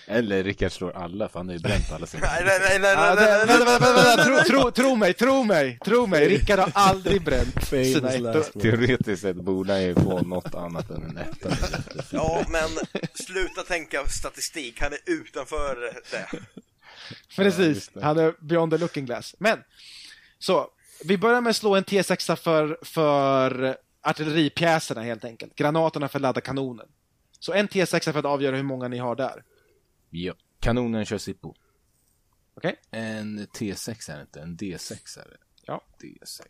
Eller 0.07 0.45
Rickard 0.45 0.73
slår 0.73 0.97
alla, 0.97 1.29
för 1.29 1.39
han 1.39 1.49
har 1.49 1.55
ju 1.55 1.61
bränt 1.61 1.93
alla 1.93 2.07
sina. 2.07 2.27
Nej, 2.27 2.43
nej, 2.45 2.59
nej, 2.61 2.79
nej, 2.79 2.97
nej, 2.97 3.15
nej, 3.17 3.47
nej, 3.47 3.47
vänta, 3.47 3.65
nej, 3.65 3.79
vänta, 3.81 4.17
nej, 4.17 4.45
tro, 4.45 4.61
tro, 4.61 4.71
tro 4.71 4.97
mig, 4.97 5.15
tro 5.15 5.45
mig, 5.45 5.79
tro 5.85 6.07
mig. 6.07 6.29
Rickard 6.29 6.59
har 6.59 6.71
aldrig 6.75 7.25
bränt 7.25 7.65
sina 7.69 8.11
ettor. 8.11 8.61
Teoretiskt 8.61 9.23
sett 9.23 9.37
borde 9.37 9.73
han 9.73 9.83
ju 9.83 9.95
få 9.95 10.21
något 10.23 10.55
annat 10.55 10.91
än 10.91 11.03
en 11.03 11.17
etta. 11.17 11.51
Ja, 12.11 12.45
men 12.49 12.69
sluta 13.15 13.63
tänka 13.63 14.07
statistik, 14.07 14.81
han 14.81 14.93
är 14.93 14.99
utanför 15.07 15.77
det. 16.11 16.27
Precis, 17.37 17.91
han 18.03 18.19
är 18.19 18.35
beyond 18.41 18.73
the 18.73 18.79
looking 18.79 19.07
glass. 19.07 19.35
Men, 19.39 19.59
så, 20.39 20.71
vi 21.05 21.19
börjar 21.19 21.41
med 21.41 21.51
att 21.51 21.57
slå 21.57 21.75
en 21.77 21.85
T6 21.85 22.37
för, 22.37 22.79
för 22.83 23.77
artilleripjäserna 24.03 25.03
helt 25.03 25.25
enkelt. 25.25 25.55
Granaterna 25.55 26.09
för 26.09 26.19
att 26.19 26.23
ladda 26.23 26.41
kanonen. 26.41 26.89
Så 27.39 27.53
en 27.53 27.69
T6 27.69 28.13
för 28.13 28.19
att 28.19 28.25
avgöra 28.25 28.57
hur 28.57 28.63
många 28.63 28.89
ni 28.89 28.99
har 28.99 29.17
där. 29.17 29.45
Ja. 30.11 30.35
Kanonen 30.61 31.05
kör 31.05 31.19
Sippo. 31.19 31.55
Okej? 32.55 32.77
En 32.91 33.47
T6 33.47 34.11
är 34.13 34.17
det 34.17 34.23
inte, 34.23 34.41
en 34.41 34.57
D6 34.57 35.19
är 35.19 35.25
det. 35.25 35.37
Ja. 35.67 35.85
D6. 36.03 36.43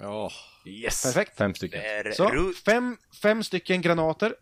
Ja, 0.00 0.30
Yes! 0.64 1.02
Perfekt. 1.02 1.36
Fem 1.36 1.54
stycken. 1.54 1.82
Så, 2.14 2.52
fem, 2.64 2.96
fem 3.22 3.44
stycken 3.44 3.80
granater. 3.80 4.34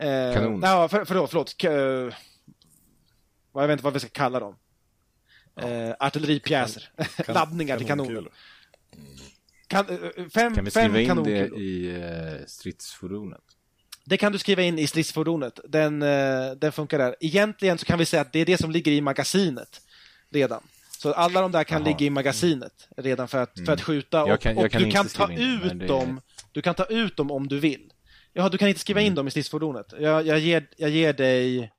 Eh, 0.00 0.34
Kanon. 0.34 0.60
Ja, 0.62 0.88
för, 0.88 1.04
förlåt, 1.04 1.30
förlåt. 1.30 1.56
Eh, 3.54 3.60
jag 3.60 3.66
vet 3.68 3.72
inte 3.72 3.84
vad 3.84 3.92
vi 3.92 4.00
ska 4.00 4.08
kalla 4.08 4.40
dem. 4.40 4.56
Eh, 5.60 5.90
artilleripjäser. 5.98 6.88
Laddningar 7.28 7.78
till 7.78 7.86
kanoner. 7.86 8.24
Kan, 9.66 9.86
eh, 9.88 9.98
fem 10.34 10.54
Kan 10.54 10.64
vi 10.64 10.70
fem 10.70 10.70
skriva 10.70 10.86
in 10.86 10.92
det 10.92 11.06
kanonkulor. 11.06 11.58
i 11.60 11.92
uh, 12.40 12.46
stridsfordonet? 12.46 13.40
Det 14.04 14.16
kan 14.16 14.32
du 14.32 14.38
skriva 14.38 14.62
in 14.62 14.78
i 14.78 14.86
stridsfordonet. 14.86 15.60
Den, 15.68 16.02
eh, 16.02 16.50
den 16.56 16.72
funkar 16.72 16.98
där. 16.98 17.16
Egentligen 17.20 17.78
så 17.78 17.86
kan 17.86 17.98
vi 17.98 18.04
säga 18.06 18.20
att 18.22 18.32
det 18.32 18.38
är 18.38 18.46
det 18.46 18.58
som 18.58 18.70
ligger 18.70 18.92
i 18.92 19.00
magasinet 19.00 19.80
redan. 20.30 20.62
Så 20.98 21.12
alla 21.12 21.40
de 21.40 21.52
där 21.52 21.64
kan 21.64 21.82
Jaha. 21.82 21.88
ligga 21.88 22.06
i 22.06 22.10
magasinet 22.10 22.88
redan 22.96 23.28
för 23.28 23.38
att, 23.42 23.52
för 23.66 23.72
att 23.72 23.80
skjuta. 23.82 24.18
Jag 24.18 24.30
Och, 24.34 24.40
kan- 24.40 24.54
jag 24.56 24.64
och 24.64 24.70
kan 24.70 24.82
du 24.82 24.90
kan 24.90 25.08
ta 25.08 25.32
in 25.32 25.38
det, 25.38 25.66
ut 25.66 25.78
det- 25.78 25.86
dem 25.86 26.20
Du 26.52 26.62
kan 26.62 26.74
ta 26.74 26.84
ut 26.84 27.16
dem 27.16 27.30
om 27.30 27.48
du 27.48 27.58
vill. 27.58 27.92
Ja, 28.32 28.48
du 28.48 28.58
kan 28.58 28.68
inte 28.68 28.80
skriva 28.80 29.00
in 29.00 29.14
dem 29.14 29.28
i 29.28 29.30
stridsfordonet. 29.30 29.86
Jag, 29.98 30.26
jag, 30.26 30.38
ger, 30.38 30.66
jag 30.76 30.90
ger 30.90 31.12
dig 31.12 31.72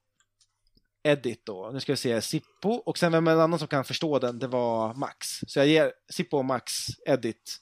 Edit 1.04 1.46
då. 1.46 1.70
Nu 1.74 1.80
ska 1.80 1.92
vi 1.92 1.98
se. 1.98 2.22
Sippo. 2.22 2.70
Och 2.70 2.98
sen 2.98 3.12
vem 3.12 3.28
är 3.28 3.36
det 3.36 3.44
annan 3.44 3.60
som 3.60 3.68
kan 3.68 3.84
förstå 3.84 4.20
den? 4.20 4.40
Det 4.40 4.48
var 4.48 4.94
Max. 4.94 5.28
Så 5.48 5.60
jag 5.60 5.68
ger 5.68 5.94
Sippo 6.12 6.38
och 6.38 6.46
Max 6.46 6.74
Edit 7.06 7.58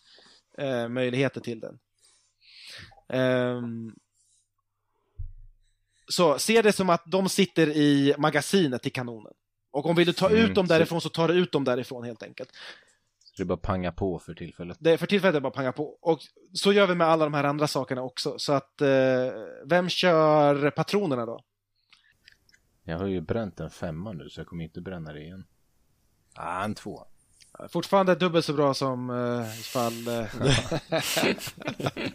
eh, 0.57 0.87
möjligheter 0.87 1.41
till 1.41 1.59
den. 1.59 1.79
Ehm, 3.09 3.95
så 6.07 6.39
se 6.39 6.61
det 6.61 6.73
som 6.73 6.89
att 6.89 7.03
de 7.05 7.29
sitter 7.29 7.67
i 7.69 8.15
magasinet 8.17 8.81
till 8.83 8.91
kanonen. 8.91 9.33
Och 9.71 9.85
om 9.85 9.95
vill 9.95 10.07
du 10.07 10.13
ta 10.13 10.29
Mm, 10.29 10.45
ut 10.45 10.55
dem 10.55 10.67
därifrån 10.67 11.01
så 11.01 11.09
tar 11.09 11.27
du 11.27 11.33
ut 11.33 11.51
dem 11.51 11.63
därifrån 11.63 12.03
helt 12.03 12.23
enkelt. 12.23 12.49
Så 13.23 13.33
det 13.37 13.43
är 13.43 13.45
bara 13.45 13.57
panga 13.57 13.91
på 13.91 14.19
för 14.19 14.33
tillfället. 14.33 14.77
Det, 14.79 14.97
för 14.97 15.07
tillfället 15.07 15.33
är 15.33 15.39
det 15.39 15.41
bara 15.41 15.53
panga 15.53 15.71
på. 15.71 15.97
Och 16.01 16.19
så 16.53 16.73
gör 16.73 16.87
vi 16.87 16.95
med 16.95 17.07
alla 17.07 17.25
de 17.25 17.33
här 17.33 17.43
andra 17.43 17.67
sakerna 17.67 18.01
också. 18.03 18.39
Så 18.39 18.53
att, 18.53 18.81
eh, 18.81 18.87
vem 19.65 19.89
kör 19.89 20.69
patronerna 20.71 21.25
då? 21.25 21.41
Jag 22.89 22.97
har 22.97 23.07
ju 23.07 23.21
bränt 23.21 23.59
en 23.59 23.69
femma 23.69 24.13
nu 24.13 24.29
så 24.29 24.39
jag 24.39 24.47
kommer 24.47 24.63
inte 24.63 24.81
bränna 24.81 25.13
det 25.13 25.21
igen. 25.21 25.45
Ah, 26.33 26.63
en 26.63 26.75
två. 26.75 27.05
Fortfarande 27.69 28.15
dubbelt 28.15 28.45
så 28.45 28.53
bra 28.53 28.73
som 28.73 29.09
uh, 29.09 29.59
ifall... 29.59 30.07
eh, 30.07 30.25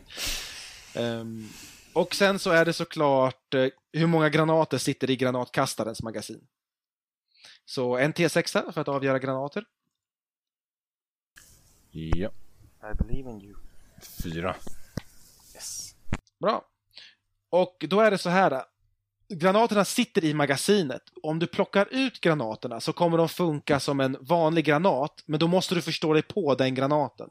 Ehm, 0.97 1.49
och 1.93 2.14
sen 2.14 2.39
så 2.39 2.51
är 2.51 2.64
det 2.64 2.72
såklart 2.72 3.55
eh, 3.55 3.68
hur 3.93 4.07
många 4.07 4.29
granater 4.29 4.79
sitter 4.79 5.11
i 5.11 5.16
granatkastarens 5.16 6.03
magasin. 6.03 6.47
Så 7.64 7.97
en 7.97 8.12
T6 8.12 8.72
för 8.72 8.81
att 8.81 8.89
avgöra 8.89 9.18
granater. 9.18 9.64
Ja, 11.91 12.31
I 12.83 12.95
believe 12.99 13.31
in 13.31 13.43
you. 13.43 13.55
fyra. 14.22 14.57
Yes. 15.55 15.95
Bra. 16.41 16.64
Och 17.51 17.85
då 17.89 18.01
är 18.01 18.11
det 18.11 18.18
så 18.18 18.31
här. 18.31 18.64
Granaterna 19.29 19.85
sitter 19.85 20.25
i 20.25 20.35
magasinet. 20.35 21.03
Om 21.22 21.39
du 21.39 21.47
plockar 21.47 21.89
ut 21.91 22.20
granaterna 22.20 22.81
så 22.81 22.93
kommer 22.93 23.18
de 23.18 23.29
funka 23.29 23.81
som 23.81 24.01
en 24.01 24.16
vanlig 24.20 24.64
granat, 24.64 25.22
men 25.27 25.41
då 25.41 25.47
måste 25.49 25.75
du 25.75 25.83
förstå 25.83 26.12
dig 26.12 26.22
på 26.22 26.55
den 26.55 26.75
granaten. 26.75 27.29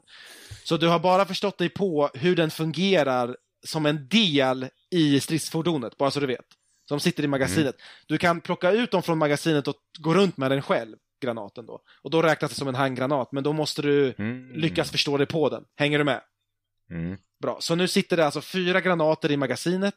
Så 0.64 0.76
du 0.76 0.88
har 0.88 0.98
bara 0.98 1.24
förstått 1.24 1.58
dig 1.58 1.68
på 1.68 2.10
hur 2.14 2.36
den 2.36 2.50
fungerar 2.50 3.36
som 3.66 3.86
en 3.86 4.08
del 4.08 4.68
i 4.90 5.20
stridsfordonet, 5.20 5.96
bara 5.96 6.10
så 6.10 6.20
du 6.20 6.26
vet. 6.26 6.46
Som 6.88 7.00
sitter 7.00 7.22
i 7.22 7.26
magasinet. 7.26 7.76
Du 8.06 8.18
kan 8.18 8.40
plocka 8.40 8.70
ut 8.70 8.90
dem 8.90 9.02
från 9.02 9.18
magasinet 9.18 9.68
och 9.68 9.74
gå 9.98 10.14
runt 10.14 10.36
med 10.36 10.50
den 10.50 10.62
själv, 10.62 10.96
granaten 11.22 11.66
då. 11.66 11.80
Och 12.02 12.10
då 12.10 12.22
räknas 12.22 12.50
det 12.50 12.56
som 12.56 12.68
en 12.68 12.74
handgranat, 12.74 13.32
men 13.32 13.44
då 13.44 13.52
måste 13.52 13.82
du 13.82 14.14
Mm. 14.18 14.50
lyckas 14.54 14.90
förstå 14.90 15.16
dig 15.16 15.26
på 15.26 15.48
den. 15.48 15.64
Hänger 15.76 15.98
du 15.98 16.04
med? 16.04 16.20
Mm. 16.90 17.16
Bra, 17.42 17.56
så 17.60 17.74
nu 17.74 17.88
sitter 17.88 18.16
det 18.16 18.24
alltså 18.24 18.40
fyra 18.40 18.80
granater 18.80 19.30
i 19.30 19.36
magasinet, 19.36 19.94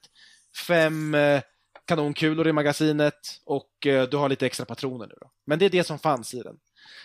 fem 0.67 1.15
eh, 1.15 1.41
kanonkulor 1.87 2.47
i 2.47 2.51
magasinet 2.53 3.41
och 3.45 3.87
eh, 3.87 4.09
du 4.09 4.17
har 4.17 4.29
lite 4.29 4.45
extra 4.45 4.65
patroner 4.65 5.07
nu 5.07 5.15
då. 5.21 5.31
Men 5.45 5.59
det 5.59 5.65
är 5.65 5.69
det 5.69 5.83
som 5.83 5.99
fanns 5.99 6.33
i 6.33 6.41
den. 6.41 6.59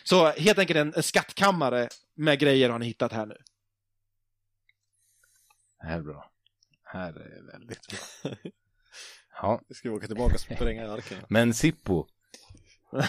Så 0.05 0.30
helt 0.30 0.59
enkelt 0.59 0.76
en, 0.78 0.95
en 0.97 1.03
skattkammare 1.03 1.89
med 2.14 2.39
grejer 2.39 2.70
har 2.70 2.78
ni 2.78 2.87
hittat 2.87 3.12
här 3.12 3.26
nu. 3.26 3.37
Det 5.80 5.87
här 5.87 5.99
är 5.99 6.03
bra. 6.03 6.30
Det 6.93 6.99
här 6.99 7.09
är 7.12 7.53
väldigt 7.53 7.87
bra. 7.89 8.30
Ja, 9.43 9.61
Vi 9.68 9.74
ska 9.74 9.91
åka 9.91 10.07
tillbaka 10.07 10.35
och 10.35 10.41
spränga 10.41 10.93
arken. 10.93 11.18
men 11.28 11.55
Sippo. 11.55 12.07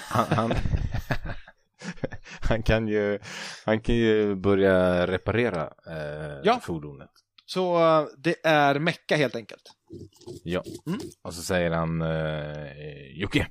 Han, 0.02 0.26
han, 0.30 0.54
han, 2.42 2.64
kan 2.64 2.88
ju, 2.88 3.20
han 3.66 3.82
kan 3.82 3.96
ju 3.96 4.36
börja 4.36 5.08
reparera 5.08 5.74
eh, 5.88 6.40
Ja. 6.44 6.60
fordonet. 6.64 7.10
Så 7.46 7.78
eh, 7.80 8.06
det 8.18 8.36
är 8.46 8.80
mecka 8.80 9.16
helt 9.16 9.36
enkelt. 9.36 9.62
Ja. 10.44 10.64
Mm. 10.88 11.00
Och 11.22 11.34
så 11.34 11.42
säger 11.42 11.72
han 11.72 12.02
eh, 12.02 13.22
Jocke. 13.22 13.48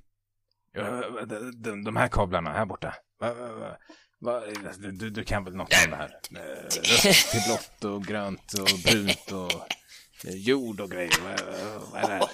ja, 0.72 0.84
De, 1.26 1.62
de, 1.62 1.84
de 1.84 1.97
här 1.97 2.09
kablarna 2.09 2.53
här 2.53 2.66
borta. 2.66 2.95
Va, 3.20 3.34
va, 3.34 3.76
va, 4.20 4.40
du, 4.93 5.11
du 5.11 5.24
kan 5.24 5.45
väl 5.45 5.57
något 5.57 5.72
om 5.84 5.90
det 5.90 5.97
här? 5.97 6.18
Eh, 6.34 6.38
Rött 7.05 7.30
till 7.30 7.40
blått 7.47 7.84
och 7.95 8.05
grönt 8.05 8.53
och 8.53 8.68
brunt 8.84 9.32
och 9.32 9.53
eh, 10.28 10.34
jord 10.36 10.80
och 10.80 10.90
grejer. 10.90 11.12
Vad 11.93 12.03
är 12.05 12.09
det 12.09 12.14
här? 12.14 12.28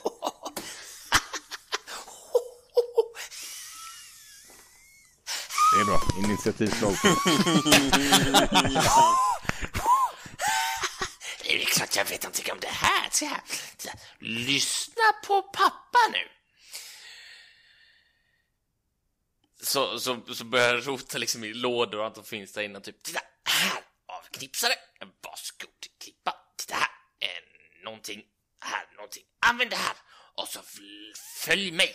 Det 5.74 5.80
är 5.80 5.84
bra. 5.84 6.00
Initiativslag. 6.24 6.94
Så 11.78 11.84
att 11.84 11.96
jag 11.96 12.04
vet 12.04 12.22
någonting 12.22 12.52
om 12.52 12.60
det 12.60 12.68
här. 12.68 13.10
Så 13.10 13.24
här. 13.24 13.40
Så 13.76 13.88
här. 13.88 14.00
Lyssna 14.18 15.12
på 15.26 15.42
pappa 15.42 15.98
nu. 16.12 16.28
Så, 19.62 19.98
så, 19.98 20.34
så 20.34 20.44
börjar 20.44 20.74
jag 20.74 20.88
rota 20.88 21.18
liksom 21.18 21.44
i 21.44 21.54
lådor 21.54 21.98
och 21.98 22.04
allt 22.04 22.14
som 22.14 22.24
finns 22.24 22.52
där 22.52 22.62
inne. 22.62 22.80
Typ, 22.80 23.02
titta 23.02 23.20
här, 23.44 23.82
avknipsare, 24.06 24.74
varsågod, 25.00 25.70
klippa, 25.98 26.34
titta 26.56 26.74
här, 26.74 26.88
Eh, 27.20 27.84
någonting, 27.84 28.24
här, 28.60 28.88
någonting, 28.96 29.24
använd 29.46 29.70
det 29.70 29.76
här 29.76 29.96
och 30.34 30.48
så 30.48 30.60
följ 31.44 31.70
mig. 31.70 31.94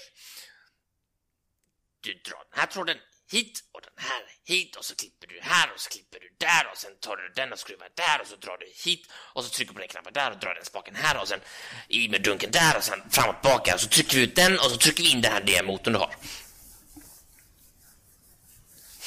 Du 2.02 2.14
drar 2.14 2.44
den 2.52 2.60
här 2.60 2.66
tråden 2.66 2.98
hit 3.34 3.64
och 3.74 3.82
den 3.82 4.06
här 4.08 4.24
hit 4.46 4.76
och 4.76 4.86
så 4.86 4.96
klipper 4.96 5.28
du 5.28 5.40
här 5.42 5.72
och 5.74 5.80
så 5.80 5.90
klipper 5.90 6.20
du 6.20 6.30
där 6.38 6.72
och 6.72 6.78
sen 6.78 6.92
tar 7.00 7.16
du 7.16 7.34
den 7.36 7.54
och 7.54 7.60
skruvar 7.60 7.90
där 7.96 8.22
och 8.22 8.28
så 8.28 8.36
drar 8.36 8.58
du 8.58 8.90
hit 8.90 9.08
och 9.34 9.44
så 9.44 9.50
trycker 9.50 9.72
du 9.72 9.76
på 9.76 9.80
den 9.80 9.88
knappen 9.88 10.14
där 10.14 10.32
och 10.32 10.38
drar 10.38 10.56
den 10.56 10.66
spaken 10.66 10.96
här 10.96 11.22
och 11.22 11.28
sen 11.28 11.40
i 11.88 12.10
med 12.10 12.24
dunken 12.24 12.52
där 12.52 12.78
och 12.78 12.84
sen 12.84 13.00
fram 13.10 13.30
och 13.30 13.42
tillbaka 13.42 13.74
och 13.74 13.82
så 13.82 13.88
trycker 13.88 14.18
vi 14.18 14.24
ut 14.24 14.36
den 14.36 14.54
och 14.54 14.72
så 14.72 14.78
trycker 14.78 15.04
vi 15.04 15.12
in 15.12 15.22
den 15.22 15.32
här 15.32 15.44
D-motorn 15.44 15.94
du 15.94 16.00
har. 16.00 16.16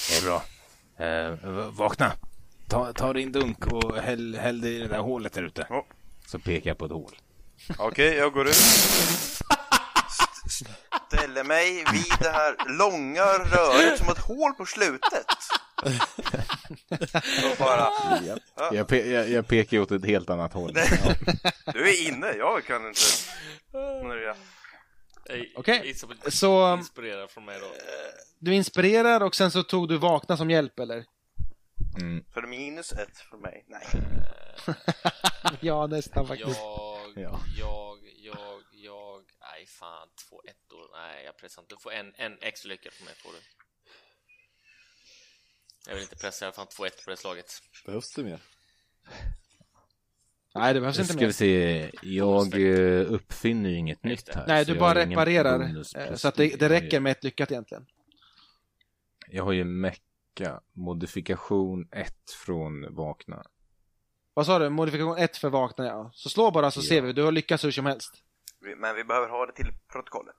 Det 0.08 0.16
är 0.16 0.22
bra. 0.22 0.44
Eh, 1.06 1.30
vakna. 1.70 2.12
Ta, 2.68 2.92
ta 2.92 3.12
din 3.12 3.32
dunk 3.32 3.66
och 3.66 3.96
häll, 3.96 4.36
häll 4.36 4.60
det 4.60 4.68
i 4.68 4.78
det 4.78 4.88
där 4.88 4.98
hålet 4.98 5.32
där 5.32 5.42
ute. 5.42 5.66
Ja. 5.70 5.86
Så 6.26 6.38
pekar 6.38 6.70
jag 6.70 6.78
på 6.78 6.84
ett 6.84 6.92
hål. 6.92 7.16
Okej, 7.78 8.14
jag 8.14 8.32
går 8.32 8.48
ut. 8.48 8.56
St- 11.09 11.16
Ställer 11.16 11.44
mig 11.44 11.72
vid 11.92 12.12
det 12.20 12.30
här 12.30 12.57
långa 12.78 13.24
röret 13.24 13.98
som 13.98 14.09
ett 14.09 14.18
hål 14.18 14.52
på 14.54 14.66
slutet. 14.66 15.26
Och 17.50 17.57
bara, 17.59 17.88
Jag, 18.72 18.88
pe 18.88 19.11
jag, 19.12 19.28
jag 19.30 19.48
pekar 19.48 19.78
åt 19.78 19.90
ett 19.90 20.04
helt 20.04 20.30
annat 20.30 20.52
håll. 20.52 20.72
du 21.72 21.88
är 21.88 22.09
inne, 22.09 22.32
jag 22.32 22.64
kan 22.64 22.86
inte. 22.88 23.00
Okej. 25.57 25.94
Som 25.94 26.14
Så 26.28 26.74
inspirerad 26.76 27.30
från 27.30 27.44
mig 27.44 27.59
då. 27.61 27.66
du 28.38 28.54
inspirerar 28.54 29.20
och 29.20 29.34
sen 29.34 29.50
så 29.50 29.62
tog 29.62 29.88
du 29.88 29.96
vakna 29.96 30.36
som 30.36 30.50
hjälp, 30.50 30.78
eller? 30.78 31.04
Mm. 32.00 32.24
För 32.34 32.42
minus 32.42 32.92
ett 32.92 33.18
för 33.30 33.36
mig. 33.36 33.64
Nej. 33.68 33.86
ja, 35.61 35.86
nästan 35.86 36.26
faktiskt. 36.28 36.59
Jag, 36.61 37.12
Ja. 37.16 37.40
jag, 37.59 37.98
jag, 38.22 38.36
jag... 38.36 38.62
Nej, 39.66 39.72
fan. 39.72 40.08
Två 40.28 40.42
ettor. 40.48 40.90
Nej, 40.96 41.24
jag 41.24 41.36
pressar 41.36 41.62
inte. 41.62 41.74
Du 41.74 41.80
får 41.80 41.92
en, 41.92 42.12
en 42.16 42.38
extra 42.40 42.68
lycka 42.68 42.90
på 42.98 43.04
mig, 43.04 43.14
får 43.14 43.32
du. 43.32 43.38
Jag 45.86 45.94
vill 45.94 46.02
inte 46.02 46.16
pressa, 46.16 46.44
jag 46.44 46.52
har 46.52 46.54
fan 46.54 46.66
två 46.66 46.84
ettor 46.86 47.04
på 47.04 47.10
det 47.10 47.16
slaget. 47.16 47.52
Behövs 47.86 48.12
det 48.14 48.24
mer? 48.24 48.40
Nej, 50.54 50.74
det 50.74 50.80
behövs 50.80 50.96
Nu 50.96 51.02
inte 51.02 51.12
ska 51.12 51.20
mer. 51.20 51.26
vi 51.26 51.32
se, 51.32 51.90
jag 52.02 52.54
eh, 52.54 53.12
uppfinner 53.12 53.70
ju 53.70 53.76
inget 53.76 54.04
nytt 54.04 54.34
här. 54.34 54.44
Nej, 54.46 54.64
du 54.64 54.78
bara 54.78 55.06
reparerar. 55.06 55.60
eh, 55.96 56.14
Så 56.14 56.28
att 56.28 56.34
det, 56.34 56.56
det. 56.60 56.68
räcker 56.68 57.00
med 57.00 57.10
ett 57.12 57.24
lyckat 57.24 57.50
egentligen. 57.50 57.86
Jag 59.28 59.44
har 59.44 59.52
ju 59.52 59.64
mecka, 59.64 60.60
modifikation 60.72 61.88
1 61.92 62.14
från 62.44 62.94
vakna. 62.94 63.44
Vad 64.34 64.46
sa 64.46 64.58
du? 64.58 64.68
Modifikation 64.68 65.18
1 65.18 65.36
för 65.36 65.48
vakna, 65.48 65.86
ja. 65.86 66.10
Så 66.14 66.28
slå 66.30 66.50
bara 66.50 66.70
så 66.70 66.80
Ja. 66.80 66.84
ser 66.88 67.02
vi. 67.02 67.12
Du 67.12 67.22
har 67.22 67.32
lyckats 67.32 67.64
hur 67.64 67.70
som 67.70 67.86
helst. 67.86 68.22
Men 68.74 68.96
vi 68.96 69.04
behöver 69.04 69.28
ha 69.28 69.46
det 69.46 69.52
till 69.52 69.72
protokollet. 69.92 70.36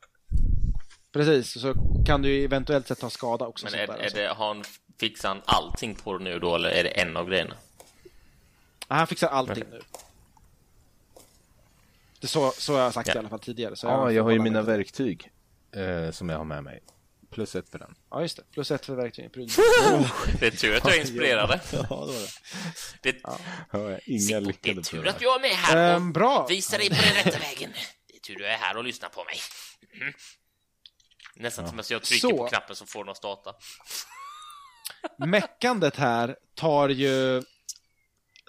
Precis, 1.13 1.61
så 1.61 1.73
kan 2.05 2.21
du 2.21 2.29
ju 2.29 2.43
eventuellt 2.45 2.87
sett 2.87 2.99
ta 2.99 3.09
skada 3.09 3.45
också. 3.47 3.65
Men 3.65 3.73
är, 3.79 3.87
är 3.97 4.09
det, 4.13 4.27
har 4.27 4.47
han, 4.47 4.63
fixar 4.99 5.29
han 5.29 5.41
allting 5.45 5.95
på 5.95 6.17
det 6.17 6.23
nu 6.23 6.39
då, 6.39 6.55
eller 6.55 6.69
är 6.69 6.83
det 6.83 6.89
en 6.89 7.17
av 7.17 7.27
grejerna? 7.29 7.55
Ja, 8.87 8.95
han 8.95 9.07
fixar 9.07 9.27
allting 9.27 9.63
nu. 9.71 9.81
Det 12.19 12.27
så, 12.27 12.51
så 12.51 12.73
har 12.73 12.79
jag 12.79 12.93
sagt 12.93 13.07
Ja. 13.07 13.15
i 13.15 13.17
alla 13.17 13.29
fall 13.29 13.39
tidigare. 13.39 13.75
Så 13.75 13.87
Ja, 13.87 13.97
får 14.01 14.11
jag 14.11 14.23
har 14.23 14.31
ju 14.31 14.39
mina 14.39 14.61
verktyg 14.61 15.31
eh, 15.71 16.11
som 16.11 16.29
jag 16.29 16.37
har 16.37 16.45
med 16.45 16.63
mig. 16.63 16.79
Plus 17.31 17.55
ett 17.55 17.69
för 17.69 17.79
den. 17.79 17.95
Ja, 18.09 18.21
just 18.21 18.37
det. 18.37 18.43
Plus 18.51 18.71
ett 18.71 18.85
för 18.85 18.95
verktygen. 18.95 19.31
Det 20.39 20.47
är 20.47 20.51
tur 20.51 20.75
att 20.77 20.85
jag 20.85 20.95
är 20.95 20.99
inspirerad. 21.01 21.49
Ja, 21.71 21.77
det 21.81 21.87
var 21.89 22.07
det. 22.07 22.27
Det, 23.01 23.17
jag 23.71 23.99
inga 24.05 24.27
det 24.27 24.33
är 24.33 24.41
lyckade 24.41 24.81
tur 24.83 25.07
att 25.07 25.21
jag 25.21 25.35
är 25.35 25.39
med 25.41 25.49
här 25.51 25.75
och 25.75 25.95
Ehm, 25.95 26.13
bra. 26.13 26.45
visar 26.49 26.77
dig 26.77 26.89
på 26.89 26.95
den 26.95 27.23
rätta 27.23 27.39
vägen. 27.39 27.71
Tur 28.27 28.35
du 28.35 28.45
är 28.45 28.57
här 28.57 28.77
och 28.77 28.83
lyssnar 28.83 29.09
på 29.09 29.23
mig. 29.23 29.37
Mhm. 30.01 30.13
Nästan 31.35 31.69
som 31.69 31.79
att 31.79 31.89
jag 31.89 32.03
trycker 32.03 32.27
Så. 32.27 32.37
på 32.37 32.47
knappen 32.47 32.75
så 32.75 32.85
får 32.85 33.09
att 33.09 33.17
starta. 33.17 33.55
Meckandet 35.17 35.95
här 35.95 36.37
tar 36.53 36.89
ju, 36.89 37.43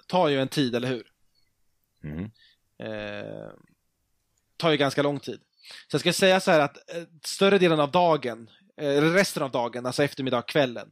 tar 0.07 0.27
ju 0.27 0.41
en 0.41 0.47
tid, 0.47 0.75
eller 0.75 0.87
hur? 0.87 1.11
Mhm. 2.03 2.31
Eh, 2.79 3.51
tar 4.57 4.71
ju 4.71 4.77
ganska 4.77 5.03
lång 5.03 5.19
tid. 5.19 5.41
Så 5.87 5.95
jag 5.95 6.01
ska 6.01 6.13
säga 6.13 6.39
så 6.39 6.51
här 6.51 6.59
att 6.59 6.89
eh, 6.95 7.03
större 7.23 7.57
delen 7.57 7.79
av 7.79 7.91
dagen, 7.91 8.49
eh, 8.77 8.97
eller 8.97 9.11
resten 9.13 9.43
av 9.43 9.51
dagen, 9.51 9.85
alltså 9.85 10.03
eftermiddag, 10.03 10.41
kvällen, 10.41 10.91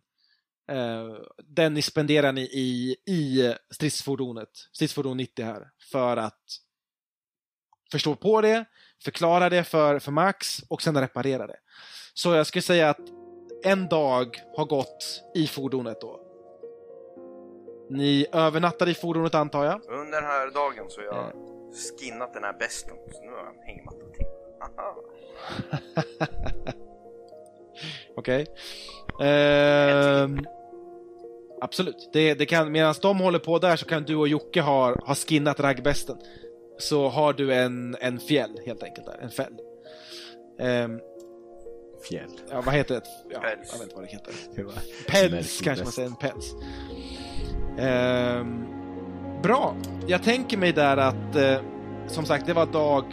eh, 0.71 1.15
den 1.43 1.73
ni 1.73 1.81
spenderar 1.81 2.31
ni 2.33 2.41
i, 2.41 2.95
i 3.05 3.53
stridsfordonet, 3.69 4.49
stridsfordon 4.71 5.17
90 5.17 5.45
här, 5.45 5.71
för 5.91 6.17
att 6.17 6.43
förstå 7.91 8.15
på 8.15 8.41
det, 8.41 8.65
förklara 9.03 9.49
det 9.49 9.63
för, 9.63 9.99
för 9.99 10.11
Max 10.11 10.59
och 10.69 10.81
sen 10.81 11.01
reparera 11.01 11.47
det. 11.47 11.57
Så 12.13 12.33
jag 12.33 12.47
skulle 12.47 12.61
säga 12.61 12.89
att 12.89 12.99
en 13.63 13.88
dag 13.88 14.38
har 14.57 14.65
gått 14.65 15.23
i 15.35 15.47
fordonet 15.47 16.01
då. 16.01 16.19
Ni 17.89 18.25
övernattar 18.31 18.89
i 18.89 18.93
fordonet 18.93 19.35
antar 19.35 19.65
jag? 19.65 19.81
Under 19.89 20.21
den 20.21 20.29
här 20.29 20.51
dagen 20.51 20.89
så 20.89 21.01
har 21.01 21.05
jag 21.05 21.31
skinnat 21.99 22.33
den 22.33 22.43
här 22.43 22.53
besten. 22.59 22.95
Så 23.11 23.23
nu 23.23 23.31
har 23.31 23.38
jag 23.38 23.47
en 23.47 23.63
hängmatta 23.65 24.05
till. 24.13 24.25
Okej. 28.17 28.45
Ehm, 29.21 30.39
absolut. 31.61 32.09
Det, 32.13 32.33
det 32.33 32.45
kan, 32.45 32.71
medan 32.71 32.95
de 33.01 33.19
håller 33.19 33.39
på 33.39 33.59
där 33.59 33.75
så 33.75 33.85
kan 33.85 34.03
du 34.03 34.15
och 34.15 34.27
Jocke 34.27 34.61
ha, 34.61 35.05
ha 35.05 35.15
skinnat 35.15 35.59
raggbesten. 35.59 36.17
Så 36.78 37.09
har 37.09 37.34
du 37.34 37.53
en, 37.53 37.95
en 37.99 38.19
fjäll 38.19 38.59
helt 38.65 38.84
enkelt 38.84 39.05
där, 39.07 39.17
en 39.21 39.30
fäll. 39.30 39.53
Ehm, 40.59 40.99
Fjäll. 42.09 42.30
ja, 42.49 42.61
vad 42.65 42.75
heter 42.75 42.95
det? 42.95 43.01
Ja, 43.30 43.39
Päls. 43.39 43.69
jag 43.71 43.80
vet 43.80 43.82
inte 43.84 43.95
vad 43.95 44.03
det 44.03 44.11
heter. 44.11 44.34
Päls 45.07 45.32
Märklig 45.32 45.63
kanske 45.63 45.84
man 45.84 45.91
säger, 45.91 46.09
en 46.09 46.15
päls. 46.15 46.55
Ehm, 47.80 48.65
bra. 49.43 49.75
Jag 50.07 50.23
tänker 50.23 50.57
mig 50.57 50.71
där 50.73 50.97
att, 50.97 51.36
eh, 51.36 51.57
som 52.07 52.25
sagt, 52.25 52.45
det 52.45 52.53
var 52.53 52.65
dag 52.65 53.03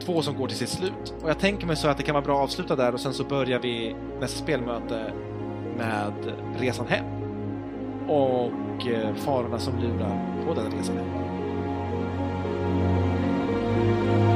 två 0.00 0.22
som 0.22 0.36
går 0.36 0.48
till 0.48 0.56
sitt 0.56 0.68
slut. 0.68 1.14
Och 1.22 1.30
jag 1.30 1.38
tänker 1.38 1.66
mig 1.66 1.76
så 1.76 1.88
att 1.88 1.96
det 1.96 2.02
kan 2.02 2.14
vara 2.14 2.24
bra 2.24 2.36
att 2.36 2.42
avsluta 2.44 2.76
där 2.76 2.92
och 2.94 3.00
sen 3.00 3.14
så 3.14 3.24
börjar 3.24 3.58
vi 3.58 3.96
nästa 4.20 4.38
spelmöte 4.42 5.12
med 5.76 6.12
resan 6.58 6.86
hem. 6.86 7.04
Och 8.08 8.86
eh, 8.86 9.14
farorna 9.14 9.58
som 9.58 9.78
lurar 9.78 10.44
på 10.46 10.54
den 10.54 10.72
resan 10.78 10.96
hem. 10.96 11.21
thank 12.72 14.22
you 14.22 14.31